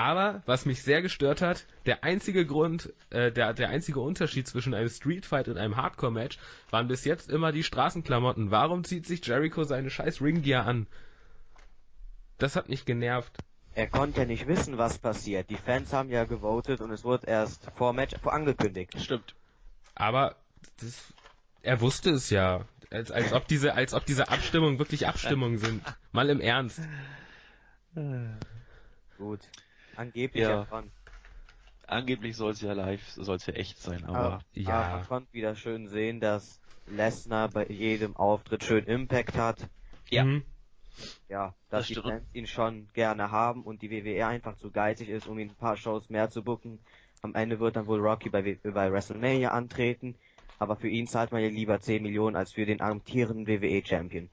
Aber 0.00 0.42
was 0.46 0.64
mich 0.64 0.82
sehr 0.82 1.02
gestört 1.02 1.42
hat, 1.42 1.66
der 1.84 2.04
einzige 2.04 2.46
Grund, 2.46 2.90
äh, 3.10 3.30
der, 3.30 3.52
der 3.52 3.68
einzige 3.68 4.00
Unterschied 4.00 4.48
zwischen 4.48 4.72
einem 4.72 4.88
Streetfight 4.88 5.46
und 5.48 5.58
einem 5.58 5.76
Hardcore-Match 5.76 6.38
waren 6.70 6.88
bis 6.88 7.04
jetzt 7.04 7.28
immer 7.28 7.52
die 7.52 7.62
Straßenklamotten. 7.62 8.50
Warum 8.50 8.84
zieht 8.84 9.04
sich 9.04 9.26
Jericho 9.26 9.62
seine 9.64 9.90
scheiß 9.90 10.22
Ringgear 10.22 10.66
an? 10.66 10.86
Das 12.38 12.56
hat 12.56 12.70
mich 12.70 12.86
genervt. 12.86 13.36
Er 13.74 13.88
konnte 13.88 14.20
ja 14.20 14.26
nicht 14.26 14.46
wissen, 14.46 14.78
was 14.78 14.96
passiert. 14.96 15.50
Die 15.50 15.58
Fans 15.58 15.92
haben 15.92 16.08
ja 16.08 16.24
gewotet 16.24 16.80
und 16.80 16.90
es 16.92 17.04
wurde 17.04 17.26
erst 17.26 17.70
vor 17.76 17.92
Match 17.92 18.16
vor 18.22 18.32
angekündigt. 18.32 18.98
Stimmt. 18.98 19.34
Aber 19.94 20.34
das, 20.80 21.12
er 21.60 21.82
wusste 21.82 22.08
es 22.08 22.30
ja. 22.30 22.64
Als, 22.90 23.10
als 23.10 23.34
ob 23.34 23.46
diese, 23.48 23.74
als 23.74 23.92
ob 23.92 24.06
diese 24.06 24.30
Abstimmungen 24.30 24.78
wirklich 24.78 25.06
Abstimmungen 25.06 25.58
sind. 25.58 25.82
Mal 26.10 26.30
im 26.30 26.40
Ernst. 26.40 26.80
Gut. 29.18 29.40
Angeblich 30.00 30.42
ja. 30.42 30.56
davon. 30.56 30.90
Angeblich 31.86 32.36
soll 32.36 32.52
es 32.52 32.60
ja 32.60 32.72
live, 32.72 33.06
soll 33.10 33.36
es 33.36 33.46
ja 33.46 33.54
echt 33.54 33.78
sein, 33.78 34.04
aber, 34.04 34.18
aber 34.18 34.44
ja. 34.52 34.82
Aber 34.82 34.96
man 34.98 35.06
konnte 35.06 35.32
wieder 35.32 35.56
schön 35.56 35.88
sehen, 35.88 36.20
dass 36.20 36.60
Lesnar 36.86 37.48
bei 37.48 37.66
jedem 37.66 38.16
Auftritt 38.16 38.64
schön 38.64 38.84
Impact 38.84 39.36
hat. 39.36 39.68
Ja. 40.08 40.24
Mhm 40.24 40.44
ja, 41.28 41.54
dass 41.68 41.88
das 41.88 41.88
die 41.88 41.94
Fans 41.94 42.24
ihn 42.32 42.46
schon 42.46 42.88
gerne 42.92 43.30
haben 43.30 43.62
und 43.62 43.82
die 43.82 43.90
WWE 43.90 44.26
einfach 44.26 44.56
zu 44.56 44.70
geizig 44.70 45.08
ist, 45.08 45.26
um 45.26 45.38
ihn 45.38 45.50
ein 45.50 45.56
paar 45.56 45.76
Shows 45.76 46.08
mehr 46.10 46.30
zu 46.30 46.42
booken. 46.42 46.80
Am 47.22 47.34
Ende 47.34 47.60
wird 47.60 47.76
dann 47.76 47.86
wohl 47.86 48.00
Rocky 48.00 48.30
bei, 48.30 48.42
bei 48.42 48.92
WrestleMania 48.92 49.50
antreten, 49.50 50.16
aber 50.58 50.76
für 50.76 50.88
ihn 50.88 51.06
zahlt 51.06 51.32
man 51.32 51.42
ja 51.42 51.48
lieber 51.48 51.80
10 51.80 52.02
Millionen 52.02 52.36
als 52.36 52.52
für 52.52 52.66
den 52.66 52.80
amtierenden 52.80 53.46
WWE 53.46 53.82
Champion. 53.84 54.30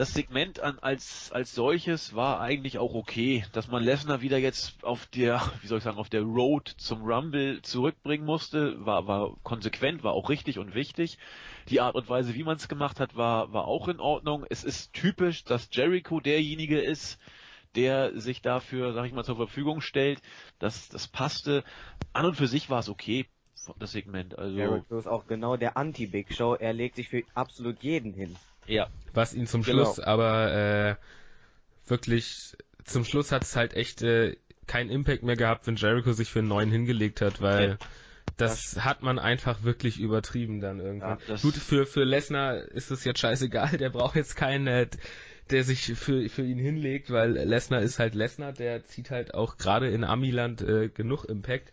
Das 0.00 0.14
Segment 0.14 0.60
an, 0.60 0.78
als, 0.78 1.30
als 1.30 1.54
solches 1.54 2.14
war 2.14 2.40
eigentlich 2.40 2.78
auch 2.78 2.94
okay, 2.94 3.44
dass 3.52 3.68
man 3.68 3.82
Lesnar 3.82 4.22
wieder 4.22 4.38
jetzt 4.38 4.82
auf 4.82 5.04
der, 5.04 5.42
wie 5.60 5.66
soll 5.66 5.76
ich 5.76 5.84
sagen, 5.84 5.98
auf 5.98 6.08
der 6.08 6.22
Road 6.22 6.68
zum 6.78 7.02
Rumble 7.02 7.60
zurückbringen 7.60 8.24
musste, 8.24 8.82
war, 8.86 9.06
war 9.06 9.36
konsequent, 9.42 10.02
war 10.02 10.14
auch 10.14 10.30
richtig 10.30 10.58
und 10.58 10.74
wichtig. 10.74 11.18
Die 11.68 11.82
Art 11.82 11.96
und 11.96 12.08
Weise, 12.08 12.34
wie 12.34 12.44
man 12.44 12.56
es 12.56 12.66
gemacht 12.66 12.98
hat, 12.98 13.14
war, 13.14 13.52
war 13.52 13.66
auch 13.66 13.88
in 13.88 14.00
Ordnung. 14.00 14.46
Es 14.48 14.64
ist 14.64 14.94
typisch, 14.94 15.44
dass 15.44 15.68
Jericho 15.70 16.18
derjenige 16.18 16.80
ist, 16.80 17.18
der 17.74 18.18
sich 18.18 18.40
dafür, 18.40 18.94
sag 18.94 19.04
ich 19.04 19.12
mal, 19.12 19.22
zur 19.22 19.36
Verfügung 19.36 19.82
stellt. 19.82 20.22
Das, 20.58 20.88
das 20.88 21.08
passte. 21.08 21.62
An 22.14 22.24
und 22.24 22.36
für 22.36 22.48
sich 22.48 22.70
war 22.70 22.78
es 22.78 22.88
okay, 22.88 23.26
das 23.78 23.92
Segment. 23.92 24.38
Also 24.38 24.56
Jericho 24.56 24.96
ist 24.96 25.06
auch 25.06 25.26
genau 25.26 25.58
der 25.58 25.76
Anti-Big 25.76 26.32
Show. 26.32 26.54
Er 26.54 26.72
legt 26.72 26.96
sich 26.96 27.10
für 27.10 27.22
absolut 27.34 27.82
jeden 27.82 28.14
hin. 28.14 28.34
Ja. 28.70 28.88
Was 29.12 29.34
ihn 29.34 29.46
zum 29.46 29.62
genau. 29.62 29.84
Schluss 29.84 30.00
aber 30.00 30.52
äh, 30.52 31.90
wirklich 31.90 32.56
zum 32.84 33.04
Schluss 33.04 33.32
hat 33.32 33.42
es 33.42 33.56
halt 33.56 33.74
echt 33.74 34.02
äh, 34.02 34.36
keinen 34.66 34.90
Impact 34.90 35.22
mehr 35.22 35.36
gehabt, 35.36 35.66
wenn 35.66 35.76
Jericho 35.76 36.12
sich 36.12 36.30
für 36.30 36.38
einen 36.38 36.48
neuen 36.48 36.70
hingelegt 36.70 37.20
hat, 37.20 37.40
weil 37.40 37.70
ja. 37.70 37.78
Das 38.36 38.84
hat 38.84 39.02
man 39.02 39.18
einfach 39.18 39.64
wirklich 39.64 40.00
übertrieben 40.00 40.60
dann 40.60 40.80
irgendwann. 40.80 41.18
Ja, 41.28 41.36
Gut, 41.36 41.54
für, 41.54 41.84
für 41.84 42.04
Lesnar 42.04 42.56
ist 42.56 42.90
es 42.90 43.04
jetzt 43.04 43.20
scheißegal, 43.20 43.76
der 43.78 43.90
braucht 43.90 44.16
jetzt 44.16 44.36
keinen, 44.36 44.66
äh, 44.66 44.86
der 45.50 45.64
sich 45.64 45.92
für, 45.94 46.28
für 46.28 46.42
ihn 46.42 46.58
hinlegt, 46.58 47.10
weil 47.10 47.32
Lesnar 47.32 47.82
ist 47.82 47.98
halt 47.98 48.14
Lesnar, 48.14 48.52
der 48.52 48.84
zieht 48.84 49.10
halt 49.10 49.34
auch 49.34 49.58
gerade 49.58 49.88
in 49.90 50.04
Amiland 50.04 50.62
äh, 50.62 50.88
genug 50.88 51.24
Impact. 51.24 51.72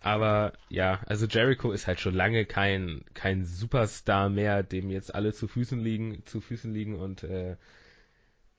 Aber 0.00 0.52
ja, 0.68 1.00
also 1.06 1.26
Jericho 1.26 1.72
ist 1.72 1.86
halt 1.86 2.00
schon 2.00 2.14
lange 2.14 2.44
kein, 2.44 3.04
kein 3.14 3.44
Superstar 3.44 4.28
mehr, 4.28 4.62
dem 4.62 4.90
jetzt 4.90 5.14
alle 5.14 5.32
zu 5.32 5.48
Füßen 5.48 5.80
liegen, 5.80 6.22
zu 6.24 6.40
Füßen 6.40 6.72
liegen 6.72 6.94
und 6.94 7.24
äh, 7.24 7.56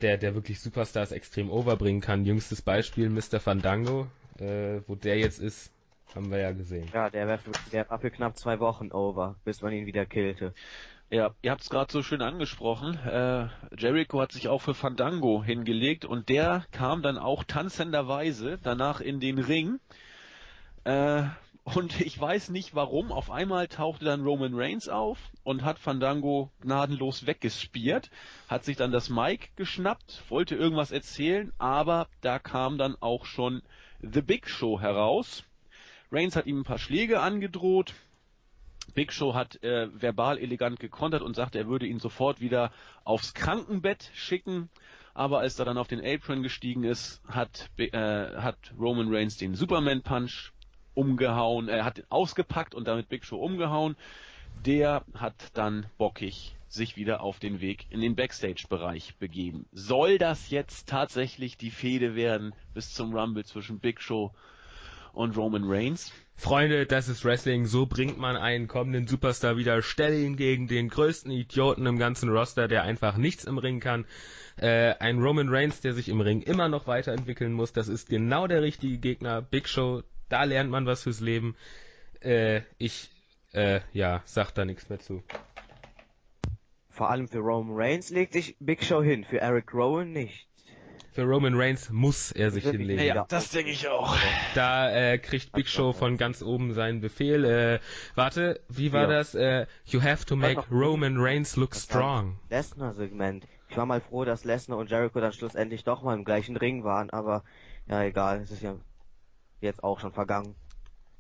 der, 0.01 0.17
der 0.17 0.35
wirklich 0.35 0.59
Superstars 0.59 1.11
extrem 1.11 1.49
overbringen 1.49 2.01
kann. 2.01 2.25
Jüngstes 2.25 2.61
Beispiel 2.61 3.09
Mr. 3.09 3.39
Fandango, 3.39 4.07
äh, 4.39 4.81
wo 4.87 4.95
der 4.95 5.17
jetzt 5.17 5.39
ist, 5.39 5.71
haben 6.15 6.31
wir 6.31 6.39
ja 6.39 6.51
gesehen. 6.51 6.89
Ja, 6.93 7.09
der, 7.09 7.27
war 7.27 7.39
der 7.71 7.89
war 7.89 7.99
für 7.99 8.11
knapp 8.11 8.37
zwei 8.37 8.59
Wochen 8.59 8.91
over, 8.91 9.35
bis 9.45 9.61
man 9.61 9.73
ihn 9.73 9.85
wieder 9.85 10.05
killte. 10.05 10.53
Ja, 11.11 11.33
ihr 11.41 11.51
habt 11.51 11.61
es 11.61 11.69
gerade 11.69 11.91
so 11.91 12.03
schön 12.03 12.21
angesprochen. 12.21 12.95
Äh, 12.97 13.47
Jericho 13.77 14.21
hat 14.21 14.31
sich 14.31 14.47
auch 14.47 14.61
für 14.61 14.75
Fandango 14.75 15.43
hingelegt 15.43 16.05
und 16.05 16.29
der 16.29 16.65
kam 16.71 17.01
dann 17.01 17.17
auch 17.17 17.43
tanzenderweise 17.43 18.59
danach 18.61 19.01
in 19.01 19.19
den 19.19 19.39
Ring. 19.39 19.79
Äh, 20.83 21.23
und 21.63 22.01
ich 22.01 22.19
weiß 22.19 22.49
nicht 22.49 22.73
warum, 22.73 23.11
auf 23.11 23.29
einmal 23.29 23.67
tauchte 23.67 24.05
dann 24.05 24.23
Roman 24.23 24.55
Reigns 24.55 24.89
auf 24.89 25.19
und 25.43 25.63
hat 25.63 25.77
Fandango 25.77 26.51
gnadenlos 26.61 27.27
weggespiert, 27.27 28.09
hat 28.47 28.63
sich 28.63 28.77
dann 28.77 28.91
das 28.91 29.09
Mic 29.09 29.49
geschnappt, 29.55 30.23
wollte 30.29 30.55
irgendwas 30.55 30.91
erzählen, 30.91 31.53
aber 31.59 32.07
da 32.21 32.39
kam 32.39 32.77
dann 32.77 32.95
auch 32.99 33.25
schon 33.25 33.61
The 34.01 34.21
Big 34.21 34.49
Show 34.49 34.79
heraus 34.79 35.43
Reigns 36.11 36.35
hat 36.35 36.47
ihm 36.47 36.61
ein 36.61 36.63
paar 36.63 36.79
Schläge 36.79 37.19
angedroht. 37.21 37.93
Big 38.95 39.13
Show 39.13 39.35
hat 39.35 39.61
äh, 39.63 39.89
verbal 39.93 40.39
elegant 40.39 40.79
gekontert 40.79 41.21
und 41.21 41.35
sagte, 41.35 41.59
er 41.59 41.67
würde 41.67 41.85
ihn 41.85 41.99
sofort 41.99 42.41
wieder 42.41 42.71
aufs 43.03 43.35
Krankenbett 43.35 44.09
schicken. 44.15 44.69
Aber 45.13 45.39
als 45.39 45.59
er 45.59 45.65
dann 45.65 45.77
auf 45.77 45.87
den 45.87 46.03
Apron 46.03 46.41
gestiegen 46.41 46.83
ist, 46.83 47.21
hat, 47.27 47.69
äh, 47.77 47.91
hat 47.91 48.57
Roman 48.79 49.13
Reigns 49.13 49.37
den 49.37 49.53
Superman 49.53 50.01
Punch 50.01 50.51
umgehauen, 50.93 51.69
er 51.69 51.85
hat 51.85 51.99
ihn 51.99 52.05
ausgepackt 52.09 52.75
und 52.75 52.87
damit 52.87 53.09
Big 53.09 53.25
Show 53.25 53.37
umgehauen. 53.37 53.95
Der 54.65 55.03
hat 55.13 55.35
dann 55.53 55.85
bockig 55.97 56.55
sich 56.67 56.95
wieder 56.95 57.21
auf 57.21 57.39
den 57.39 57.61
Weg 57.61 57.87
in 57.89 58.01
den 58.01 58.15
Backstage-Bereich 58.15 59.15
begeben. 59.15 59.65
Soll 59.71 60.17
das 60.17 60.49
jetzt 60.49 60.87
tatsächlich 60.87 61.57
die 61.57 61.71
Fehde 61.71 62.15
werden 62.15 62.53
bis 62.73 62.93
zum 62.93 63.15
Rumble 63.15 63.43
zwischen 63.43 63.79
Big 63.79 64.01
Show 64.01 64.31
und 65.13 65.35
Roman 65.35 65.63
Reigns. 65.65 66.11
Freunde, 66.35 66.85
das 66.85 67.09
ist 67.09 67.25
Wrestling. 67.25 67.65
So 67.65 67.85
bringt 67.85 68.17
man 68.17 68.37
einen 68.37 68.67
kommenden 68.67 69.07
Superstar 69.07 69.57
wieder. 69.57 69.81
Stell 69.81 70.23
ihn 70.23 70.37
gegen 70.37 70.67
den 70.67 70.87
größten 70.87 71.31
Idioten 71.31 71.85
im 71.85 71.97
ganzen 71.97 72.29
Roster, 72.29 72.69
der 72.69 72.83
einfach 72.83 73.17
nichts 73.17 73.43
im 73.43 73.57
Ring 73.57 73.81
kann. 73.81 74.05
Äh, 74.55 74.93
ein 74.99 75.19
Roman 75.19 75.49
Reigns, 75.49 75.81
der 75.81 75.93
sich 75.93 76.07
im 76.07 76.21
Ring 76.21 76.41
immer 76.41 76.69
noch 76.69 76.87
weiterentwickeln 76.87 77.51
muss. 77.51 77.73
Das 77.73 77.89
ist 77.89 78.07
genau 78.07 78.47
der 78.47 78.61
richtige 78.61 78.99
Gegner. 78.99 79.41
Big 79.41 79.67
Show, 79.67 80.03
da 80.29 80.43
lernt 80.43 80.69
man 80.71 80.85
was 80.85 81.03
fürs 81.03 81.19
Leben. 81.19 81.55
Äh, 82.21 82.61
ich, 82.77 83.09
äh, 83.53 83.81
ja, 83.93 84.21
sag 84.25 84.51
da 84.51 84.65
nichts 84.65 84.89
mehr 84.89 84.99
zu. 84.99 85.23
Vor 86.89 87.09
allem 87.09 87.27
für 87.27 87.39
Roman 87.39 87.75
Reigns 87.77 88.09
legt 88.09 88.33
sich 88.33 88.57
Big 88.59 88.83
Show 88.83 89.01
hin, 89.01 89.23
für 89.23 89.39
Eric 89.39 89.73
Rowan 89.73 90.11
nicht. 90.11 90.47
Für 91.11 91.23
Roman 91.23 91.55
Reigns 91.55 91.89
muss 91.89 92.31
er 92.31 92.51
sich 92.51 92.63
hinlegen. 92.65 93.03
Ja, 93.03 93.25
das 93.27 93.49
denke 93.49 93.71
ich 93.71 93.87
auch. 93.87 94.15
Da 94.53 94.91
äh, 94.91 95.17
kriegt 95.17 95.51
Big 95.53 95.67
Show 95.67 95.91
von 95.91 96.17
ganz 96.17 96.41
oben 96.43 96.73
seinen 96.73 97.01
Befehl. 97.01 97.43
Äh, 97.45 97.79
warte, 98.15 98.59
wie 98.69 98.93
war 98.93 99.03
Ja. 99.03 99.07
das? 99.07 99.33
Äh, 99.33 99.65
you 99.85 100.01
have 100.03 100.25
to 100.25 100.35
make 100.35 100.61
Roman 100.71 101.15
Reigns 101.17 101.55
look 101.55 101.71
Das 101.71 101.83
strong. 101.85 102.37
Lesnar-Segment. 102.49 103.47
Ich 103.69 103.77
war 103.77 103.85
mal 103.85 104.01
froh, 104.01 104.23
dass 104.23 104.43
Lesnar 104.45 104.77
und 104.77 104.89
Jericho 104.91 105.19
dann 105.19 105.33
schlussendlich 105.33 105.83
doch 105.83 106.03
mal 106.03 106.15
im 106.15 106.25
gleichen 106.25 106.57
Ring 106.57 106.83
waren, 106.83 107.09
aber 107.09 107.43
ja, 107.87 108.03
egal, 108.03 108.41
es 108.41 108.51
ist 108.51 108.61
ja 108.61 108.75
jetzt 109.61 109.83
auch 109.83 109.99
schon 109.99 110.13
vergangen. 110.13 110.55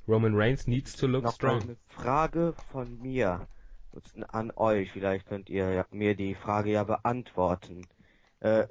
Roman 0.07 0.35
Reigns 0.35 0.67
needs 0.67 0.95
to 0.95 1.07
look 1.07 1.23
Noch 1.23 1.33
strong. 1.35 1.61
eine 1.61 1.77
Frage 1.87 2.53
von 2.71 2.99
mir 2.99 3.47
an 4.29 4.51
euch. 4.55 4.91
Vielleicht 4.91 5.27
könnt 5.27 5.49
ihr 5.49 5.85
mir 5.91 6.15
die 6.15 6.35
Frage 6.35 6.71
ja 6.71 6.83
beantworten. 6.83 7.85
Äh, 8.39 8.67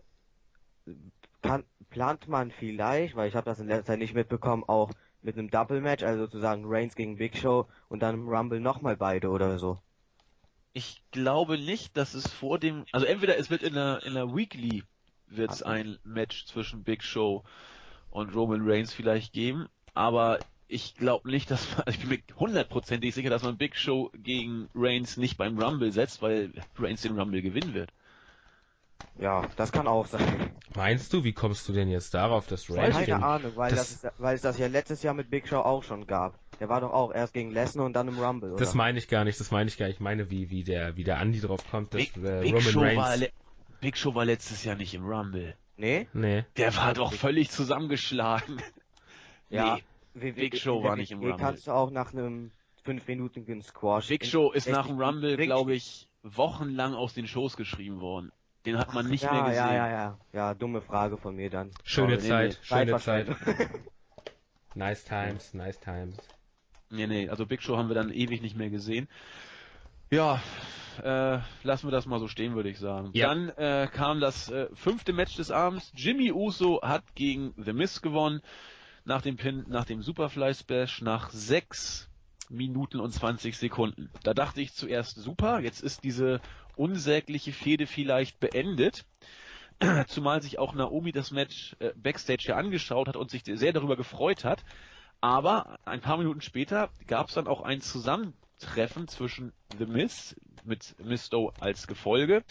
kann, 1.42 1.64
plant 1.90 2.28
man 2.28 2.50
vielleicht, 2.50 3.14
weil 3.16 3.28
ich 3.28 3.36
habe 3.36 3.44
das 3.44 3.60
in 3.60 3.68
letzter 3.68 3.92
Zeit 3.92 3.98
nicht 4.00 4.14
mitbekommen, 4.14 4.64
auch 4.66 4.90
mit 5.22 5.36
einem 5.36 5.50
Double 5.50 5.80
Match, 5.80 6.02
also 6.02 6.24
sozusagen 6.24 6.64
Reigns 6.66 6.94
gegen 6.94 7.16
Big 7.16 7.36
Show 7.36 7.68
und 7.88 8.00
dann 8.02 8.14
im 8.14 8.28
Rumble 8.28 8.60
nochmal 8.60 8.96
beide 8.96 9.30
oder 9.30 9.58
so. 9.58 9.80
Ich 10.72 11.02
glaube 11.10 11.58
nicht, 11.58 11.96
dass 11.96 12.14
es 12.14 12.28
vor 12.28 12.58
dem, 12.58 12.84
also 12.92 13.06
entweder 13.06 13.36
es 13.36 13.50
wird 13.50 13.62
in 13.62 13.74
der, 13.74 14.02
in 14.04 14.14
der 14.14 14.34
Weekly 14.34 14.84
wird 15.26 15.50
es 15.50 15.62
ein 15.62 15.98
Match 16.04 16.46
zwischen 16.46 16.84
Big 16.84 17.02
Show 17.02 17.44
und 18.10 18.34
Roman 18.34 18.68
Reigns 18.68 18.92
vielleicht 18.92 19.32
geben, 19.32 19.68
aber 19.94 20.38
ich 20.68 20.96
glaube 20.96 21.30
nicht, 21.30 21.50
dass 21.50 21.76
man, 21.76 21.84
ich 21.88 22.00
bin 22.00 22.08
mir 22.10 22.18
hundertprozentig 22.38 23.14
sicher, 23.14 23.30
dass 23.30 23.42
man 23.42 23.56
Big 23.56 23.76
Show 23.76 24.10
gegen 24.14 24.68
Reigns 24.74 25.16
nicht 25.16 25.36
beim 25.38 25.58
Rumble 25.58 25.92
setzt, 25.92 26.22
weil 26.22 26.52
Reigns 26.78 27.02
den 27.02 27.18
Rumble 27.18 27.42
gewinnen 27.42 27.74
wird. 27.74 27.90
Ja, 29.18 29.48
das 29.56 29.72
kann 29.72 29.88
auch 29.88 30.06
sein. 30.06 30.52
Meinst 30.76 31.12
du, 31.12 31.24
wie 31.24 31.32
kommst 31.32 31.68
du 31.68 31.72
denn 31.72 31.88
jetzt 31.88 32.14
darauf, 32.14 32.46
dass 32.46 32.66
Keine 32.66 32.94
Reigns 32.94 33.06
den... 33.06 33.22
Ahnung, 33.22 33.52
weil 33.56 33.70
das- 33.70 34.00
das, 34.00 34.12
ist, 34.12 34.20
weil 34.20 34.36
es 34.36 34.42
das 34.42 34.58
ja 34.58 34.68
letztes 34.68 35.02
Jahr 35.02 35.14
mit 35.14 35.30
Big 35.30 35.48
Show 35.48 35.58
auch 35.58 35.82
schon 35.82 36.06
gab. 36.06 36.38
Der 36.60 36.68
war 36.68 36.80
doch 36.80 36.92
auch 36.92 37.12
erst 37.12 37.34
gegen 37.34 37.50
Lesnar 37.50 37.86
und 37.86 37.94
dann 37.94 38.08
im 38.08 38.18
Rumble, 38.18 38.50
oder? 38.50 38.58
Das 38.60 38.74
meine 38.74 38.98
ich 38.98 39.08
gar 39.08 39.24
nicht, 39.24 39.38
das 39.40 39.50
meine 39.50 39.68
ich 39.68 39.76
gar 39.76 39.86
nicht. 39.86 39.96
Ich 39.96 40.00
meine, 40.00 40.30
wie, 40.30 40.50
wie 40.50 40.62
der, 40.64 40.96
wie 40.96 41.04
der 41.04 41.20
Andy 41.20 41.40
drauf 41.40 41.68
kommt, 41.70 41.94
dass 41.94 42.00
Big, 42.00 42.16
äh, 42.16 42.40
Big, 42.40 42.54
Roman 42.54 42.62
Show 42.62 42.80
Reigns... 42.80 43.26
Big 43.80 43.96
Show 43.96 44.14
war 44.14 44.24
letztes 44.24 44.64
Jahr 44.64 44.76
nicht 44.76 44.94
im 44.94 45.04
Rumble. 45.04 45.54
Nee? 45.78 46.08
Nee. 46.12 46.44
Der 46.56 46.76
war 46.76 46.94
doch 46.94 47.12
völlig 47.12 47.50
zusammengeschlagen. 47.50 48.62
Ja. 49.50 49.76
Nee. 49.76 49.84
Wie, 50.12 50.32
Big 50.32 50.58
Show 50.58 50.82
war 50.82 50.94
nicht 50.94 51.10
im 51.10 51.20
Rumble. 51.20 51.38
kannst 51.38 51.68
du 51.68 51.70
auch 51.70 51.90
nach 51.90 52.12
einem 52.12 52.50
fünfminütigen 52.82 53.62
Squash. 53.62 54.08
Big 54.08 54.26
Show 54.26 54.50
ist 54.50 54.64
60 54.64 54.72
nach 54.74 54.86
dem 54.88 55.00
Rumble, 55.00 55.38
glaube 55.38 55.74
ich, 55.74 56.06
wochenlang 56.22 56.92
aus 56.92 57.14
den 57.14 57.26
Shows 57.26 57.56
geschrieben 57.56 58.02
worden. 58.02 58.30
Den 58.66 58.76
hat 58.76 58.92
man 58.92 59.08
nicht 59.08 59.22
ja, 59.22 59.32
mehr 59.32 59.42
gesehen. 59.44 59.56
Ja, 59.56 59.74
ja, 59.74 59.90
ja. 59.90 60.18
Ja, 60.34 60.54
dumme 60.54 60.82
Frage 60.82 61.16
von 61.16 61.34
mir 61.36 61.48
dann. 61.48 61.70
Schöne 61.84 62.20
Sorry, 62.20 62.48
nee, 62.48 62.50
Zeit, 62.50 62.58
schöne 62.62 62.98
Zeit. 62.98 63.28
Nice 64.74 65.04
times, 65.04 65.54
nice 65.54 65.80
times. 65.80 66.16
Nee, 66.90 67.06
nee, 67.06 67.28
also 67.28 67.46
Big 67.46 67.62
Show 67.62 67.76
haben 67.76 67.88
wir 67.88 67.94
dann 67.94 68.12
ewig 68.12 68.42
nicht 68.42 68.56
mehr 68.56 68.70
gesehen. 68.70 69.08
Ja, 70.10 70.40
äh, 71.02 71.38
lassen 71.62 71.86
wir 71.86 71.90
das 71.90 72.06
mal 72.06 72.18
so 72.18 72.28
stehen, 72.28 72.54
würde 72.54 72.70
ich 72.70 72.78
sagen. 72.78 73.10
Ja. 73.12 73.28
Dann 73.28 73.50
äh, 73.50 73.88
kam 73.92 74.20
das 74.20 74.48
äh, 74.48 74.68
fünfte 74.74 75.12
Match 75.12 75.36
des 75.36 75.50
Abends. 75.50 75.92
Jimmy 75.94 76.32
Uso 76.32 76.80
hat 76.82 77.04
gegen 77.14 77.54
The 77.56 77.72
Miz 77.72 78.00
gewonnen. 78.00 78.40
Nach 79.04 79.22
dem 79.22 79.36
Pin, 79.36 79.64
nach 79.68 79.84
dem 79.84 80.02
Superfly 80.02 80.54
Splash, 80.54 81.02
nach 81.02 81.30
sechs 81.30 82.08
Minuten 82.50 83.00
und 83.00 83.10
20 83.10 83.56
Sekunden. 83.56 84.10
Da 84.22 84.34
dachte 84.34 84.60
ich 84.60 84.72
zuerst, 84.72 85.16
super, 85.16 85.60
jetzt 85.60 85.82
ist 85.82 86.04
diese 86.04 86.40
unsägliche 86.76 87.52
Fehde 87.52 87.86
vielleicht 87.86 88.40
beendet. 88.40 89.04
Zumal 90.08 90.42
sich 90.42 90.58
auch 90.58 90.74
Naomi 90.74 91.12
das 91.12 91.30
Match 91.30 91.76
äh, 91.78 91.92
Backstage 91.96 92.44
ja 92.48 92.56
angeschaut 92.56 93.08
hat 93.08 93.16
und 93.16 93.30
sich 93.30 93.42
sehr 93.44 93.72
darüber 93.72 93.96
gefreut 93.96 94.44
hat. 94.44 94.64
Aber 95.20 95.78
ein 95.84 96.00
paar 96.00 96.16
Minuten 96.16 96.40
später 96.40 96.90
gab 97.06 97.28
es 97.28 97.34
dann 97.34 97.46
auch 97.46 97.62
ein 97.62 97.80
Zusammentreffen 98.58 99.08
zwischen 99.08 99.52
The 99.78 99.86
Miz 99.86 100.36
mit 100.64 100.94
Misto 101.04 101.52
als 101.60 101.86
Gefolge 101.86 102.42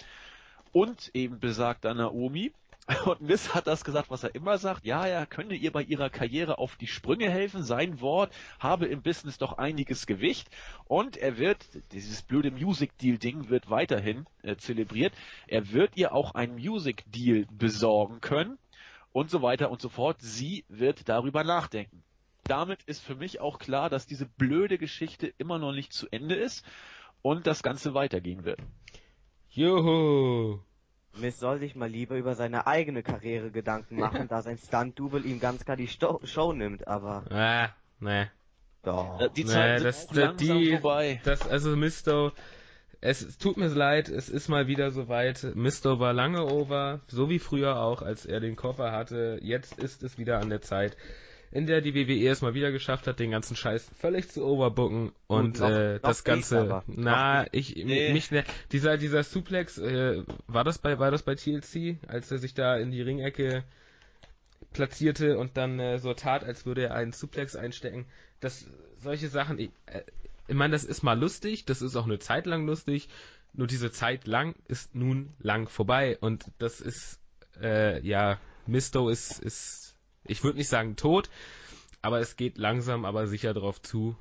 und 0.71 1.11
eben 1.13 1.39
besagter 1.39 1.93
Naomi. 1.93 2.53
Und 3.05 3.19
Miz 3.19 3.53
hat 3.53 3.67
das 3.67 3.83
gesagt, 3.83 4.09
was 4.09 4.23
er 4.23 4.33
immer 4.33 4.57
sagt. 4.57 4.85
Ja, 4.85 5.05
er 5.05 5.25
könne 5.25 5.55
ihr 5.55 5.73
bei 5.73 5.81
ihrer 5.81 6.09
Karriere 6.09 6.57
auf 6.57 6.77
die 6.77 6.87
Sprünge 6.87 7.29
helfen. 7.29 7.61
Sein 7.61 7.99
Wort 7.99 8.33
habe 8.61 8.85
im 8.85 9.01
Business 9.01 9.37
doch 9.37 9.57
einiges 9.57 10.07
Gewicht. 10.07 10.47
Und 10.85 11.17
er 11.17 11.37
wird, 11.37 11.65
dieses 11.91 12.21
blöde 12.21 12.49
Music 12.49 12.97
Deal 12.97 13.17
Ding 13.17 13.49
wird 13.49 13.69
weiterhin 13.69 14.25
äh, 14.41 14.55
zelebriert. 14.55 15.13
Er 15.47 15.73
wird 15.73 15.97
ihr 15.97 16.13
auch 16.13 16.33
ein 16.33 16.55
Music 16.55 17.03
Deal 17.07 17.45
besorgen 17.51 18.21
können. 18.21 18.57
Und 19.11 19.29
so 19.31 19.41
weiter 19.41 19.69
und 19.69 19.81
so 19.81 19.89
fort. 19.89 20.21
Sie 20.21 20.63
wird 20.69 21.09
darüber 21.09 21.43
nachdenken 21.43 22.05
damit 22.47 22.83
ist 22.83 23.01
für 23.03 23.15
mich 23.15 23.39
auch 23.41 23.59
klar, 23.59 23.89
dass 23.89 24.05
diese 24.07 24.25
blöde 24.25 24.77
Geschichte 24.77 25.27
immer 25.37 25.57
noch 25.59 25.71
nicht 25.73 25.93
zu 25.93 26.07
Ende 26.11 26.35
ist 26.35 26.65
und 27.21 27.47
das 27.47 27.63
Ganze 27.63 27.93
weitergehen 27.93 28.43
wird. 28.45 28.59
Juhu! 29.49 30.59
Miss 31.19 31.39
soll 31.39 31.59
sich 31.59 31.75
mal 31.75 31.89
lieber 31.89 32.15
über 32.15 32.35
seine 32.35 32.67
eigene 32.67 33.01
Karriere 33.01 33.49
Gedanken 33.51 33.95
machen, 33.97 34.27
da 34.29 34.41
sein 34.41 34.57
Stunt-Double 34.57 35.25
ihm 35.25 35.39
ganz 35.39 35.65
klar 35.65 35.77
die 35.77 35.87
Sto 35.87 36.19
Show 36.23 36.53
nimmt, 36.53 36.87
aber 36.87 37.23
Ah, 37.31 37.69
nee. 37.99 38.27
doch. 38.83 39.19
Äh, 39.19 39.29
Die 39.35 39.43
Nee, 39.43 39.49
Zeit 39.49 39.83
das- 39.83 40.03
ist 40.03 40.09
auch 40.09 40.13
das- 40.13 40.23
langsam 40.25 40.57
die- 40.59 40.71
vorbei. 40.77 41.21
Das, 41.23 41.47
also 41.47 41.75
Misto, 41.75 42.31
es, 43.01 43.21
es 43.23 43.37
tut 43.39 43.57
mir 43.57 43.67
leid, 43.67 44.09
es 44.09 44.29
ist 44.29 44.47
mal 44.47 44.67
wieder 44.67 44.91
soweit. 44.91 45.43
Misto 45.55 45.99
war 45.99 46.13
lange 46.13 46.45
over, 46.45 47.01
so 47.07 47.29
wie 47.29 47.39
früher 47.39 47.79
auch, 47.81 48.01
als 48.03 48.25
er 48.27 48.39
den 48.39 48.55
Koffer 48.55 48.91
hatte. 48.91 49.39
Jetzt 49.41 49.79
ist 49.79 50.03
es 50.03 50.17
wieder 50.19 50.39
an 50.39 50.49
der 50.49 50.61
Zeit, 50.61 50.97
in 51.51 51.65
der 51.65 51.81
die 51.81 51.95
WWE 51.95 52.29
es 52.29 52.41
mal 52.41 52.53
wieder 52.53 52.71
geschafft 52.71 53.07
hat, 53.07 53.19
den 53.19 53.31
ganzen 53.31 53.55
Scheiß 53.55 53.89
völlig 53.99 54.29
zu 54.29 54.45
overbooken 54.45 55.11
und 55.27 55.59
noch- 55.59 55.69
äh, 55.69 55.99
das 55.99 56.23
Ganze. 56.23 56.83
Na, 56.87 57.45
ich 57.53 57.75
Nee. 57.75 58.11
mich 58.13 58.31
ne, 58.31 58.43
dieser 58.71 58.97
dieser 58.97 59.23
Suplex, 59.23 59.77
äh, 59.77 60.23
war 60.47 60.63
das 60.63 60.77
bei 60.77 60.99
war 60.99 61.09
das 61.11 61.23
bei 61.23 61.35
TLC, 61.35 61.97
als 62.07 62.29
er 62.31 62.37
sich 62.39 62.53
da 62.53 62.77
in 62.77 62.91
die 62.91 63.01
Ringecke 63.01 63.63
platzierte 64.73 65.37
und 65.37 65.57
dann 65.57 65.79
äh, 65.79 65.99
so 65.99 66.13
tat, 66.13 66.43
als 66.43 66.65
würde 66.65 66.83
er 66.83 66.95
einen 66.95 67.11
Suplex 67.13 67.55
einstecken. 67.55 68.05
Das 68.39 68.65
solche 68.99 69.27
Sachen, 69.29 69.59
ich, 69.59 69.69
äh, 69.87 70.01
ich 70.47 70.55
meine, 70.55 70.73
das 70.73 70.83
ist 70.83 71.03
mal 71.03 71.17
lustig, 71.19 71.65
das 71.65 71.81
ist 71.81 71.95
auch 71.95 72.05
eine 72.05 72.19
Zeit 72.19 72.45
lang 72.45 72.65
lustig, 72.65 73.09
nur 73.53 73.67
diese 73.67 73.91
Zeit 73.91 74.27
lang 74.27 74.55
ist 74.67 74.93
nun 74.95 75.33
lang 75.39 75.67
vorbei 75.69 76.17
und 76.19 76.45
das 76.59 76.81
ist 76.81 77.19
äh, 77.61 77.99
ja 78.05 78.37
Misto 78.67 79.09
ist 79.09 79.39
ist 79.39 79.86
ich 80.27 80.43
würde 80.43 80.57
nicht 80.57 80.69
sagen 80.69 80.95
tot, 80.95 81.29
aber 82.01 82.19
es 82.19 82.35
geht 82.35 82.57
langsam 82.57 83.05
aber 83.05 83.27
sicher 83.27 83.53
drauf 83.53 83.81
zu. 83.81 84.15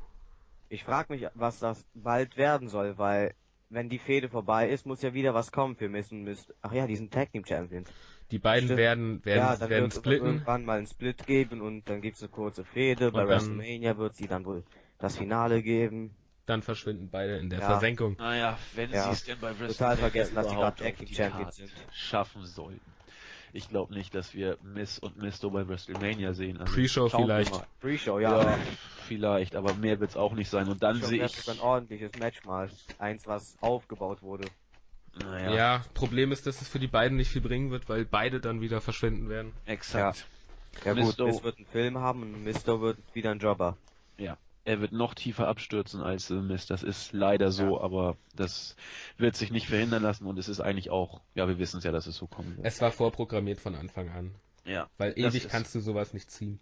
Ich 0.69 0.85
frage 0.85 1.13
mich, 1.13 1.27
was 1.35 1.59
das 1.61 1.85
bald 1.95 2.37
werden 2.37 2.69
soll, 2.69 2.99
weil 2.99 3.35
wenn 3.69 3.89
die 3.89 3.99
Fehde 3.99 4.29
vorbei 4.29 4.69
ist, 4.69 4.87
muss 4.87 5.03
ja 5.03 5.13
wieder 5.15 5.35
was 5.35 5.53
kommen 5.53 5.77
für 5.77 5.89
Miss 5.89 6.11
und 6.13 6.23
Miss. 6.23 6.53
Ach 6.63 6.73
ja, 6.73 6.87
die 6.87 6.97
sind 6.97 7.13
Tag 7.13 7.33
Team 7.33 7.45
Champions. 7.45 7.89
Die 8.31 8.39
beiden 8.39 8.67
Stimmt. 8.67 8.79
werden 8.79 9.25
werden 9.25 9.39
ja, 9.39 9.57
dann 9.57 9.71
werden 9.71 9.83
wird 9.85 9.93
es 9.93 9.99
splitten. 9.99 10.27
irgendwann 10.27 10.65
mal 10.65 10.79
einen 10.79 10.87
Split 10.87 11.27
geben 11.27 11.61
und 11.61 11.89
dann 11.89 12.01
gibt's 12.01 12.23
eine 12.23 12.31
kurze 12.31 12.65
Fehde. 12.65 13.13
Bei 13.13 13.27
WrestleMania 13.27 13.97
wird 13.99 14.17
sie 14.17 14.27
dann 14.27 14.45
wohl 14.45 14.65
das 14.99 15.17
Finale 15.17 15.63
geben. 15.63 16.17
Dann 16.47 16.63
verschwinden 16.63 17.09
beide 17.11 17.39
in 17.39 17.51
der 17.51 17.61
Ja. 17.61 17.67
Versenkung. 17.67 18.17
Naja, 18.19 18.59
wenn 18.75 18.91
Ja. 18.91 19.05
sie 19.05 19.11
es 19.11 19.25
denn 19.25 19.39
bei 19.41 19.49
WrestleMania 19.51 19.73
Total 19.75 19.97
vergessen, 19.97 20.35
dass 20.35 20.47
überhaupt 20.53 20.79
gerade 20.79 20.97
Tag 20.97 21.07
Team 21.07 21.15
Champions 21.15 21.57
sind. 21.57 21.73
schaffen 21.93 22.45
sollten. 22.45 22.96
Ich 23.53 23.69
glaube 23.69 23.95
nicht, 23.95 24.15
dass 24.15 24.35
wir 24.35 24.59
Miss 24.63 24.99
und 24.99 25.17
Misto 25.17 25.51
bei 25.51 25.67
WrestleMania 25.67 26.35
sehen. 26.35 26.59
Also 26.59 26.75
Pre-Show 26.75 27.09
vielleicht. 27.09 27.53
Pre-Show, 27.81 28.19
Ja, 28.19 28.43
ja. 28.51 28.59
vielleicht, 29.07 29.55
aber 29.57 29.75
mehr 29.75 30.01
wird's 30.01 30.17
auch 30.17 30.35
nicht 30.35 30.51
sein. 30.51 30.69
Und 30.69 30.83
dann 30.83 31.01
sehe 31.01 31.25
ich, 31.25 31.33
sogar 31.33 31.55
ein 31.55 31.61
ordentliches 31.61 32.15
Match 32.17 32.45
mal. 32.45 32.69
Eins, 32.99 33.27
was 33.27 33.57
aufgebaut 33.61 34.23
wurde. 34.23 34.51
naja, 35.19 35.55
Ja. 35.55 35.85
Problem 35.95 36.33
ist, 36.33 36.47
dass 36.47 36.61
es 36.61 36.69
für 36.69 36.79
die 36.79 36.89
beiden 36.89 37.17
nicht 37.17 37.31
viel 37.31 37.41
bringen 37.41 37.71
wird, 37.71 37.89
weil 37.89 38.05
beide 38.05 38.41
dann 38.41 38.61
wieder 38.61 38.81
verschwinden 38.81 39.29
werden. 39.29 39.53
exakt. 39.65 40.27
Ja 40.85 40.93
gut, 40.93 41.05
Misto- 41.05 41.27
Miss 41.27 41.43
wird 41.43 41.57
einen 41.57 41.67
Film 41.67 41.99
haben 41.99 42.23
und 42.23 42.45
Misto 42.45 42.81
wird 42.83 42.99
wieder 43.15 43.31
ein 43.31 43.39
Jobber. 43.39 43.77
Er 44.67 44.81
wird 44.81 44.93
noch 44.93 45.15
tiefer 45.15 45.47
abstürzen 45.47 46.03
als 46.03 46.27
The 46.27 46.35
Mist. 46.35 46.71
Das 46.71 46.83
ist 46.83 47.13
leider 47.13 47.53
so, 47.53 47.81
aber 47.81 48.17
das 48.35 48.75
wird 49.17 49.37
sich 49.37 49.53
nicht 49.53 49.69
verhindern 49.69 50.03
lassen 50.03 50.27
und 50.27 50.39
es 50.39 50.49
ist 50.49 50.61
eigentlich 50.61 50.91
auch, 50.91 51.21
ja, 51.35 51.47
wir 51.47 51.59
wissen 51.59 51.79
es 51.79 51.85
ja, 51.85 51.93
dass 51.93 52.07
es 52.07 52.17
so 52.17 52.27
kommen 52.27 52.57
wird. 52.57 52.67
Es 52.67 52.81
war 52.81 52.91
vorprogrammiert 52.91 53.61
von 53.61 53.77
Anfang 53.77 54.11
an. 54.11 54.35
Ja. 54.65 54.89
Weil 54.99 55.13
ewig 55.17 55.49
kannst 55.49 55.75
du 55.77 55.81
sowas 55.81 56.13
nicht 56.13 56.31
ziehen. 56.31 56.59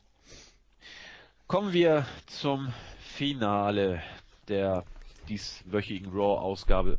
Kommen 1.47 1.73
wir 1.73 2.07
zum 2.27 2.73
Finale 3.01 4.03
der 4.49 4.85
dieswöchigen 5.29 6.13
Raw-Ausgabe. 6.13 6.99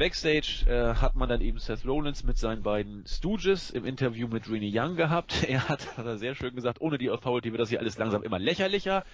Backstage 0.00 0.64
äh, 0.66 0.94
hat 0.94 1.14
man 1.14 1.28
dann 1.28 1.42
eben 1.42 1.58
Seth 1.58 1.84
Rollins 1.84 2.24
mit 2.24 2.38
seinen 2.38 2.62
beiden 2.62 3.04
Stooges 3.06 3.68
im 3.68 3.84
Interview 3.84 4.28
mit 4.28 4.48
Renee 4.48 4.72
Young 4.74 4.96
gehabt. 4.96 5.44
Er 5.48 5.68
hat, 5.68 5.96
hat 5.98 6.06
er 6.06 6.16
sehr 6.16 6.34
schön 6.34 6.54
gesagt, 6.54 6.80
ohne 6.80 6.96
die 6.96 7.10
Authority 7.10 7.52
wird 7.52 7.60
das 7.60 7.68
hier 7.68 7.80
alles 7.80 7.98
langsam 7.98 8.22
immer 8.22 8.38
lächerlicher. 8.38 9.04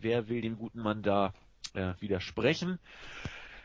Wer 0.00 0.28
will 0.28 0.40
dem 0.40 0.56
guten 0.56 0.80
Mann 0.80 1.02
da 1.02 1.34
äh, 1.74 1.92
widersprechen? 2.00 2.78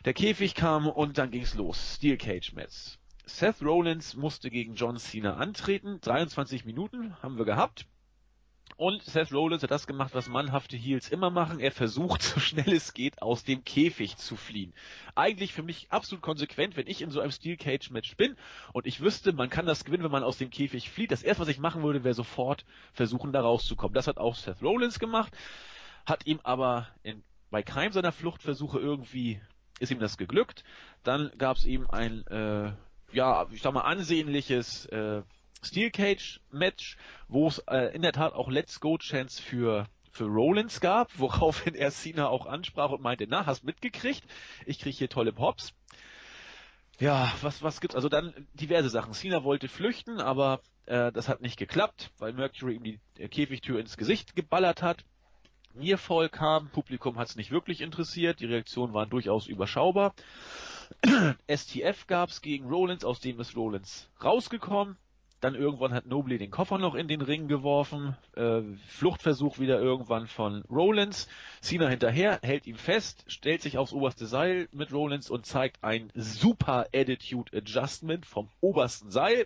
Der 0.04 0.14
Käfig 0.14 0.54
kam 0.54 0.88
und 0.88 1.18
dann 1.18 1.32
ging's 1.32 1.56
los. 1.56 1.96
Steel 1.96 2.18
Cage 2.18 2.54
Match. 2.54 2.98
Seth 3.26 3.62
Rollins 3.64 4.16
musste 4.16 4.52
gegen 4.52 4.76
John 4.76 4.98
Cena 4.98 5.38
antreten. 5.38 6.00
23 6.02 6.66
Minuten 6.66 7.16
haben 7.24 7.38
wir 7.38 7.46
gehabt. 7.46 7.88
Und 8.78 9.02
Seth 9.04 9.32
Rollins 9.32 9.64
hat 9.64 9.72
das 9.72 9.88
gemacht, 9.88 10.14
was 10.14 10.28
mannhafte 10.28 10.76
Heels 10.76 11.10
immer 11.10 11.30
machen. 11.30 11.62
Er 11.62 11.72
versucht, 11.72 12.22
so 12.24 12.42
schnell 12.42 12.74
es 12.74 12.94
geht, 12.94 13.22
aus 13.22 13.46
dem 13.46 13.64
Käfig 13.64 14.18
zu 14.18 14.36
fliehen. 14.36 14.74
Eigentlich 15.16 15.54
für 15.54 15.64
mich 15.64 15.88
absolut 15.90 16.22
konsequent, 16.22 16.76
wenn 16.76 16.88
ich 16.88 17.02
in 17.02 17.10
so 17.10 17.22
einem 17.22 17.32
Steel 17.32 17.56
Cage 17.56 17.90
Match 17.92 18.18
bin 18.18 18.36
und 18.74 18.86
ich 18.86 19.00
wüsste, 19.00 19.32
man 19.32 19.50
kann 19.50 19.66
das 19.66 19.86
gewinnen, 19.86 20.04
wenn 20.04 20.12
man 20.12 20.24
aus 20.24 20.38
dem 20.38 20.50
Käfig 20.50 20.90
flieht. 20.90 21.12
Das 21.12 21.24
erste, 21.24 21.44
was 21.44 21.48
ich 21.48 21.60
machen 21.60 21.84
würde, 21.84 22.04
wäre 22.04 22.14
sofort 22.14 22.66
versuchen, 22.92 23.32
da 23.32 23.42
rauszukommen. 23.42 23.94
Das 23.94 24.08
hat 24.08 24.18
auch 24.18 24.36
Seth 24.36 24.62
Rollins 24.62 25.00
gemacht, 25.00 25.34
hat 26.06 26.26
ihm 26.26 26.40
aber 26.44 26.88
in, 27.04 27.24
bei 27.52 27.64
keinem 27.64 27.92
seiner 27.92 28.12
Fluchtversuche 28.12 28.80
irgendwie 28.80 29.42
ist 29.80 29.92
ihm 29.92 30.00
das 30.00 30.18
geglückt. 30.18 30.64
Dann 31.04 31.32
gab 31.38 31.58
es 31.58 31.66
ihm 31.66 31.88
ein, 31.90 32.26
äh, 32.28 32.72
ja, 33.12 33.48
ich 33.52 33.62
sag 33.62 33.74
mal, 33.74 33.82
ansehnliches 33.82 34.86
äh, 34.88 35.24
Steel 35.64 35.92
Cage 35.92 36.40
Match, 36.52 36.98
wo 37.28 37.48
es 37.48 37.60
äh, 37.68 37.94
in 37.96 38.02
der 38.02 38.14
Tat 38.14 38.34
auch 38.34 38.50
Let's 38.50 38.80
Go 38.80 38.98
Chance 38.98 39.42
für 39.42 39.88
für 40.12 40.26
Rollins 40.26 40.80
gab, 40.80 41.12
woraufhin 41.20 41.76
er 41.76 41.92
Cena 41.92 42.30
auch 42.30 42.46
ansprach 42.46 42.92
und 42.92 43.02
meinte, 43.02 43.26
na, 43.28 43.46
hast 43.46 43.64
mitgekriegt? 43.64 44.24
Ich 44.66 44.80
krieg 44.80 44.96
hier 44.96 45.10
tolle 45.10 45.34
Pops. 45.34 45.74
Ja, 47.00 47.34
was 47.42 47.62
was 47.62 47.82
gibt's? 47.82 47.96
Also 47.96 48.08
dann 48.08 48.34
diverse 48.54 48.90
Sachen. 48.90 49.14
Cena 49.14 49.44
wollte 49.44 49.68
flüchten, 49.68 50.22
aber 50.22 50.62
äh, 50.86 51.12
das 51.12 51.28
hat 51.28 51.42
nicht 51.42 51.58
geklappt, 51.58 52.12
weil 52.20 52.32
Mercury 52.32 52.76
ihm 52.76 52.84
die 52.84 53.00
äh, 53.18 53.28
Käfigtür 53.28 53.80
ins 53.80 53.98
Gesicht 53.98 54.36
geballert 54.36 54.82
hat. 54.82 55.04
Mir 55.76 55.98
voll 55.98 56.30
kam, 56.30 56.70
Publikum 56.70 57.18
hat 57.18 57.28
es 57.28 57.36
nicht 57.36 57.52
wirklich 57.52 57.82
interessiert, 57.82 58.40
die 58.40 58.46
Reaktionen 58.46 58.94
waren 58.94 59.10
durchaus 59.10 59.48
überschaubar. 59.48 60.14
STF 61.54 62.08
gab's 62.08 62.42
gegen 62.42 62.70
Rollins, 62.70 63.04
aus 63.04 63.20
dem 63.20 63.42
ist 63.42 63.58
Rollins 63.58 64.10
rausgekommen. 64.24 64.98
Dann 65.42 65.54
irgendwann 65.54 65.94
hat 65.94 66.06
Nobley 66.06 66.38
den 66.38 66.50
Koffer 66.50 66.78
noch 66.78 66.96
in 66.96 67.10
den 67.10 67.22
Ring 67.22 67.50
geworfen. 67.50 68.16
Äh, 68.36 68.62
Fluchtversuch 68.88 69.60
wieder 69.60 69.80
irgendwann 69.82 70.28
von 70.28 70.64
Rollins. 70.72 71.28
Cena 71.60 71.90
hinterher, 71.90 72.40
hält 72.42 72.68
ihn 72.68 72.78
fest, 72.78 73.26
stellt 73.28 73.62
sich 73.62 73.78
aufs 73.78 73.92
oberste 73.92 74.28
Seil 74.28 74.70
mit 74.72 74.94
Rollins 74.94 75.30
und 75.30 75.46
zeigt 75.46 75.84
ein 75.84 76.10
super 76.16 76.88
Attitude 76.94 77.56
Adjustment 77.56 78.26
vom 78.26 78.50
obersten 78.62 79.12
Seil. 79.12 79.46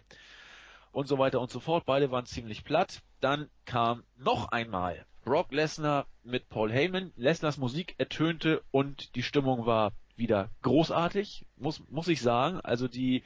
Und 0.92 1.08
so 1.08 1.18
weiter 1.18 1.42
und 1.42 1.50
so 1.50 1.60
fort. 1.60 1.86
Beide 1.86 2.12
waren 2.12 2.28
ziemlich 2.28 2.64
platt. 2.64 3.02
Dann 3.20 3.50
kam 3.66 4.04
noch 4.16 4.52
einmal 4.52 5.06
Brock 5.24 5.52
Lesnar 5.52 6.08
mit 6.24 6.50
Paul 6.50 6.72
Heyman. 6.72 7.12
Lesnars 7.16 7.58
Musik 7.58 7.96
ertönte 7.98 8.62
und 8.72 9.16
die 9.16 9.24
Stimmung 9.24 9.66
war 9.66 9.92
wieder 10.16 10.50
großartig, 10.62 11.46
muss, 11.58 11.82
muss 11.90 12.08
ich 12.08 12.22
sagen. 12.22 12.60
Also 12.62 12.88
die, 12.88 13.24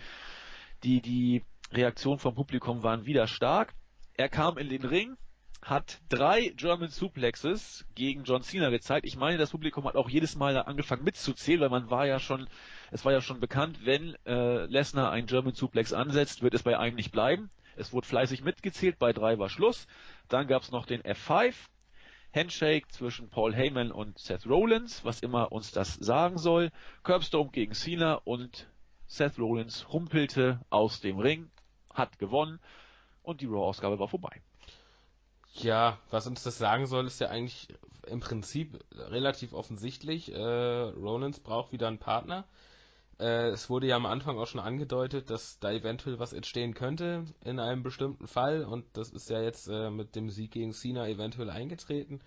die, 0.84 1.02
die 1.02 1.44
Reaktionen 1.72 2.20
vom 2.20 2.36
Publikum 2.36 2.84
waren 2.84 3.06
wieder 3.06 3.28
stark. 3.28 3.74
Er 4.16 4.30
kam 4.30 4.58
in 4.58 4.70
den 4.70 4.84
Ring, 4.84 5.18
hat 5.62 6.02
drei 6.10 6.54
German 6.56 6.90
Suplexes 6.90 7.86
gegen 7.96 8.24
John 8.24 8.44
Cena 8.44 8.70
gezeigt. 8.70 9.06
Ich 9.08 9.16
meine, 9.16 9.38
das 9.38 9.52
Publikum 9.52 9.86
hat 9.86 9.96
auch 9.96 10.10
jedes 10.10 10.36
Mal 10.36 10.58
angefangen 10.58 11.04
mitzuzählen, 11.04 11.62
weil 11.62 11.70
man 11.70 11.90
war 11.90 12.06
ja 12.06 12.20
schon, 12.20 12.48
es 12.92 13.06
war 13.06 13.12
ja 13.12 13.22
schon 13.22 13.40
bekannt, 13.40 13.80
wenn 13.86 14.16
äh, 14.26 14.66
Lesnar 14.66 15.12
einen 15.12 15.28
German 15.28 15.54
Suplex 15.54 15.94
ansetzt, 15.94 16.42
wird 16.42 16.54
es 16.54 16.64
bei 16.64 16.78
einem 16.78 16.96
nicht 16.96 17.12
bleiben. 17.12 17.50
Es 17.76 17.94
wurde 17.94 18.08
fleißig 18.08 18.44
mitgezählt, 18.44 19.00
bei 19.00 19.14
drei 19.14 19.40
war 19.40 19.50
Schluss. 19.50 19.88
Dann 20.28 20.48
gab 20.48 20.62
es 20.62 20.72
noch 20.72 20.86
den 20.86 21.02
F5, 21.02 21.56
Handshake 22.34 22.88
zwischen 22.90 23.30
Paul 23.30 23.54
Heyman 23.54 23.92
und 23.92 24.18
Seth 24.18 24.48
Rollins, 24.48 25.06
was 25.06 25.22
immer 25.22 25.52
uns 25.52 25.72
das 25.72 25.94
sagen 25.96 26.38
soll. 26.38 26.72
Curbstone 27.04 27.52
gegen 27.52 27.74
Cena 27.74 28.16
und 28.16 28.68
Seth 29.06 29.38
Rollins 29.38 29.88
humpelte 29.90 30.60
aus 30.70 31.00
dem 31.00 31.20
Ring, 31.20 31.52
hat 31.94 32.18
gewonnen 32.18 32.60
und 33.22 33.42
die 33.42 33.46
Raw-Ausgabe 33.46 34.00
war 34.00 34.08
vorbei. 34.08 34.42
Ja, 35.54 36.00
was 36.10 36.26
uns 36.26 36.42
das 36.42 36.58
sagen 36.58 36.88
soll, 36.88 37.06
ist 37.06 37.20
ja 37.20 37.30
eigentlich 37.30 37.68
im 38.08 38.20
Prinzip 38.20 38.84
relativ 38.92 39.54
offensichtlich. 39.54 40.34
Äh, 40.34 40.38
Rollins 40.40 41.40
braucht 41.40 41.72
wieder 41.72 41.88
einen 41.88 42.00
Partner. 42.00 42.46
Äh, 43.20 43.50
es 43.50 43.70
wurde 43.70 43.88
ja 43.88 43.96
am 43.96 44.06
Anfang 44.06 44.38
auch 44.38 44.48
schon 44.48 44.60
angedeutet, 44.60 45.30
dass 45.30 45.60
da 45.60 45.72
eventuell 45.72 46.20
was 46.20 46.34
entstehen 46.34 46.74
könnte 46.74 47.26
in 47.44 47.60
einem 47.60 47.84
bestimmten 47.84 48.28
Fall. 48.28 48.64
Und 48.66 48.86
das 48.94 49.10
ist 49.10 49.30
ja 49.30 49.42
jetzt 49.42 49.68
äh, 49.68 49.90
mit 49.90 50.16
dem 50.16 50.30
Sieg 50.30 50.52
gegen 50.52 50.74
Cena 50.74 51.08
eventuell 51.08 51.50
eingetreten. 51.50 52.22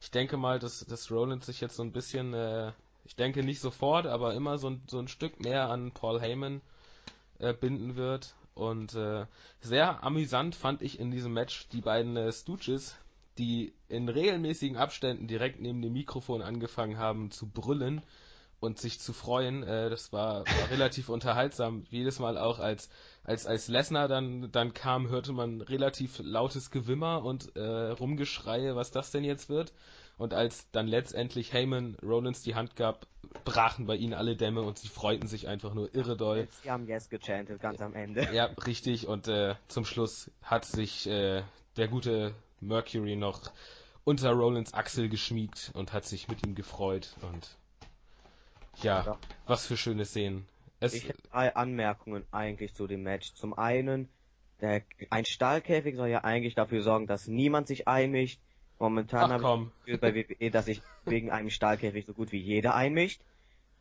Ich 0.00 0.10
denke 0.10 0.36
mal, 0.36 0.58
dass, 0.58 0.84
dass 0.86 1.10
Rollins 1.10 1.46
sich 1.46 1.60
jetzt 1.60 1.76
so 1.76 1.82
ein 1.82 1.92
bisschen, 1.92 2.34
äh, 2.34 2.72
ich 3.04 3.16
denke 3.16 3.42
nicht 3.42 3.60
sofort, 3.60 4.06
aber 4.06 4.34
immer 4.34 4.58
so 4.58 4.70
ein, 4.70 4.82
so 4.88 4.98
ein 4.98 5.08
Stück 5.08 5.40
mehr 5.40 5.70
an 5.70 5.92
Paul 5.92 6.20
Heyman 6.20 6.60
äh, 7.38 7.52
binden 7.54 7.96
wird. 7.96 8.34
Und 8.54 8.94
äh, 8.94 9.26
sehr 9.60 10.04
amüsant 10.04 10.54
fand 10.54 10.82
ich 10.82 11.00
in 11.00 11.10
diesem 11.10 11.32
Match 11.32 11.68
die 11.68 11.80
beiden 11.80 12.16
äh, 12.16 12.32
Stooges, 12.32 12.96
die 13.38 13.72
in 13.88 14.08
regelmäßigen 14.08 14.76
Abständen 14.76 15.26
direkt 15.26 15.60
neben 15.60 15.82
dem 15.82 15.92
Mikrofon 15.92 16.42
angefangen 16.42 16.98
haben 16.98 17.30
zu 17.30 17.48
brüllen 17.48 18.02
und 18.64 18.78
sich 18.78 18.98
zu 19.00 19.12
freuen. 19.12 19.62
Äh, 19.62 19.90
das 19.90 20.12
war, 20.12 20.40
war 20.40 20.70
relativ 20.70 21.08
unterhaltsam. 21.10 21.84
Jedes 21.90 22.18
Mal 22.18 22.38
auch 22.38 22.58
als 22.58 22.90
als 23.22 23.46
als 23.46 23.68
Lesnar 23.68 24.08
dann 24.08 24.50
dann 24.50 24.74
kam, 24.74 25.08
hörte 25.08 25.32
man 25.32 25.60
relativ 25.60 26.20
lautes 26.22 26.70
Gewimmer 26.70 27.24
und 27.24 27.56
äh, 27.56 27.60
Rumgeschreie, 27.60 28.76
was 28.76 28.90
das 28.90 29.10
denn 29.10 29.24
jetzt 29.24 29.48
wird. 29.48 29.72
Und 30.16 30.32
als 30.32 30.70
dann 30.70 30.86
letztendlich 30.86 31.52
Heyman 31.52 31.96
Rollins 32.02 32.42
die 32.42 32.54
Hand 32.54 32.76
gab, 32.76 33.06
brachen 33.44 33.86
bei 33.86 33.96
ihnen 33.96 34.14
alle 34.14 34.36
Dämme 34.36 34.62
und 34.62 34.78
sie 34.78 34.88
freuten 34.88 35.26
sich 35.26 35.48
einfach 35.48 35.74
nur 35.74 35.92
irre 35.94 36.16
doll. 36.16 36.46
Sie 36.62 36.70
haben 36.70 36.86
Yes 36.86 37.08
gechantet 37.08 37.60
ganz 37.60 37.80
am 37.80 37.94
Ende. 37.94 38.28
Ja, 38.32 38.46
richtig. 38.66 39.08
Und 39.08 39.26
äh, 39.26 39.56
zum 39.66 39.84
Schluss 39.84 40.30
hat 40.42 40.64
sich 40.64 41.08
äh, 41.08 41.42
der 41.76 41.88
gute 41.88 42.34
Mercury 42.60 43.16
noch 43.16 43.40
unter 44.04 44.30
Rollins 44.32 44.74
Achsel 44.74 45.08
geschmiegt 45.08 45.72
und 45.74 45.92
hat 45.92 46.04
sich 46.04 46.28
mit 46.28 46.46
ihm 46.46 46.54
gefreut. 46.54 47.16
Und 47.22 47.56
ja, 48.82 49.04
ja. 49.04 49.18
was 49.46 49.66
für 49.66 49.76
schöne 49.76 50.04
Szenen. 50.04 50.46
Es 50.80 50.94
ich 50.94 51.08
habe 51.08 51.18
drei 51.30 51.54
Anmerkungen 51.54 52.24
eigentlich 52.30 52.74
zu 52.74 52.86
dem 52.86 53.02
Match. 53.02 53.34
Zum 53.34 53.54
einen, 53.54 54.08
der, 54.60 54.82
ein 55.10 55.24
Stahlkäfig 55.24 55.96
soll 55.96 56.08
ja 56.08 56.24
eigentlich 56.24 56.54
dafür 56.54 56.82
sorgen, 56.82 57.06
dass 57.06 57.26
niemand 57.26 57.66
sich 57.66 57.88
einmischt. 57.88 58.40
Momentan 58.78 59.32
habe 59.32 59.70
ich 59.86 60.00
bei 60.00 60.14
WWE, 60.14 60.50
dass 60.50 60.66
sich 60.66 60.82
wegen 61.04 61.30
einem 61.30 61.50
Stahlkäfig 61.50 62.06
so 62.06 62.12
gut 62.12 62.32
wie 62.32 62.40
jeder 62.40 62.74
einmischt. 62.74 63.22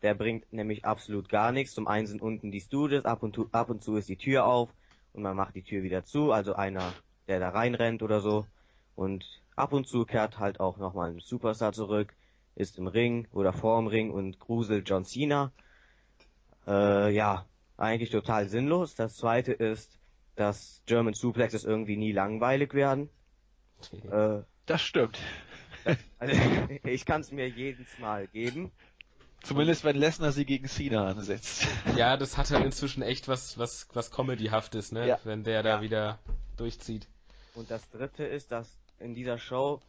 Der 0.02 0.14
bringt 0.14 0.52
nämlich 0.54 0.86
absolut 0.86 1.30
gar 1.30 1.52
nichts. 1.52 1.74
Zum 1.74 1.88
einen 1.88 2.08
sind 2.08 2.22
unten 2.22 2.52
die 2.52 2.62
Studios, 2.62 3.06
ab 3.06 3.24
und, 3.24 3.36
zu, 3.36 3.50
ab 3.52 3.70
und 3.70 3.84
zu 3.84 3.96
ist 3.96 4.10
die 4.10 4.18
Tür 4.18 4.46
auf 4.46 4.70
und 5.14 5.24
man 5.24 5.36
macht 5.36 5.56
die 5.56 5.64
Tür 5.64 5.84
wieder 5.84 6.04
zu, 6.04 6.32
also 6.32 6.54
einer, 6.54 6.94
der 7.28 7.40
da 7.40 7.50
reinrennt 7.50 8.04
oder 8.04 8.20
so. 8.20 8.46
Und 8.96 9.26
ab 9.56 9.74
und 9.74 9.88
zu 9.88 10.06
kehrt 10.06 10.40
halt 10.40 10.60
auch 10.60 10.78
nochmal 10.78 11.12
ein 11.12 11.20
Superstar 11.20 11.74
zurück, 11.74 12.14
ist 12.56 12.78
im 12.78 12.88
Ring 12.88 13.28
oder 13.32 13.54
vor 13.54 13.80
dem 13.80 13.88
Ring 13.88 14.12
und 14.12 14.40
gruselt 14.40 14.88
John 14.90 15.06
Cena. 15.06 15.52
Äh, 16.68 17.14
ja, 17.14 17.46
eigentlich 17.78 18.10
total 18.10 18.48
sinnlos. 18.48 18.96
Das 18.96 19.16
zweite 19.16 19.54
ist, 19.54 20.00
dass 20.36 20.82
German 20.86 21.14
Suplexes 21.14 21.64
irgendwie 21.64 21.98
nie 21.98 22.12
langweilig 22.12 22.74
werden. 22.74 23.10
äh, 24.10 24.42
das 24.66 24.82
stimmt. 24.82 25.20
Also, 26.18 26.40
ich 26.84 27.06
kann 27.06 27.22
es 27.22 27.32
mir 27.32 27.50
jedes 27.50 28.00
Mal 28.00 28.28
geben. 28.28 28.72
Zumindest 29.42 29.84
wenn 29.84 29.98
Lesnar 29.98 30.32
sie 30.32 30.46
gegen 30.46 30.70
Cena 30.70 31.08
ansetzt. 31.08 31.68
Ja, 31.98 32.16
das 32.16 32.38
hat 32.38 32.50
halt 32.52 32.64
inzwischen 32.64 33.04
echt 33.04 33.28
was, 33.28 33.58
was, 33.58 33.90
was 33.92 34.10
Comedyhaftes, 34.10 34.94
ne? 34.94 35.06
Ja. 35.06 35.20
Wenn 35.26 35.44
der 35.44 35.62
da 35.64 35.82
wieder 35.82 36.20
durchzieht. 36.56 37.10
Und 37.54 37.70
das 37.70 37.90
dritte 37.90 38.24
ist, 38.24 38.54
dass 38.54 38.80
in 39.00 39.14
dieser 39.14 39.38
Show 39.38 39.82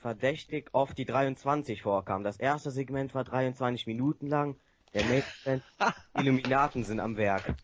verdächtig 0.00 0.70
oft 0.72 0.96
die 0.98 1.04
23 1.04 1.82
vorkam. 1.82 2.22
Das 2.22 2.38
erste 2.38 2.70
Segment 2.70 3.14
war 3.14 3.24
23 3.24 3.86
Minuten 3.86 4.26
lang. 4.26 4.56
Der 4.94 5.04
nächste 5.04 5.62
Illuminaten 6.14 6.84
sind 6.84 7.00
am 7.00 7.16
Werk. 7.16 7.54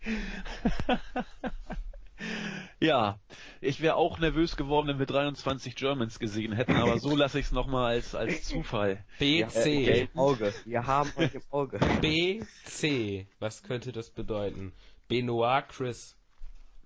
Ja, 2.78 3.18
ich 3.60 3.80
wäre 3.80 3.96
auch 3.96 4.18
nervös 4.18 4.56
geworden, 4.56 4.88
wenn 4.88 4.98
wir 4.98 5.06
23 5.06 5.74
Germans 5.76 6.18
gesehen 6.18 6.52
hätten, 6.52 6.76
aber 6.76 6.98
so 6.98 7.16
lasse 7.16 7.38
ich 7.38 7.46
es 7.46 7.52
nochmal 7.52 7.94
als, 7.94 8.14
als 8.14 8.44
Zufall. 8.48 9.02
B, 9.18 9.46
C. 9.48 10.02
Äh, 10.02 10.08
Auge. 10.14 10.52
Wir 10.66 10.86
haben 10.86 11.10
euch 11.16 11.34
im 11.34 11.42
Auge. 11.50 11.78
B, 12.00 12.42
C. 12.64 13.26
Was 13.38 13.62
könnte 13.62 13.92
das 13.92 14.10
bedeuten? 14.10 14.72
Benoit 15.08 15.68
Chris. 15.68 16.16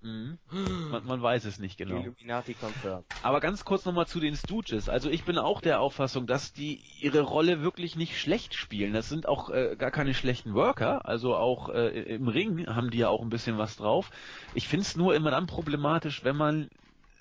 Mhm. 0.01 0.39
Man, 0.89 1.05
man, 1.05 1.21
weiß 1.21 1.45
es 1.45 1.59
nicht 1.59 1.77
genau. 1.77 1.97
Illuminati 1.97 2.53
confirmed. 2.53 3.05
Aber 3.21 3.39
ganz 3.39 3.63
kurz 3.63 3.85
nochmal 3.85 4.07
zu 4.07 4.19
den 4.19 4.35
Stooges. 4.35 4.89
Also 4.89 5.09
ich 5.09 5.23
bin 5.23 5.37
auch 5.37 5.61
der 5.61 5.79
Auffassung, 5.79 6.25
dass 6.25 6.53
die 6.53 6.81
ihre 6.99 7.21
Rolle 7.21 7.61
wirklich 7.61 7.95
nicht 7.95 8.19
schlecht 8.19 8.55
spielen. 8.55 8.93
Das 8.93 9.09
sind 9.09 9.27
auch 9.27 9.51
äh, 9.51 9.75
gar 9.77 9.91
keine 9.91 10.15
schlechten 10.15 10.55
Worker. 10.55 11.05
Also 11.05 11.35
auch 11.35 11.69
äh, 11.69 11.89
im 12.15 12.27
Ring 12.27 12.65
haben 12.67 12.89
die 12.89 12.99
ja 12.99 13.09
auch 13.09 13.21
ein 13.21 13.29
bisschen 13.29 13.59
was 13.59 13.77
drauf. 13.77 14.09
Ich 14.55 14.67
finde 14.67 14.85
es 14.85 14.95
nur 14.95 15.13
immer 15.13 15.29
dann 15.29 15.45
problematisch, 15.45 16.23
wenn 16.23 16.35
man 16.35 16.69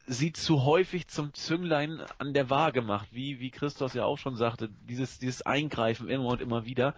sie 0.07 0.33
zu 0.33 0.65
häufig 0.65 1.07
zum 1.07 1.35
Zünglein 1.35 2.03
an 2.19 2.33
der 2.33 2.51
Waage 2.51 2.83
macht, 2.83 3.13
wie, 3.13 3.39
wie 3.41 3.51
Christos 3.51 3.95
ja 3.95 4.05
auch 4.05 4.19
schon 4.19 4.35
sagte, 4.37 4.69
dieses, 4.89 5.19
dieses 5.19 5.43
Eingreifen 5.43 6.09
immer 6.09 6.27
und 6.27 6.41
immer 6.41 6.65
wieder 6.65 6.95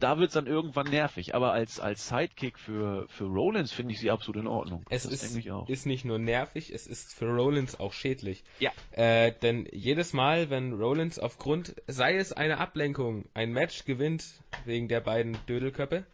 da 0.00 0.18
wird's 0.18 0.34
dann 0.34 0.46
irgendwann 0.46 0.88
nervig. 0.88 1.34
Aber 1.34 1.52
als, 1.52 1.78
als 1.80 2.08
Sidekick 2.08 2.58
für, 2.58 3.06
für 3.08 3.24
Rollins 3.24 3.72
finde 3.72 3.92
ich 3.92 4.00
sie 4.00 4.10
absolut 4.10 4.42
in 4.42 4.48
Ordnung. 4.48 4.84
Es 4.90 5.04
das 5.04 5.12
ist, 5.12 5.46
ist 5.68 5.86
nicht 5.86 6.04
nur 6.04 6.18
nervig, 6.18 6.72
es 6.72 6.86
ist 6.86 7.14
für 7.14 7.26
Rollins 7.26 7.78
auch 7.78 7.92
schädlich. 7.92 8.42
Ja. 8.58 8.70
Äh, 8.92 9.32
denn 9.42 9.68
jedes 9.72 10.12
Mal, 10.12 10.50
wenn 10.50 10.72
Rollins 10.72 11.18
aufgrund, 11.18 11.74
sei 11.86 12.16
es 12.16 12.32
eine 12.32 12.58
Ablenkung, 12.58 13.26
ein 13.34 13.52
Match 13.52 13.84
gewinnt, 13.84 14.24
wegen 14.64 14.88
der 14.88 15.00
beiden 15.00 15.36
Dödelköppe, 15.46 16.04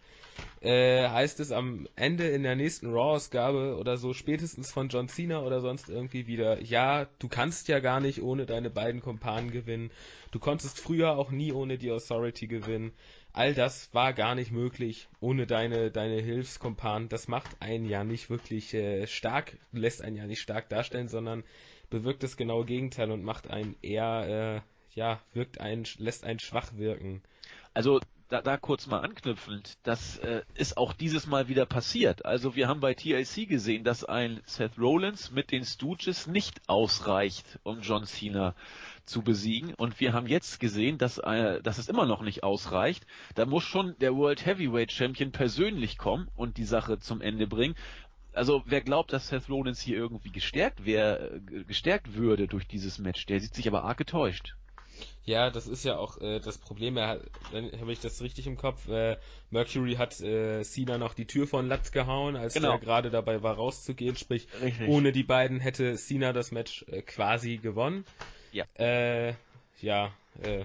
äh, 0.60 1.08
heißt 1.08 1.40
es 1.40 1.52
am 1.52 1.88
Ende 1.96 2.28
in 2.28 2.42
der 2.42 2.56
nächsten 2.56 2.92
Raw-Ausgabe 2.92 3.76
oder 3.76 3.96
so, 3.96 4.12
spätestens 4.12 4.70
von 4.70 4.88
John 4.88 5.08
Cena 5.08 5.42
oder 5.42 5.60
sonst 5.60 5.88
irgendwie 5.88 6.26
wieder, 6.26 6.62
ja, 6.62 7.06
du 7.18 7.28
kannst 7.28 7.68
ja 7.68 7.80
gar 7.80 8.00
nicht 8.00 8.22
ohne 8.22 8.46
deine 8.46 8.70
beiden 8.70 9.00
Kumpanen 9.00 9.50
gewinnen. 9.50 9.90
Du 10.32 10.38
konntest 10.38 10.80
früher 10.80 11.16
auch 11.16 11.30
nie 11.30 11.52
ohne 11.52 11.78
die 11.78 11.90
Authority 11.90 12.46
gewinnen 12.46 12.92
all 13.36 13.54
das 13.54 13.92
war 13.92 14.14
gar 14.14 14.34
nicht 14.34 14.50
möglich 14.50 15.08
ohne 15.20 15.46
deine, 15.46 15.90
deine 15.90 16.20
Hilfskompanen. 16.20 17.10
Das 17.10 17.28
macht 17.28 17.60
einen 17.60 17.84
ja 17.84 18.02
nicht 18.02 18.30
wirklich 18.30 18.72
äh, 18.72 19.06
stark, 19.06 19.58
lässt 19.72 20.02
einen 20.02 20.16
ja 20.16 20.26
nicht 20.26 20.40
stark 20.40 20.70
darstellen, 20.70 21.08
sondern 21.08 21.44
bewirkt 21.90 22.22
das 22.22 22.38
genaue 22.38 22.64
Gegenteil 22.64 23.10
und 23.10 23.22
macht 23.22 23.50
einen 23.50 23.76
eher, 23.82 24.62
äh, 24.64 24.98
ja, 24.98 25.20
wirkt 25.34 25.60
einen, 25.60 25.84
lässt 25.98 26.24
einen 26.24 26.38
schwach 26.38 26.72
wirken. 26.76 27.22
Also 27.74 28.00
da, 28.28 28.42
da 28.42 28.56
kurz 28.56 28.86
mal 28.86 29.00
anknüpfend, 29.00 29.78
das 29.84 30.18
äh, 30.18 30.42
ist 30.54 30.76
auch 30.76 30.92
dieses 30.92 31.26
Mal 31.26 31.48
wieder 31.48 31.64
passiert. 31.64 32.24
Also 32.24 32.56
wir 32.56 32.66
haben 32.66 32.80
bei 32.80 32.94
TLC 32.94 33.48
gesehen, 33.48 33.84
dass 33.84 34.04
ein 34.04 34.40
Seth 34.46 34.78
Rollins 34.78 35.30
mit 35.30 35.52
den 35.52 35.64
Stooges 35.64 36.26
nicht 36.26 36.60
ausreicht, 36.66 37.60
um 37.62 37.80
John 37.82 38.04
Cena 38.04 38.54
zu 39.04 39.22
besiegen. 39.22 39.74
Und 39.74 40.00
wir 40.00 40.12
haben 40.12 40.26
jetzt 40.26 40.58
gesehen, 40.58 40.98
dass, 40.98 41.18
äh, 41.18 41.62
dass 41.62 41.78
es 41.78 41.88
immer 41.88 42.06
noch 42.06 42.22
nicht 42.22 42.42
ausreicht. 42.42 43.06
Da 43.36 43.46
muss 43.46 43.62
schon 43.62 43.96
der 44.00 44.16
World 44.16 44.44
Heavyweight 44.44 44.90
Champion 44.90 45.30
persönlich 45.30 45.96
kommen 45.96 46.28
und 46.34 46.56
die 46.56 46.64
Sache 46.64 46.98
zum 46.98 47.20
Ende 47.20 47.46
bringen. 47.46 47.76
Also 48.32 48.62
wer 48.66 48.82
glaubt, 48.82 49.12
dass 49.12 49.28
Seth 49.28 49.48
Rollins 49.48 49.80
hier 49.80 49.96
irgendwie 49.96 50.30
gestärkt 50.30 50.84
wäre, 50.84 51.40
äh, 51.48 51.64
gestärkt 51.64 52.14
würde 52.14 52.48
durch 52.48 52.66
dieses 52.66 52.98
Match, 52.98 53.24
der 53.26 53.40
sieht 53.40 53.54
sich 53.54 53.68
aber 53.68 53.84
arg 53.84 53.98
getäuscht. 53.98 54.56
Ja, 55.24 55.50
das 55.50 55.66
ist 55.66 55.84
ja 55.84 55.98
auch 55.98 56.20
äh, 56.20 56.38
das 56.38 56.58
Problem. 56.58 56.96
Er 56.96 57.08
hat, 57.08 57.20
habe 57.80 57.92
ich 57.92 58.00
das 58.00 58.22
richtig 58.22 58.46
im 58.46 58.56
Kopf. 58.56 58.88
Äh, 58.88 59.16
Mercury 59.50 59.94
hat 59.94 60.20
äh, 60.20 60.62
Cena 60.62 60.98
noch 60.98 61.14
die 61.14 61.26
Tür 61.26 61.46
von 61.48 61.66
Latz 61.66 61.90
gehauen, 61.90 62.36
als 62.36 62.54
genau. 62.54 62.72
er 62.72 62.78
gerade 62.78 63.10
dabei 63.10 63.42
war 63.42 63.56
rauszugehen. 63.56 64.16
Sprich, 64.16 64.46
richtig. 64.62 64.88
ohne 64.88 65.10
die 65.10 65.24
beiden 65.24 65.58
hätte 65.58 65.96
Cena 65.96 66.32
das 66.32 66.52
Match 66.52 66.84
äh, 66.88 67.02
quasi 67.02 67.56
gewonnen. 67.56 68.04
Ja. 68.52 68.64
Äh, 68.74 69.34
ja, 69.80 70.12
äh, 70.42 70.64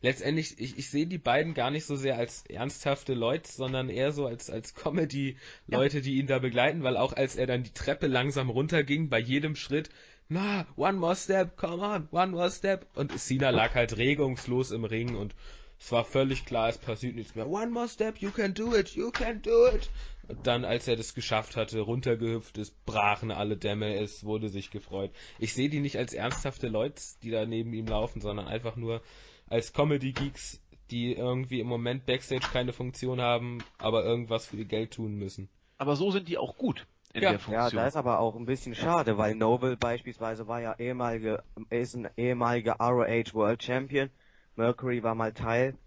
letztendlich, 0.00 0.58
ich, 0.58 0.78
ich 0.78 0.90
sehe 0.90 1.06
die 1.06 1.18
beiden 1.18 1.54
gar 1.54 1.70
nicht 1.70 1.86
so 1.86 1.96
sehr 1.96 2.16
als 2.16 2.44
ernsthafte 2.46 3.14
Leute, 3.14 3.50
sondern 3.50 3.88
eher 3.88 4.12
so 4.12 4.26
als, 4.26 4.50
als 4.50 4.74
Comedy-Leute, 4.74 5.98
ja. 5.98 6.02
die 6.02 6.18
ihn 6.18 6.26
da 6.26 6.38
begleiten, 6.38 6.82
weil 6.82 6.96
auch 6.96 7.12
als 7.12 7.36
er 7.36 7.46
dann 7.46 7.62
die 7.62 7.72
Treppe 7.72 8.06
langsam 8.06 8.50
runterging, 8.50 9.08
bei 9.08 9.18
jedem 9.18 9.56
Schritt, 9.56 9.90
na, 10.32 10.66
one 10.76 10.98
more 10.98 11.14
step, 11.14 11.56
come 11.56 11.82
on, 11.82 12.08
one 12.10 12.32
more 12.32 12.50
step, 12.50 12.86
und 12.94 13.18
Cena 13.18 13.50
lag 13.50 13.74
halt 13.74 13.96
regungslos 13.96 14.70
im 14.70 14.84
Ring 14.84 15.16
und 15.16 15.34
es 15.78 15.90
war 15.90 16.04
völlig 16.04 16.44
klar, 16.44 16.68
es 16.68 16.78
passiert 16.78 17.16
nichts 17.16 17.34
mehr. 17.34 17.48
One 17.48 17.70
more 17.70 17.88
step, 17.88 18.18
you 18.18 18.30
can 18.30 18.54
do 18.54 18.74
it, 18.74 18.90
you 18.90 19.10
can 19.10 19.42
do 19.42 19.66
it. 19.68 19.90
Und 20.28 20.46
dann, 20.46 20.64
als 20.64 20.86
er 20.86 20.96
das 20.96 21.14
geschafft 21.14 21.56
hatte, 21.56 21.80
runtergehüpft 21.80 22.56
ist, 22.58 22.86
brachen 22.86 23.32
alle 23.32 23.56
Dämme, 23.56 23.96
es 23.96 24.24
wurde 24.24 24.48
sich 24.48 24.70
gefreut. 24.70 25.10
Ich 25.40 25.54
sehe 25.54 25.68
die 25.68 25.80
nicht 25.80 25.98
als 25.98 26.12
ernsthafte 26.12 26.68
Leute, 26.68 27.02
die 27.22 27.30
da 27.30 27.44
neben 27.44 27.72
ihm 27.72 27.86
laufen, 27.86 28.20
sondern 28.20 28.46
einfach 28.46 28.76
nur 28.76 29.02
als 29.48 29.72
Comedy-Geeks, 29.72 30.60
die 30.92 31.14
irgendwie 31.14 31.60
im 31.60 31.66
Moment 31.66 32.06
Backstage 32.06 32.46
keine 32.52 32.72
Funktion 32.72 33.20
haben, 33.20 33.58
aber 33.78 34.04
irgendwas 34.04 34.46
für 34.46 34.56
ihr 34.56 34.64
Geld 34.64 34.92
tun 34.92 35.16
müssen. 35.16 35.48
Aber 35.78 35.96
so 35.96 36.12
sind 36.12 36.28
die 36.28 36.38
auch 36.38 36.56
gut. 36.56 36.86
In 37.14 37.22
ja. 37.22 37.30
der 37.30 37.38
Funktion. 37.38 37.64
ja, 37.64 37.70
da 37.70 37.86
ist 37.86 37.96
aber 37.96 38.20
auch 38.20 38.36
ein 38.36 38.46
bisschen 38.46 38.74
schade, 38.74 39.18
weil 39.18 39.34
Noble 39.34 39.76
beispielsweise 39.76 40.48
war 40.48 40.60
ja 40.60 40.74
ehemalige, 40.78 41.42
ist 41.68 41.94
ein 41.94 42.08
ehemaliger 42.16 42.76
ROH 42.80 43.34
World 43.34 43.62
Champion 43.62 44.10
Mercury 44.56 45.02
war 45.02 45.14
mal 45.14 45.32
Teil 45.32 45.78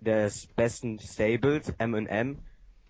des 0.00 0.46
besten 0.54 0.98
Stables, 1.00 1.70
M&M, 1.78 2.38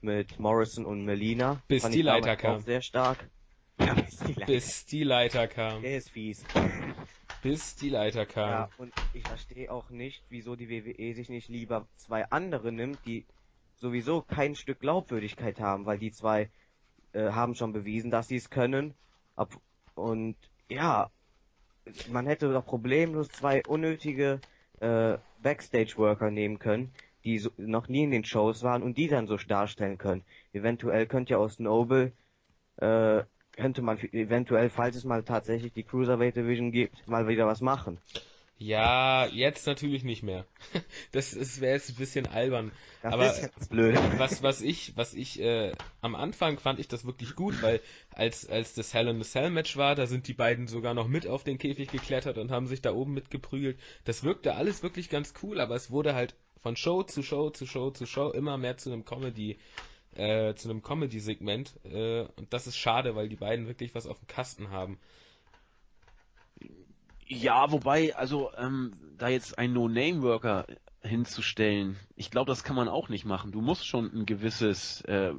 mit 0.01 0.39
Morrison 0.39 0.85
und 0.85 1.05
Melina. 1.05 1.63
Bis 1.69 1.89
die 1.89 2.03
Leiter 2.03 2.37
kam. 2.37 2.61
Sehr 2.61 2.83
stark. 2.83 3.29
Ja, 3.79 3.95
bis 3.95 4.19
die 4.19 4.35
Leiter, 4.35 4.47
bis 4.47 4.85
die 4.85 5.03
Leiter 5.03 5.49
kam. 5.49 5.83
Der 5.83 5.97
ist 5.97 6.11
fies. 6.11 6.45
Bis 7.43 7.75
die 7.75 7.89
Leiter 7.89 8.27
kam. 8.27 8.51
Ja, 8.51 8.69
und 8.77 8.93
ich 9.13 9.27
verstehe 9.27 9.73
auch 9.73 9.91
nicht, 9.91 10.23
wieso 10.29 10.55
die 10.55 10.69
WWE 10.69 11.15
sich 11.15 11.31
nicht 11.31 11.49
lieber 11.49 11.89
zwei 11.97 12.31
andere 12.31 12.71
nimmt, 12.71 12.99
die 13.07 13.27
sowieso 13.75 14.21
kein 14.21 14.55
Stück 14.55 14.79
Glaubwürdigkeit 14.81 15.59
haben, 15.59 15.87
weil 15.87 15.99
die 15.99 16.13
zwei 16.13 16.51
äh, 17.13 17.31
haben 17.31 17.55
schon 17.55 17.73
bewiesen, 17.73 18.11
dass 18.11 18.29
sie 18.29 18.37
es 18.37 18.51
können. 18.51 18.95
Und 19.95 20.37
ja, 20.69 21.11
man 22.11 22.27
hätte 22.27 22.53
doch 22.53 22.65
problemlos 22.65 23.29
zwei 23.29 23.63
unnötige 23.67 24.41
äh, 24.81 25.19
Backstage-Worker 25.43 26.31
nehmen 26.31 26.59
können, 26.59 26.93
die 27.25 27.39
so, 27.39 27.51
noch 27.57 27.89
nie 27.89 28.05
in 28.05 28.11
den 28.11 28.25
Shows 28.25 28.63
waren 28.63 28.83
und 28.83 28.97
die 28.99 29.09
dann 29.09 29.27
so 29.27 29.37
darstellen 29.37 29.99
können. 29.99 30.25
Eventuell 30.53 31.07
könnte 31.07 31.33
ja 31.33 31.39
aus 31.39 31.59
Noble, 31.59 32.13
äh, 32.77 33.23
könnte 33.53 33.83
man 33.83 33.99
eventuell, 33.99 34.71
falls 34.71 34.97
es 34.97 35.05
mal 35.05 35.23
tatsächlich 35.23 35.73
die 35.73 35.83
Cruiserweight 35.83 36.37
Division 36.37 36.73
gibt, 36.73 37.07
mal 37.07 37.29
wieder 37.29 37.47
was 37.47 37.61
machen. 37.61 37.99
Ja, 38.63 39.27
jetzt 39.27 39.67
natürlich 39.67 40.05
nicht 40.05 40.23
mehr. 40.23 40.47
Das, 41.13 41.61
wäre 41.61 41.75
jetzt 41.75 41.91
ein 41.91 41.97
bisschen 41.97 42.27
albern. 42.27 42.73
Das 43.03 43.13
aber 43.13 43.27
ist 43.27 43.43
jetzt 43.43 43.71
blöd. 43.71 43.99
Was, 44.17 44.43
was 44.43 44.61
ich, 44.63 44.97
was 44.97 45.15
ich 45.15 45.41
äh, 45.41 45.73
am 46.01 46.15
Anfang 46.15 46.59
fand 46.59 46.79
ich 46.79 46.89
das 46.89 47.05
wirklich 47.05 47.35
gut, 47.35 47.61
weil 47.63 47.81
als 48.11 48.49
als 48.49 48.75
das 48.75 48.95
Hell 48.95 49.09
in 49.09 49.23
the 49.23 49.29
Cell 49.29 49.51
Match 49.51 49.77
war, 49.77 49.95
da 49.95 50.07
sind 50.07 50.29
die 50.29 50.33
beiden 50.33 50.69
sogar 50.69 50.95
noch 50.95 51.09
mit 51.09 51.27
auf 51.27 51.45
den 51.45 51.59
Käfig 51.59 51.91
geklettert 51.91 52.39
und 52.39 52.51
haben 52.51 52.67
sich 52.67 52.81
da 52.81 52.93
oben 52.93 53.13
mitgeprügelt. 53.13 53.79
Das 54.05 54.23
wirkte 54.23 54.55
alles 54.55 54.83
wirklich 54.83 55.11
ganz 55.11 55.35
cool, 55.43 55.61
aber 55.61 55.75
es 55.75 55.91
wurde 55.91 56.15
halt 56.15 56.35
von 56.63 56.77
Show 56.77 57.03
zu 57.03 57.23
Show 57.23 57.51
zu 57.51 57.67
Show 57.67 57.91
zu 57.91 58.07
Show 58.07 58.31
immer 58.31 58.57
mehr 58.57 58.79
zu 58.79 58.91
einem 58.91 59.05
Comedy 59.05 59.59
äh, 60.15 60.55
zu 60.55 60.71
einem 60.71 60.83
Comedy-Segment 60.83 61.75
äh, 61.85 62.23
und 62.37 62.53
das 62.53 62.67
ist 62.67 62.77
schade, 62.77 63.17
weil 63.17 63.29
die 63.29 63.37
beiden 63.37 63.67
wirklich 63.67 63.95
was 63.95 64.07
auf 64.07 64.19
dem 64.19 64.29
Kasten 64.29 64.71
haben. 64.71 64.99
Ja, 67.33 67.73
wobei, 67.73 68.15
also 68.15 68.51
ähm, 68.59 68.93
da 69.19 69.29
jetzt 69.29 69.59
ein 69.59 69.73
No-Name-Worker 69.73 70.67
hinzustellen, 71.03 71.97
ich 72.15 72.31
glaube, 72.31 72.51
das 72.51 72.63
kann 72.63 72.77
man 72.77 72.89
auch 72.89 73.09
nicht 73.09 73.25
machen. 73.25 73.53
Du 73.53 73.61
musst 73.61 73.87
schon 73.87 74.13
ein 74.13 74.27
gewisses 74.27 75.01
äh, 75.03 75.33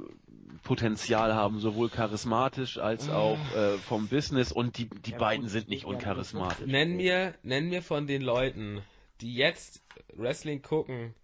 Potenzial 0.62 1.34
haben, 1.34 1.60
sowohl 1.60 1.88
charismatisch 1.90 2.78
als 2.78 3.08
ah. 3.08 3.16
auch 3.16 3.56
äh, 3.56 3.78
vom 3.78 4.08
Business 4.08 4.50
und 4.52 4.78
die, 4.78 4.88
die 4.88 5.12
ja, 5.12 5.18
beiden 5.18 5.48
sind 5.48 5.68
nicht 5.68 5.84
uncharismatisch. 5.84 6.66
Nenn 6.66 6.96
mir, 6.96 7.34
nenn 7.42 7.68
mir 7.68 7.82
von 7.82 8.06
den 8.06 8.22
Leuten, 8.22 8.82
die 9.20 9.34
jetzt 9.34 9.82
Wrestling 10.14 10.62
gucken, 10.62 11.14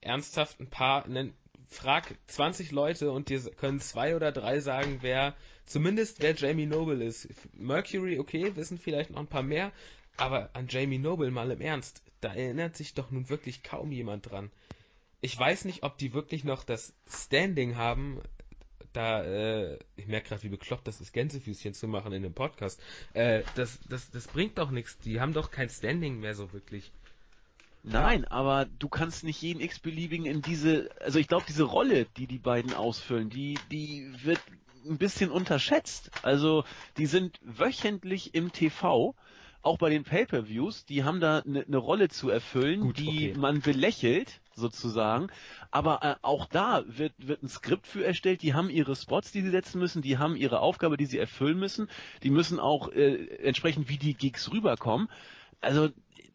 ernsthaft 0.00 0.60
ein 0.60 0.68
paar, 0.68 1.08
nenn, 1.08 1.34
frag 1.66 2.14
20 2.28 2.70
Leute 2.70 3.10
und 3.10 3.28
dir 3.28 3.40
können 3.56 3.80
zwei 3.80 4.14
oder 4.14 4.32
drei 4.32 4.60
sagen, 4.60 4.98
wer, 5.00 5.34
zumindest 5.66 6.22
wer 6.22 6.34
Jamie 6.34 6.66
Noble 6.66 7.04
ist. 7.04 7.28
Mercury, 7.54 8.18
okay, 8.18 8.54
wissen 8.54 8.78
vielleicht 8.78 9.10
noch 9.10 9.18
ein 9.18 9.26
paar 9.26 9.42
mehr, 9.42 9.72
aber 10.16 10.50
an 10.54 10.68
Jamie 10.68 10.98
Noble 10.98 11.30
mal 11.30 11.50
im 11.50 11.60
Ernst, 11.60 12.02
da 12.20 12.32
erinnert 12.32 12.76
sich 12.76 12.94
doch 12.94 13.10
nun 13.10 13.28
wirklich 13.28 13.62
kaum 13.62 13.92
jemand 13.92 14.30
dran. 14.30 14.50
Ich 15.20 15.38
weiß 15.38 15.64
nicht, 15.64 15.82
ob 15.82 15.98
die 15.98 16.12
wirklich 16.12 16.44
noch 16.44 16.64
das 16.64 16.94
Standing 17.08 17.76
haben, 17.76 18.20
da, 18.92 19.24
äh, 19.24 19.78
ich 19.96 20.06
merke 20.06 20.28
gerade, 20.28 20.42
wie 20.44 20.48
bekloppt 20.48 20.86
das 20.86 21.00
ist, 21.00 21.12
Gänsefüßchen 21.12 21.74
zu 21.74 21.88
machen 21.88 22.12
in 22.12 22.22
dem 22.22 22.32
Podcast. 22.34 22.80
Äh, 23.12 23.42
das, 23.56 23.80
das, 23.88 24.10
das 24.10 24.28
bringt 24.28 24.58
doch 24.58 24.70
nichts. 24.70 24.98
Die 24.98 25.20
haben 25.20 25.32
doch 25.32 25.50
kein 25.50 25.68
Standing 25.68 26.20
mehr 26.20 26.34
so 26.34 26.52
wirklich. 26.52 26.92
Nein, 27.82 28.22
ja. 28.22 28.30
aber 28.30 28.64
du 28.64 28.88
kannst 28.88 29.24
nicht 29.24 29.42
jeden 29.42 29.60
x-beliebigen 29.60 30.24
in 30.24 30.40
diese, 30.40 30.88
also 31.00 31.18
ich 31.18 31.28
glaube, 31.28 31.44
diese 31.46 31.64
Rolle, 31.64 32.06
die 32.16 32.26
die 32.26 32.38
beiden 32.38 32.72
ausfüllen, 32.72 33.28
die, 33.28 33.58
die 33.70 34.10
wird 34.22 34.40
ein 34.86 34.96
bisschen 34.96 35.30
unterschätzt. 35.30 36.10
Also, 36.22 36.64
die 36.96 37.06
sind 37.06 37.38
wöchentlich 37.42 38.34
im 38.34 38.52
TV 38.52 39.14
auch 39.64 39.78
bei 39.78 39.90
den 39.90 40.04
Pay-per-Views, 40.04 40.84
die 40.84 41.04
haben 41.04 41.20
da 41.20 41.38
eine 41.38 41.64
ne 41.66 41.76
Rolle 41.76 42.08
zu 42.08 42.30
erfüllen, 42.30 42.80
Gut, 42.80 42.98
die 42.98 43.30
okay. 43.30 43.34
man 43.36 43.60
belächelt, 43.60 44.40
sozusagen. 44.54 45.28
Aber 45.70 46.02
äh, 46.02 46.14
auch 46.22 46.46
da 46.46 46.84
wird, 46.86 47.12
wird 47.18 47.42
ein 47.42 47.48
Skript 47.48 47.86
für 47.86 48.04
erstellt. 48.04 48.42
Die 48.42 48.54
haben 48.54 48.70
ihre 48.70 48.94
Spots, 48.94 49.32
die 49.32 49.42
sie 49.42 49.50
setzen 49.50 49.78
müssen. 49.78 50.02
Die 50.02 50.18
haben 50.18 50.36
ihre 50.36 50.60
Aufgabe, 50.60 50.96
die 50.96 51.06
sie 51.06 51.18
erfüllen 51.18 51.58
müssen. 51.58 51.88
Die 52.22 52.30
müssen 52.30 52.60
auch 52.60 52.88
äh, 52.88 53.26
entsprechend, 53.42 53.88
wie 53.88 53.98
die 53.98 54.14
Gigs 54.14 54.52
rüberkommen. 54.52 55.08
Also 55.60 55.88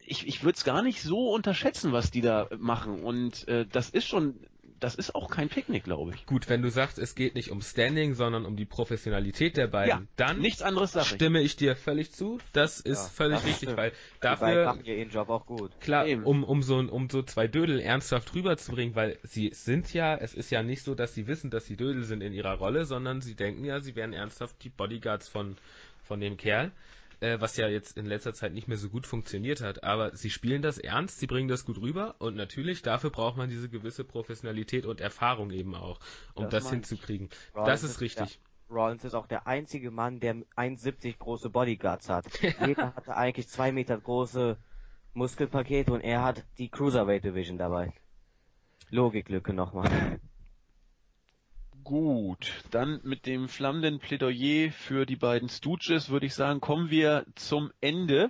ich, 0.05 0.27
ich 0.27 0.43
würde 0.43 0.57
es 0.57 0.63
gar 0.63 0.81
nicht 0.81 1.01
so 1.01 1.31
unterschätzen, 1.31 1.91
was 1.91 2.11
die 2.11 2.21
da 2.21 2.49
machen. 2.57 3.03
Und 3.03 3.47
äh, 3.47 3.65
das 3.65 3.89
ist 3.89 4.07
schon 4.07 4.35
das 4.79 4.95
ist 4.95 5.15
auch 5.15 5.29
kein 5.29 5.49
Picknick, 5.49 5.83
glaube 5.83 6.13
ich. 6.13 6.25
Gut, 6.25 6.49
wenn 6.49 6.61
du 6.61 6.69
sagst, 6.69 6.99
es 6.99 7.15
geht 7.15 7.35
nicht 7.35 7.51
um 7.51 7.61
Standing, 7.61 8.13
sondern 8.13 8.45
um 8.45 8.55
die 8.55 8.65
Professionalität 8.65 9.57
der 9.57 9.67
beiden, 9.67 9.89
ja, 9.89 10.07
dann 10.15 10.39
nichts 10.39 10.61
anderes 10.61 10.93
sag 10.93 11.05
stimme 11.05 11.41
ich 11.41 11.55
dir 11.55 11.75
völlig 11.75 12.11
zu. 12.11 12.39
Das 12.53 12.79
ist 12.79 13.03
ja, 13.03 13.09
völlig 13.09 13.37
das 13.37 13.45
richtig, 13.45 13.69
stimmt. 13.69 13.77
weil 13.77 13.91
dafür 14.21 14.65
machen 14.65 14.85
ihr 14.85 14.97
ihren 14.97 15.09
Job 15.09 15.29
auch 15.29 15.45
gut. 15.45 15.71
Klar, 15.81 16.05
um 16.23 16.43
um 16.43 16.63
so 16.63 16.77
um 16.77 17.09
so 17.09 17.21
zwei 17.23 17.47
Dödel 17.47 17.79
ernsthaft 17.79 18.33
rüberzubringen, 18.33 18.95
weil 18.95 19.17
sie 19.23 19.51
sind 19.53 19.93
ja, 19.93 20.15
es 20.15 20.33
ist 20.33 20.49
ja 20.49 20.63
nicht 20.63 20.83
so, 20.83 20.95
dass 20.95 21.13
sie 21.13 21.27
wissen, 21.27 21.49
dass 21.49 21.65
sie 21.65 21.75
Dödel 21.75 22.03
sind 22.03 22.21
in 22.21 22.33
ihrer 22.33 22.55
Rolle, 22.55 22.85
sondern 22.85 23.21
sie 23.21 23.35
denken 23.35 23.65
ja, 23.65 23.79
sie 23.79 23.95
wären 23.95 24.13
ernsthaft 24.13 24.63
die 24.63 24.69
Bodyguards 24.69 25.27
von 25.27 25.57
von 26.03 26.19
dem 26.19 26.37
Kerl 26.37 26.71
äh, 27.19 27.39
was 27.39 27.57
ja 27.57 27.67
jetzt 27.67 27.97
in 27.97 28.05
letzter 28.05 28.33
Zeit 28.33 28.53
nicht 28.53 28.67
mehr 28.67 28.77
so 28.77 28.89
gut 28.89 29.05
funktioniert 29.05 29.61
hat. 29.61 29.83
Aber 29.83 30.15
sie 30.15 30.29
spielen 30.29 30.61
das 30.61 30.77
ernst, 30.77 31.19
sie 31.19 31.27
bringen 31.27 31.47
das 31.47 31.65
gut 31.65 31.79
rüber 31.79 32.15
und 32.19 32.35
natürlich 32.35 32.81
dafür 32.81 33.09
braucht 33.09 33.37
man 33.37 33.49
diese 33.49 33.69
gewisse 33.69 34.03
Professionalität 34.03 34.85
und 34.85 35.01
Erfahrung 35.01 35.51
eben 35.51 35.75
auch, 35.75 35.99
um 36.33 36.49
das, 36.49 36.63
das 36.63 36.71
hinzukriegen. 36.71 37.29
das 37.53 37.83
ist 37.83 38.01
richtig. 38.01 38.35
Ja. 38.35 38.75
Rollins 38.75 39.03
ist 39.03 39.15
auch 39.15 39.25
der 39.25 39.47
einzige 39.47 39.89
Mann, 39.89 40.19
der 40.19 40.35
1,70 40.55 41.17
große 41.17 41.49
Bodyguards 41.49 42.07
hat. 42.07 42.25
Jeder 42.65 42.93
hatte 42.95 43.17
eigentlich 43.17 43.47
zwei 43.47 43.71
Meter 43.71 43.97
große 43.97 44.57
Muskelpakete 45.13 45.91
und 45.91 46.01
er 46.01 46.23
hat 46.23 46.45
die 46.59 46.69
Cruiserweight 46.69 47.23
Division 47.23 47.57
dabei. 47.57 47.93
Logiklücke 48.91 49.53
nochmal. 49.53 50.19
Gut, 51.89 52.53
dann 52.69 52.99
mit 53.01 53.25
dem 53.25 53.47
flammenden 53.47 53.97
Plädoyer 53.97 54.71
für 54.71 55.07
die 55.07 55.15
beiden 55.15 55.49
Stooges 55.49 56.09
würde 56.09 56.27
ich 56.27 56.35
sagen, 56.35 56.61
kommen 56.61 56.91
wir 56.91 57.25
zum 57.33 57.71
Ende. 57.81 58.29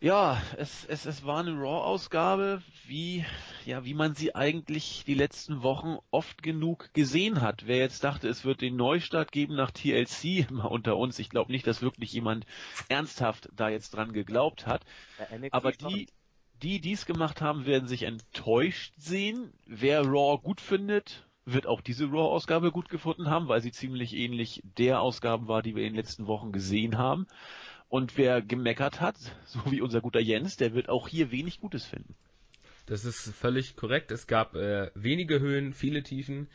Ja, 0.00 0.42
es, 0.56 0.84
es, 0.84 1.06
es 1.06 1.24
war 1.24 1.38
eine 1.38 1.52
Raw-Ausgabe, 1.52 2.60
wie, 2.88 3.24
ja, 3.64 3.84
wie 3.84 3.94
man 3.94 4.16
sie 4.16 4.34
eigentlich 4.34 5.04
die 5.06 5.14
letzten 5.14 5.62
Wochen 5.62 5.98
oft 6.10 6.42
genug 6.42 6.92
gesehen 6.92 7.40
hat. 7.40 7.68
Wer 7.68 7.76
jetzt 7.76 8.02
dachte, 8.02 8.28
es 8.28 8.44
wird 8.44 8.62
den 8.62 8.74
Neustart 8.74 9.30
geben 9.30 9.54
nach 9.54 9.70
TLC, 9.70 10.50
mal 10.50 10.66
unter 10.66 10.96
uns, 10.96 11.20
ich 11.20 11.30
glaube 11.30 11.52
nicht, 11.52 11.68
dass 11.68 11.82
wirklich 11.82 12.12
jemand 12.12 12.46
ernsthaft 12.88 13.48
da 13.54 13.68
jetzt 13.68 13.94
dran 13.94 14.12
geglaubt 14.12 14.66
hat. 14.66 14.84
Aber 15.52 15.70
die, 15.70 16.08
die 16.62 16.80
dies 16.80 17.06
gemacht 17.06 17.40
haben, 17.40 17.64
werden 17.64 17.86
sich 17.86 18.02
enttäuscht 18.02 18.92
sehen. 18.96 19.52
Wer 19.66 20.00
Raw 20.00 20.42
gut 20.42 20.60
findet, 20.60 21.27
wird 21.52 21.66
auch 21.66 21.80
diese 21.80 22.06
Raw-Ausgabe 22.06 22.72
gut 22.72 22.88
gefunden 22.88 23.30
haben, 23.30 23.48
weil 23.48 23.60
sie 23.60 23.72
ziemlich 23.72 24.14
ähnlich 24.14 24.62
der 24.76 25.00
Ausgaben 25.00 25.48
war, 25.48 25.62
die 25.62 25.74
wir 25.74 25.84
in 25.84 25.92
den 25.92 25.96
letzten 25.96 26.26
Wochen 26.26 26.52
gesehen 26.52 26.98
haben. 26.98 27.26
Und 27.88 28.18
wer 28.18 28.42
gemeckert 28.42 29.00
hat, 29.00 29.16
so 29.46 29.60
wie 29.70 29.80
unser 29.80 30.00
guter 30.00 30.20
Jens, 30.20 30.56
der 30.56 30.74
wird 30.74 30.88
auch 30.88 31.08
hier 31.08 31.30
wenig 31.30 31.60
Gutes 31.60 31.84
finden. 31.84 32.14
Das 32.86 33.04
ist 33.04 33.34
völlig 33.34 33.76
korrekt. 33.76 34.10
Es 34.10 34.26
gab 34.26 34.54
äh, 34.54 34.90
wenige 34.94 35.40
Höhen, 35.40 35.74
viele 35.74 36.02
Tiefen 36.02 36.48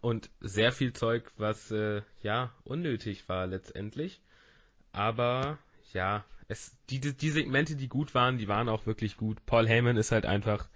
und 0.00 0.30
sehr 0.40 0.72
viel 0.72 0.92
Zeug, 0.92 1.30
was 1.36 1.70
äh, 1.72 2.02
ja 2.22 2.52
unnötig 2.64 3.28
war 3.28 3.46
letztendlich. 3.46 4.20
Aber 4.92 5.58
ja, 5.92 6.24
es 6.48 6.76
die, 6.90 7.00
die 7.00 7.30
Segmente, 7.30 7.74
die 7.74 7.88
gut 7.88 8.14
waren, 8.14 8.38
die 8.38 8.48
waren 8.48 8.68
auch 8.68 8.86
wirklich 8.86 9.16
gut. 9.16 9.44
Paul 9.46 9.68
Heyman 9.68 9.96
ist 9.96 10.12
halt 10.12 10.26
einfach 10.26 10.68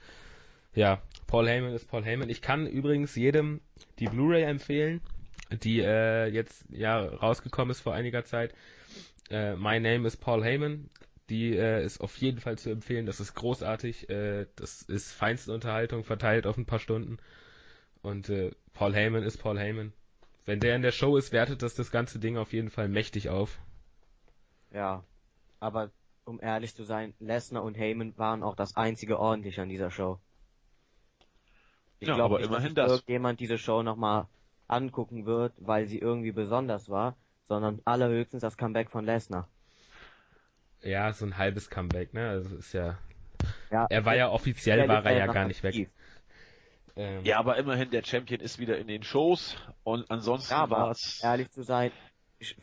ja, 0.74 1.00
Paul 1.34 1.48
Heyman 1.48 1.72
ist 1.72 1.88
Paul 1.88 2.04
Heyman. 2.04 2.28
Ich 2.28 2.42
kann 2.42 2.64
übrigens 2.64 3.16
jedem 3.16 3.60
die 3.98 4.06
Blu-ray 4.06 4.44
empfehlen, 4.44 5.00
die 5.50 5.80
äh, 5.80 6.28
jetzt 6.28 6.64
ja 6.70 7.00
rausgekommen 7.00 7.72
ist 7.72 7.80
vor 7.80 7.92
einiger 7.92 8.22
Zeit. 8.24 8.54
Äh, 9.30 9.56
My 9.56 9.80
Name 9.80 10.06
is 10.06 10.16
Paul 10.16 10.44
Heyman. 10.44 10.90
Die 11.30 11.56
äh, 11.56 11.84
ist 11.84 12.00
auf 12.00 12.16
jeden 12.18 12.38
Fall 12.38 12.56
zu 12.56 12.70
empfehlen. 12.70 13.04
Das 13.04 13.18
ist 13.18 13.34
großartig. 13.34 14.08
Äh, 14.08 14.46
das 14.54 14.82
ist 14.82 15.10
feinste 15.10 15.52
Unterhaltung 15.52 16.04
verteilt 16.04 16.46
auf 16.46 16.56
ein 16.56 16.66
paar 16.66 16.78
Stunden. 16.78 17.16
Und 18.00 18.28
äh, 18.28 18.52
Paul 18.72 18.94
Heyman 18.94 19.24
ist 19.24 19.38
Paul 19.38 19.58
Heyman. 19.58 19.92
Wenn 20.44 20.60
der 20.60 20.76
in 20.76 20.82
der 20.82 20.92
Show 20.92 21.16
ist, 21.16 21.32
wertet 21.32 21.62
das 21.62 21.74
das 21.74 21.90
ganze 21.90 22.20
Ding 22.20 22.36
auf 22.36 22.52
jeden 22.52 22.70
Fall 22.70 22.88
mächtig 22.88 23.28
auf. 23.28 23.58
Ja, 24.70 25.02
aber 25.58 25.90
um 26.26 26.40
ehrlich 26.40 26.76
zu 26.76 26.84
sein, 26.84 27.12
Lesnar 27.18 27.64
und 27.64 27.76
Heyman 27.76 28.16
waren 28.18 28.44
auch 28.44 28.54
das 28.54 28.76
einzige 28.76 29.18
ordentliche 29.18 29.62
an 29.62 29.68
dieser 29.68 29.90
Show. 29.90 30.20
Ich 32.04 32.08
ja, 32.08 32.16
glaube 32.16 32.36
nicht, 32.36 32.46
immerhin 32.46 32.74
dass 32.74 32.90
das. 32.90 33.00
irgendjemand 33.00 33.40
diese 33.40 33.56
Show 33.56 33.82
nochmal 33.82 34.26
angucken 34.68 35.24
wird, 35.24 35.54
weil 35.56 35.86
sie 35.86 35.98
irgendwie 35.98 36.32
besonders 36.32 36.90
war, 36.90 37.16
sondern 37.48 37.80
allerhöchstens 37.86 38.42
das 38.42 38.58
Comeback 38.58 38.90
von 38.90 39.06
Lesnar. 39.06 39.48
Ja, 40.82 41.10
so 41.14 41.24
ein 41.24 41.38
halbes 41.38 41.70
Comeback, 41.70 42.12
ne? 42.12 42.28
Also 42.28 42.56
ist 42.56 42.74
ja. 42.74 42.98
ja 43.70 43.86
er 43.88 44.04
war 44.04 44.14
ja 44.14 44.28
offiziell 44.28 44.86
war 44.86 45.02
er 45.06 45.16
ja 45.16 45.26
gar 45.26 45.46
nicht 45.46 45.62
weg. 45.62 45.88
Ähm, 46.96 47.24
ja, 47.24 47.38
aber 47.38 47.56
immerhin 47.56 47.90
der 47.90 48.04
Champion 48.04 48.40
ist 48.40 48.58
wieder 48.58 48.76
in 48.76 48.86
den 48.86 49.02
Shows 49.02 49.56
und 49.82 50.10
ansonsten 50.10 50.52
ja, 50.52 50.68
war 50.68 50.90
es. 50.90 51.20
Ehrlich 51.22 51.50
zu 51.50 51.62
sein, 51.62 51.90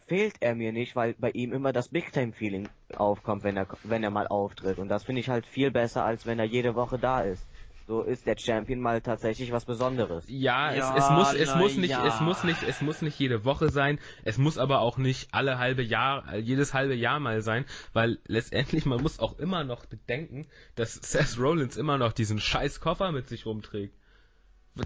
fehlt 0.06 0.36
er 0.40 0.54
mir 0.54 0.72
nicht, 0.72 0.96
weil 0.96 1.16
bei 1.16 1.32
ihm 1.32 1.52
immer 1.52 1.74
das 1.74 1.90
Big 1.90 2.12
Time 2.14 2.32
Feeling 2.32 2.70
aufkommt, 2.96 3.44
wenn 3.44 3.58
er 3.58 3.68
wenn 3.84 4.04
er 4.04 4.12
mal 4.12 4.28
auftritt 4.28 4.78
und 4.78 4.88
das 4.88 5.04
finde 5.04 5.22
ich 5.22 5.30
halt 5.30 5.48
viel 5.48 5.72
besser, 5.72 6.06
als 6.06 6.28
wenn 6.28 6.38
er 6.38 6.46
jede 6.46 6.76
Woche 6.76 7.00
da 7.00 7.22
ist 7.22 7.51
so 7.92 8.04
ist 8.04 8.26
der 8.26 8.38
Champion 8.38 8.80
mal 8.80 9.02
tatsächlich 9.02 9.52
was 9.52 9.66
Besonderes. 9.66 10.24
Ja, 10.30 10.74
ja 10.74 10.96
es, 10.96 11.04
es, 11.04 11.10
muss, 11.10 11.34
es 11.34 11.56
muss 11.56 11.76
nicht, 11.76 11.92
ja. 11.92 12.08
es 12.08 12.22
muss 12.22 12.46
nicht, 12.46 12.64
es 12.64 12.80
muss 12.80 13.02
nicht 13.02 13.20
jede 13.20 13.44
Woche 13.44 13.68
sein. 13.68 14.00
Es 14.24 14.38
muss 14.38 14.58
aber 14.58 14.80
auch 14.80 14.98
nicht 14.98 15.34
alle 15.34 15.60
halbe 15.60 15.82
Jahr, 15.84 16.38
jedes 16.38 16.74
halbe 16.74 16.96
Jahr 16.96 17.20
mal 17.20 17.42
sein, 17.42 17.66
weil 17.92 18.20
letztendlich 18.28 18.86
man 18.86 19.02
muss 19.02 19.20
auch 19.20 19.38
immer 19.40 19.66
noch 19.66 19.86
bedenken, 19.86 20.48
dass 20.76 20.94
Seth 20.94 21.38
Rollins 21.38 21.76
immer 21.76 21.98
noch 21.98 22.14
diesen 22.14 22.40
scheiß 22.40 22.80
Koffer 22.80 23.12
mit 23.12 23.28
sich 23.28 23.46
rumträgt. 23.46 23.94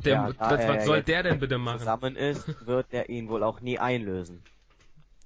Der, 0.03 0.13
ja, 0.13 0.33
was, 0.39 0.67
was 0.67 0.85
soll 0.85 1.03
der 1.03 1.21
denn 1.21 1.39
bitte 1.39 1.59
machen? 1.59 1.77
Zusammen 1.77 2.15
ist, 2.15 2.65
wird 2.65 2.87
er 2.89 3.07
ihn 3.07 3.29
wohl 3.29 3.43
auch 3.43 3.61
nie 3.61 3.77
einlösen. 3.77 4.41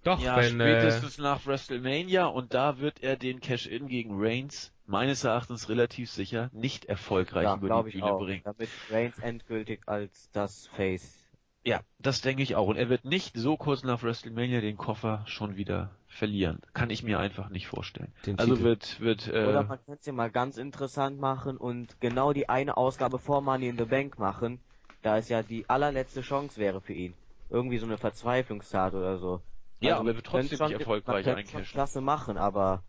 Doch, 0.03 0.19
ja, 0.21 0.37
wenn, 0.37 0.53
spätestens 0.53 1.19
äh, 1.19 1.21
nach 1.21 1.45
WrestleMania 1.45 2.25
und 2.25 2.53
da 2.53 2.79
wird 2.79 3.03
er 3.03 3.17
den 3.17 3.41
Cash-In 3.41 3.87
gegen 3.87 4.11
Reigns 4.13 4.71
meines 4.85 5.23
Erachtens 5.23 5.69
relativ 5.69 6.09
sicher 6.09 6.49
nicht 6.53 6.85
erfolgreich 6.85 7.43
ja, 7.43 7.55
über 7.55 7.83
die 7.83 7.99
Bühne 7.99 8.13
bringen. 8.13 8.41
Damit 8.43 8.69
Reigns 8.89 9.19
endgültig 9.19 9.81
als 9.87 10.29
das 10.31 10.67
Face. 10.67 11.19
Ja, 11.63 11.81
das 11.99 12.21
denke 12.21 12.41
ich 12.41 12.55
auch. 12.55 12.67
Und 12.67 12.77
er 12.77 12.89
wird 12.89 13.03
nicht 13.03 13.35
so 13.35 13.57
kurz 13.57 13.83
nach 13.83 14.01
WrestleMania 14.01 14.61
den 14.61 14.77
Koffer 14.77 15.23
schon 15.27 15.57
wieder 15.57 15.91
verlieren. 16.07 16.61
Kann 16.73 16.89
ich 16.89 17.03
mir 17.03 17.19
einfach 17.19 17.49
nicht 17.49 17.67
vorstellen. 17.67 18.13
Den 18.25 18.39
also 18.39 18.53
Titel. 18.53 18.63
wird, 18.65 18.99
wird, 19.01 19.27
äh, 19.27 19.45
Oder 19.45 19.63
man 19.63 19.77
könnte 19.85 19.99
es 19.99 20.05
ja 20.05 20.13
mal 20.13 20.31
ganz 20.31 20.57
interessant 20.57 21.19
machen 21.19 21.57
und 21.57 21.99
genau 21.99 22.31
die 22.33 22.47
eine 22.47 22.77
Ausgabe 22.77 23.19
vor 23.19 23.41
Money 23.41 23.67
in 23.67 23.77
the 23.77 23.83
Bank 23.83 24.17
machen, 24.17 24.59
da 25.01 25.17
es 25.17 25.29
ja 25.29 25.43
die 25.43 25.69
allerletzte 25.69 26.21
Chance 26.21 26.59
wäre 26.59 26.79
für 26.79 26.93
ihn. 26.93 27.13
Irgendwie 27.49 27.77
so 27.77 27.85
eine 27.85 27.97
Verzweiflungstat 27.97 28.93
oder 28.93 29.17
so. 29.17 29.41
Ja, 29.81 29.91
also 29.91 30.01
aber 30.01 30.09
er 30.11 30.15
wird 30.15 30.25
trotzdem 30.25 30.67
nicht 30.67 30.79
erfolgreich 30.79 31.25
man 31.25 31.63
Klasse 31.63 32.01
machen, 32.01 32.37
aber 32.37 32.83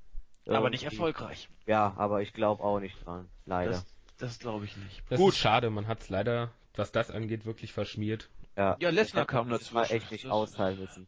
aber 0.49 0.70
nicht 0.70 0.84
erfolgreich. 0.84 1.49
Ja, 1.66 1.95
aber 1.97 2.22
ich 2.22 2.32
glaube 2.32 2.62
auch 2.62 2.80
nicht 2.80 3.05
dran. 3.05 3.28
Leider. 3.47 3.72
Das, 3.72 3.86
das 4.18 4.38
glaube 4.38 4.64
ich 4.64 4.76
nicht. 4.76 5.03
Das 5.09 5.18
Gut. 5.18 5.34
ist 5.34 5.38
schade, 5.38 5.70
man 5.70 5.86
hat 5.86 6.01
es 6.01 6.09
leider, 6.09 6.51
was 6.74 6.93
das 6.93 7.11
angeht, 7.11 7.45
wirklich 7.45 7.72
verschmiert. 7.72 8.30
Ja, 8.57 8.76
ja 8.80 8.91
Lesnar 8.91 9.26
kam 9.26 9.49
dazu. 9.49 9.74
Mal 9.74 9.84
echt 9.84 10.11
nicht 10.11 10.26
austeilen 10.26 10.80
müssen. 10.80 11.07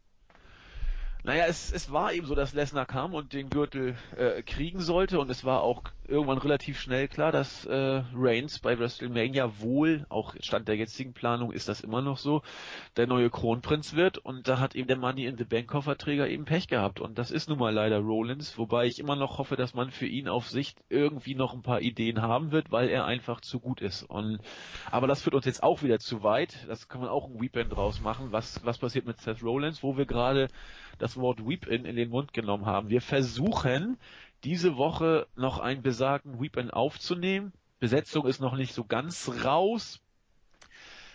Naja, 1.24 1.46
es, 1.46 1.72
es 1.72 1.92
war 1.92 2.12
eben 2.12 2.26
so, 2.26 2.34
dass 2.34 2.52
Lesnar 2.52 2.84
kam 2.84 3.14
und 3.14 3.32
den 3.32 3.48
Gürtel 3.48 3.96
äh, 4.16 4.42
kriegen 4.42 4.80
sollte 4.80 5.20
und 5.20 5.30
es 5.30 5.44
war 5.44 5.62
auch 5.62 5.84
irgendwann 6.08 6.38
relativ 6.38 6.80
schnell 6.80 7.08
klar, 7.08 7.32
dass 7.32 7.64
äh, 7.64 8.02
Reigns 8.14 8.58
bei 8.58 8.78
WrestleMania 8.78 9.60
wohl, 9.60 10.06
auch 10.08 10.34
Stand 10.40 10.68
der 10.68 10.76
jetzigen 10.76 11.12
Planung 11.12 11.52
ist 11.52 11.68
das 11.68 11.80
immer 11.80 12.02
noch 12.02 12.18
so, 12.18 12.42
der 12.96 13.06
neue 13.06 13.30
Kronprinz 13.30 13.94
wird. 13.94 14.18
Und 14.18 14.48
da 14.48 14.58
hat 14.58 14.74
eben 14.74 14.88
der 14.88 14.98
Money 14.98 15.26
in 15.26 15.36
the 15.36 15.44
Bank 15.44 15.68
Kofferträger 15.68 16.28
eben 16.28 16.44
Pech 16.44 16.68
gehabt. 16.68 17.00
Und 17.00 17.18
das 17.18 17.30
ist 17.30 17.48
nun 17.48 17.58
mal 17.58 17.72
leider 17.72 17.98
Rollins, 17.98 18.58
wobei 18.58 18.86
ich 18.86 18.98
immer 18.98 19.16
noch 19.16 19.38
hoffe, 19.38 19.56
dass 19.56 19.74
man 19.74 19.90
für 19.90 20.06
ihn 20.06 20.28
auf 20.28 20.48
Sicht 20.48 20.78
irgendwie 20.88 21.34
noch 21.34 21.54
ein 21.54 21.62
paar 21.62 21.80
Ideen 21.80 22.20
haben 22.20 22.52
wird, 22.52 22.72
weil 22.72 22.88
er 22.88 23.04
einfach 23.04 23.40
zu 23.40 23.60
gut 23.60 23.80
ist. 23.80 24.02
Und 24.02 24.40
aber 24.90 25.06
das 25.06 25.22
führt 25.22 25.34
uns 25.34 25.46
jetzt 25.46 25.62
auch 25.62 25.82
wieder 25.82 25.98
zu 25.98 26.22
weit, 26.22 26.66
das 26.68 26.88
kann 26.88 27.00
man 27.00 27.10
auch 27.10 27.28
ein 27.28 27.40
Weekend 27.40 27.72
draus 27.72 28.00
machen, 28.00 28.32
was 28.32 28.64
was 28.64 28.78
passiert 28.78 29.06
mit 29.06 29.20
Seth 29.20 29.42
Rollins, 29.42 29.82
wo 29.82 29.96
wir 29.96 30.06
gerade 30.06 30.48
das 30.98 31.16
Wort 31.16 31.46
Weep-In 31.46 31.84
in 31.84 31.96
den 31.96 32.10
Mund 32.10 32.32
genommen 32.32 32.66
haben. 32.66 32.90
Wir 32.90 33.00
versuchen 33.00 33.98
diese 34.44 34.76
Woche 34.76 35.26
noch 35.36 35.58
einen 35.58 35.82
besagten 35.82 36.40
Weep-In 36.40 36.70
aufzunehmen. 36.70 37.52
Besetzung 37.78 38.26
ist 38.26 38.40
noch 38.40 38.56
nicht 38.56 38.74
so 38.74 38.84
ganz 38.84 39.30
raus. 39.44 40.00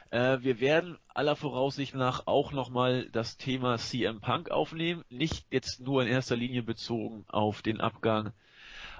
Äh, 0.09 0.39
wir 0.41 0.59
werden 0.59 0.97
aller 1.13 1.35
Voraussicht 1.35 1.95
nach 1.95 2.27
auch 2.27 2.51
nochmal 2.51 3.09
das 3.11 3.37
Thema 3.37 3.77
CM 3.77 4.21
Punk 4.21 4.51
aufnehmen. 4.51 5.03
Nicht 5.09 5.45
jetzt 5.51 5.81
nur 5.81 6.01
in 6.01 6.07
erster 6.07 6.35
Linie 6.35 6.63
bezogen 6.63 7.25
auf 7.27 7.61
den 7.61 7.81
Abgang 7.81 8.31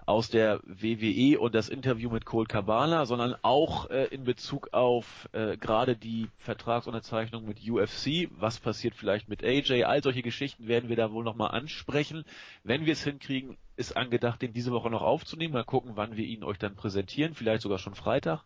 aus 0.08 0.30
der 0.30 0.62
WWE 0.64 1.38
und 1.38 1.54
das 1.54 1.68
Interview 1.68 2.10
mit 2.10 2.24
Cole 2.24 2.48
Cabana, 2.48 3.06
sondern 3.06 3.36
auch 3.42 3.90
äh, 3.90 4.06
in 4.06 4.24
Bezug 4.24 4.70
auf 4.72 5.28
äh, 5.34 5.58
gerade 5.58 5.98
die 5.98 6.30
Vertragsunterzeichnung 6.38 7.46
mit 7.46 7.60
UFC. 7.70 8.30
Was 8.32 8.58
passiert 8.60 8.96
vielleicht 8.96 9.28
mit 9.28 9.44
AJ? 9.44 9.84
All 9.84 10.02
solche 10.02 10.22
Geschichten 10.22 10.70
werden 10.70 10.88
wir 10.88 10.96
da 10.96 11.12
wohl 11.12 11.26
nochmal 11.26 11.52
ansprechen. 11.52 12.24
Wenn 12.64 12.86
wir 12.86 12.94
es 12.94 13.04
hinkriegen, 13.04 13.58
ist 13.76 13.98
angedacht, 13.98 14.42
den 14.42 14.54
diese 14.54 14.72
Woche 14.72 14.90
noch 14.90 15.02
aufzunehmen. 15.02 15.54
Mal 15.54 15.66
gucken, 15.66 15.92
wann 15.96 16.16
wir 16.16 16.26
ihn 16.26 16.46
euch 16.46 16.58
dann 16.58 16.76
präsentieren. 16.76 17.36
Vielleicht 17.36 17.62
sogar 17.62 17.78
schon 17.78 17.94
Freitag. 17.94 18.44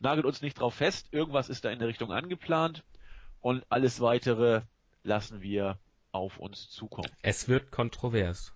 Nagelt 0.00 0.26
uns 0.26 0.42
nicht 0.42 0.60
drauf 0.60 0.74
fest. 0.74 1.08
Irgendwas 1.12 1.48
ist 1.48 1.64
da 1.64 1.70
in 1.70 1.78
der 1.78 1.88
Richtung 1.88 2.12
angeplant. 2.12 2.84
Und 3.40 3.64
alles 3.70 4.02
weitere 4.02 4.60
lassen 5.02 5.40
wir 5.40 5.78
auf 6.12 6.38
uns 6.38 6.68
zukommen. 6.68 7.08
Es 7.22 7.48
wird 7.48 7.70
kontrovers. 7.70 8.52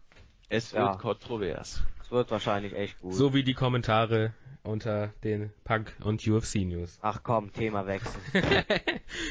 Es 0.51 0.73
Ja. 0.73 0.89
wird 0.89 0.99
kontrovers. 0.99 1.83
Wird 2.11 2.31
wahrscheinlich 2.31 2.73
echt 2.75 3.01
gut. 3.01 3.15
So 3.15 3.35
wie 3.35 3.43
die 3.43 3.55
Kommentare 3.55 4.33
unter 4.63 5.09
den 5.25 5.53
Punk 5.65 5.95
und 6.03 6.27
UFC 6.27 6.57
News. 6.57 6.99
Ach 7.03 7.23
komm, 7.23 7.53
Thema 7.53 7.87
wechseln. 7.87 8.23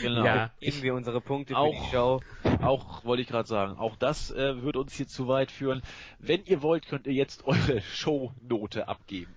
Genau. 0.02 0.26
Ja, 0.26 0.52
Geben 0.60 0.82
wir 0.82 0.94
unsere 0.96 1.22
Punkte 1.22 1.54
für 1.54 1.60
Auch- 1.60 1.72
die 1.86 1.92
Show. 1.92 2.22
Auch 2.62 3.04
wollte 3.06 3.22
ich 3.22 3.28
gerade 3.28 3.48
sagen, 3.48 3.78
auch 3.78 3.96
das 3.96 4.32
äh, 4.32 4.62
wird 4.64 4.76
uns 4.76 4.94
hier 4.94 5.08
zu 5.08 5.28
weit 5.28 5.52
führen. 5.52 5.82
Wenn 6.20 6.44
ihr 6.46 6.62
wollt, 6.64 6.88
könnt 6.88 7.06
ihr 7.08 7.14
jetzt 7.14 7.46
eure 7.46 7.82
Shownote 7.94 8.88
abgeben. 8.88 9.34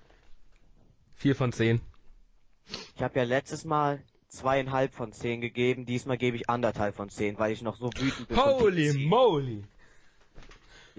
Vier 1.15 1.37
von 1.37 1.53
zehn. 1.53 1.81
Ich 2.97 3.03
habe 3.03 3.19
ja 3.19 3.25
letztes 3.25 3.65
Mal 3.65 4.03
zweieinhalb 4.29 4.95
von 4.95 5.13
zehn 5.13 5.41
gegeben. 5.41 5.85
Diesmal 5.87 6.17
gebe 6.17 6.37
ich 6.37 6.49
anderthalb 6.49 6.95
von 6.95 7.11
zehn, 7.11 7.39
weil 7.39 7.53
ich 7.53 7.63
noch 7.63 7.77
so 7.77 7.91
wütend 7.97 8.29
bin. 8.29 8.37
DC. 8.37 9.07
moly! 9.09 9.65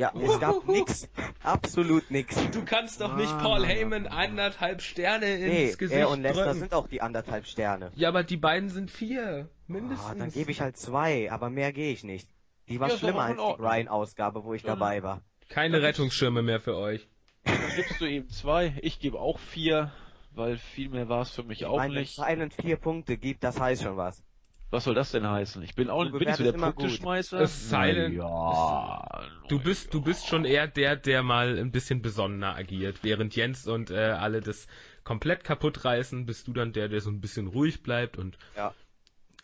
Ja, 0.01 0.11
es 0.19 0.39
gab 0.39 0.67
nix. 0.67 1.07
Absolut 1.43 2.09
nix. 2.09 2.35
Du 2.51 2.65
kannst 2.65 3.01
doch 3.01 3.15
nicht 3.15 3.37
Paul 3.37 3.63
Heyman 3.63 4.07
anderthalb 4.07 4.81
Sterne 4.81 5.37
Nee, 5.37 5.75
er 5.91 6.09
und 6.09 6.23
Lester 6.23 6.55
sind 6.55 6.73
auch 6.73 6.87
die 6.87 7.01
anderthalb 7.03 7.45
Sterne. 7.45 7.91
Ja, 7.93 8.09
aber 8.09 8.23
die 8.23 8.37
beiden 8.37 8.69
sind 8.69 8.89
vier. 8.89 9.47
Ah, 9.69 10.15
dann 10.17 10.31
gebe 10.31 10.49
ich 10.49 10.59
halt 10.59 10.75
zwei, 10.75 11.31
aber 11.31 11.51
mehr 11.51 11.71
gehe 11.71 11.93
ich 11.93 12.03
nicht. 12.03 12.27
Die 12.67 12.79
war 12.79 12.89
Ja, 12.89 12.97
schlimmer 12.97 13.21
als 13.25 13.37
die. 13.37 13.61
Ryan-Ausgabe, 13.61 14.43
wo 14.43 14.55
ich 14.55 14.63
Dann- 14.63 14.79
dabei 14.79 15.03
war. 15.03 15.21
Keine 15.49 15.83
Rettungsschirme 15.83 16.41
mehr 16.41 16.59
für 16.59 16.75
euch. 16.77 17.07
Dann 17.43 17.57
gibst 17.75 18.01
du 18.01 18.05
eben 18.05 18.27
zwei, 18.29 18.73
ich 18.81 18.99
gebe 18.99 19.19
auch 19.19 19.37
vier, 19.37 19.91
weil 20.31 20.57
viel 20.57 20.89
mehr 20.89 21.09
war 21.09 21.21
es 21.21 21.29
für 21.29 21.43
mich 21.43 21.65
auch 21.65 21.79
Wenn 21.79 21.91
nicht. 21.91 22.17
es 22.17 22.25
Silent 22.25 22.55
vier 22.55 22.77
Punkte 22.77 23.17
gibt, 23.17 23.43
das 23.43 23.59
heißt 23.59 23.83
schon 23.83 23.97
was. 23.97 24.23
Was 24.71 24.85
soll 24.85 24.95
das 24.95 25.11
denn 25.11 25.29
heißen? 25.29 25.61
Ich 25.63 25.75
bin 25.75 25.89
auch 25.89 26.05
Du 26.05 26.17
bin 26.17 26.29
ich 26.29 26.35
so 26.37 26.43
der. 26.43 26.53
Punkteschmeißer. 26.53 27.41
Es 27.41 27.69
Silent- 27.69 28.15
ja, 28.15 29.03
Du 29.49 29.59
bist, 29.59 29.93
du 29.93 30.01
bist 30.01 30.27
schon 30.27 30.45
eher 30.45 30.65
der, 30.67 30.95
der 30.95 31.23
mal 31.23 31.57
ein 31.59 31.71
bisschen 31.71 32.01
besonnener 32.01 32.55
agiert. 32.55 33.03
Während 33.03 33.35
Jens 33.35 33.67
und 33.67 33.91
äh, 33.91 33.97
alle 33.97 34.39
das 34.39 34.67
komplett 35.03 35.43
kaputt 35.43 35.83
reißen, 35.83 36.25
bist 36.25 36.47
du 36.47 36.53
dann 36.53 36.71
der, 36.71 36.87
der 36.87 37.01
so 37.01 37.09
ein 37.09 37.19
bisschen 37.19 37.47
ruhig 37.47 37.83
bleibt 37.83 38.17
und 38.17 38.37
Ja. 38.55 38.73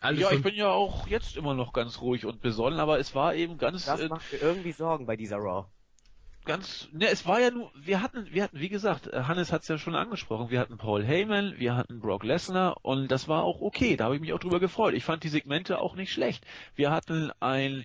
alles 0.00 0.20
Ja, 0.20 0.32
ich 0.32 0.42
bin 0.42 0.54
ja 0.54 0.70
auch 0.70 1.06
jetzt 1.08 1.36
immer 1.36 1.52
noch 1.52 1.74
ganz 1.74 2.00
ruhig 2.00 2.24
und 2.24 2.40
besonnen, 2.40 2.80
aber 2.80 2.98
es 2.98 3.14
war 3.14 3.34
eben 3.34 3.58
ganz 3.58 3.84
Das 3.84 4.00
äh, 4.00 4.08
macht 4.08 4.32
mir 4.32 4.38
irgendwie 4.38 4.72
Sorgen 4.72 5.04
bei 5.04 5.16
dieser 5.16 5.36
Raw. 5.36 5.66
Ganz, 6.48 6.88
ne, 6.92 7.06
es 7.08 7.26
war 7.26 7.40
ja 7.40 7.52
nur, 7.52 7.70
wir 7.76 8.02
hatten, 8.02 8.26
wir 8.32 8.42
hatten, 8.42 8.58
wie 8.58 8.70
gesagt, 8.70 9.06
äh, 9.06 9.22
Hannes 9.24 9.52
hat 9.52 9.62
es 9.62 9.68
ja 9.68 9.78
schon 9.78 9.94
angesprochen, 9.94 10.50
wir 10.50 10.58
hatten 10.58 10.78
Paul 10.78 11.04
Heyman, 11.04 11.54
wir 11.58 11.76
hatten 11.76 12.00
Brock 12.00 12.24
Lesnar 12.24 12.78
und 12.82 13.08
das 13.12 13.28
war 13.28 13.44
auch 13.44 13.60
okay, 13.60 13.96
da 13.96 14.06
habe 14.06 14.16
ich 14.16 14.20
mich 14.20 14.32
auch 14.32 14.40
drüber 14.40 14.58
gefreut. 14.58 14.94
Ich 14.94 15.04
fand 15.04 15.22
die 15.22 15.28
Segmente 15.28 15.78
auch 15.78 15.94
nicht 15.94 16.10
schlecht. 16.10 16.44
Wir 16.74 16.90
hatten 16.90 17.30
ein 17.38 17.84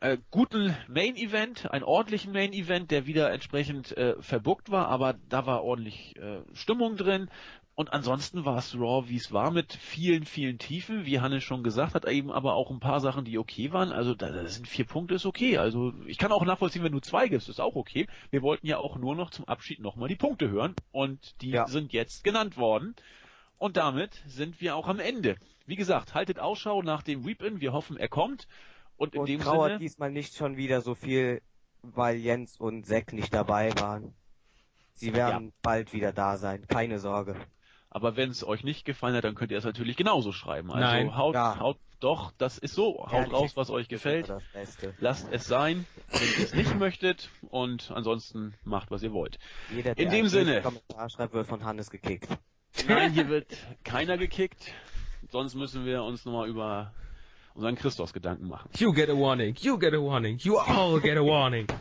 äh, 0.00 0.18
guten 0.30 0.76
Main 0.88 1.16
Event, 1.16 1.70
einen 1.70 1.84
ordentlichen 1.84 2.32
Main 2.32 2.52
Event, 2.52 2.90
der 2.90 3.06
wieder 3.06 3.30
entsprechend 3.30 3.96
äh, 3.96 4.20
verbuckt 4.20 4.70
war, 4.70 4.88
aber 4.88 5.14
da 5.28 5.46
war 5.46 5.62
ordentlich 5.62 6.16
äh, 6.16 6.40
Stimmung 6.54 6.96
drin. 6.96 7.30
Und 7.74 7.92
ansonsten 7.94 8.44
war 8.44 8.58
es 8.58 8.74
Raw, 8.74 9.08
wie 9.08 9.16
es 9.16 9.32
war, 9.32 9.50
mit 9.50 9.72
vielen, 9.72 10.26
vielen 10.26 10.58
Tiefen, 10.58 11.06
wie 11.06 11.20
Hannes 11.20 11.42
schon 11.42 11.62
gesagt 11.62 11.94
hat, 11.94 12.06
eben 12.06 12.30
aber 12.30 12.54
auch 12.54 12.70
ein 12.70 12.80
paar 12.80 13.00
Sachen, 13.00 13.24
die 13.24 13.38
okay 13.38 13.72
waren. 13.72 13.92
Also 13.92 14.14
da, 14.14 14.46
sind 14.46 14.68
vier 14.68 14.84
Punkte, 14.84 15.14
ist 15.14 15.24
okay. 15.24 15.56
Also 15.56 15.94
ich 16.06 16.18
kann 16.18 16.32
auch 16.32 16.44
nachvollziehen, 16.44 16.84
wenn 16.84 16.92
du 16.92 17.00
zwei 17.00 17.28
gibst, 17.28 17.48
ist 17.48 17.60
auch 17.60 17.74
okay. 17.74 18.06
Wir 18.30 18.42
wollten 18.42 18.66
ja 18.66 18.76
auch 18.76 18.96
nur 18.98 19.16
noch 19.16 19.30
zum 19.30 19.46
Abschied 19.46 19.80
nochmal 19.80 20.08
die 20.08 20.16
Punkte 20.16 20.50
hören 20.50 20.74
und 20.90 21.40
die 21.40 21.50
Ja. 21.50 21.66
sind 21.66 21.94
jetzt 21.94 22.24
genannt 22.24 22.58
worden. 22.58 22.94
Und 23.56 23.78
damit 23.78 24.22
sind 24.26 24.60
wir 24.60 24.76
auch 24.76 24.88
am 24.88 24.98
Ende. 24.98 25.36
Wie 25.64 25.76
gesagt, 25.76 26.14
haltet 26.14 26.38
Ausschau 26.38 26.82
nach 26.82 27.02
dem 27.02 27.24
Weep-In. 27.24 27.60
Wir 27.60 27.72
hoffen, 27.72 27.96
er 27.96 28.08
kommt. 28.08 28.48
Und 28.96 29.14
in 29.14 29.20
Und 29.20 29.28
dem 29.28 29.40
trauert 29.40 29.68
Sinne, 29.70 29.78
diesmal 29.78 30.10
nicht 30.10 30.34
schon 30.34 30.56
wieder 30.58 30.82
so 30.82 30.94
viel, 30.94 31.40
weil 31.82 32.16
Jens 32.16 32.58
und 32.60 32.84
Zack 32.84 33.12
nicht 33.14 33.32
dabei 33.32 33.72
waren. 33.76 34.14
Sie 34.94 35.14
werden 35.14 35.52
bald 35.62 35.92
wieder 35.94 36.12
da 36.12 36.36
sein, 36.36 36.66
keine 36.68 36.98
Sorge. 36.98 37.34
Aber 37.94 38.16
wenn 38.16 38.30
es 38.30 38.42
euch 38.46 38.64
nicht 38.64 38.84
gefallen 38.86 39.14
hat, 39.14 39.24
dann 39.24 39.34
könnt 39.34 39.52
ihr 39.52 39.58
es 39.58 39.64
natürlich 39.64 39.96
genauso 39.96 40.32
schreiben. 40.32 40.70
Also 40.72 40.80
Nein. 40.84 41.16
haut, 41.16 41.34
Ja. 41.34 41.58
haut 41.60 41.76
doch, 42.00 42.32
das 42.38 42.58
ist 42.58 42.74
so. 42.74 42.98
Haut 43.06 43.12
Ehrlich, 43.12 43.32
raus, 43.32 43.52
was 43.54 43.70
euch 43.70 43.86
gefällt. 43.86 44.28
Das 44.28 44.42
Beste. 44.52 44.94
Lasst 44.98 45.28
es 45.30 45.46
sein, 45.46 45.86
wenn 46.10 46.20
ihr 46.38 46.44
es 46.44 46.54
nicht 46.54 46.74
möchtet. 46.76 47.28
Und 47.50 47.92
ansonsten 47.94 48.54
macht, 48.64 48.90
was 48.90 49.02
ihr 49.04 49.12
wollt. 49.12 49.38
Jeder, 49.70 49.94
der 49.94 50.04
In 50.06 50.10
dem 50.10 50.26
Sinne. 50.26 50.62
Kommentar 50.62 51.08
schreibt, 51.10 51.32
wird 51.34 51.46
von 51.46 51.62
Hannes 51.64 51.90
gekickt. 51.90 52.26
Nein, 52.88 53.12
hier 53.14 53.28
wird 53.28 53.56
keiner 53.84 54.16
gekickt. 54.18 54.72
Sonst 55.30 55.54
müssen 55.54 55.84
wir 55.84 56.02
uns 56.02 56.24
nochmal 56.24 56.48
über 56.48 56.92
unseren 57.54 57.76
Christus 57.76 58.12
Gedanken 58.12 58.48
machen. 58.48 58.70
You 58.78 58.92
get 58.92 59.08
a 59.08 59.14
warning, 59.16 59.54
you 59.60 59.78
get 59.78 59.92
a 59.94 60.00
warning, 60.00 60.38
you 60.38 60.58
all 60.58 60.98
get 61.00 61.16
a 61.16 61.22
warning. 61.22 61.66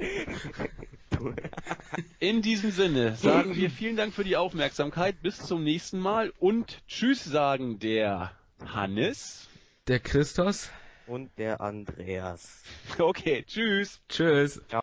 In 2.18 2.42
diesem 2.42 2.70
Sinne 2.70 3.16
sagen 3.16 3.56
wir 3.56 3.70
vielen 3.70 3.96
Dank 3.96 4.14
für 4.14 4.24
die 4.24 4.36
Aufmerksamkeit. 4.36 5.22
Bis 5.22 5.38
zum 5.38 5.64
nächsten 5.64 5.98
Mal 5.98 6.32
und 6.38 6.82
Tschüss 6.86 7.24
sagen 7.24 7.78
der 7.78 8.32
Hannes. 8.64 9.48
Der 9.86 10.00
Christos. 10.00 10.70
Und 11.06 11.30
der 11.38 11.60
Andreas. 11.60 12.62
Okay, 12.98 13.44
tschüss. 13.46 14.00
Tschüss. 14.08 14.62
Ciao. 14.68 14.80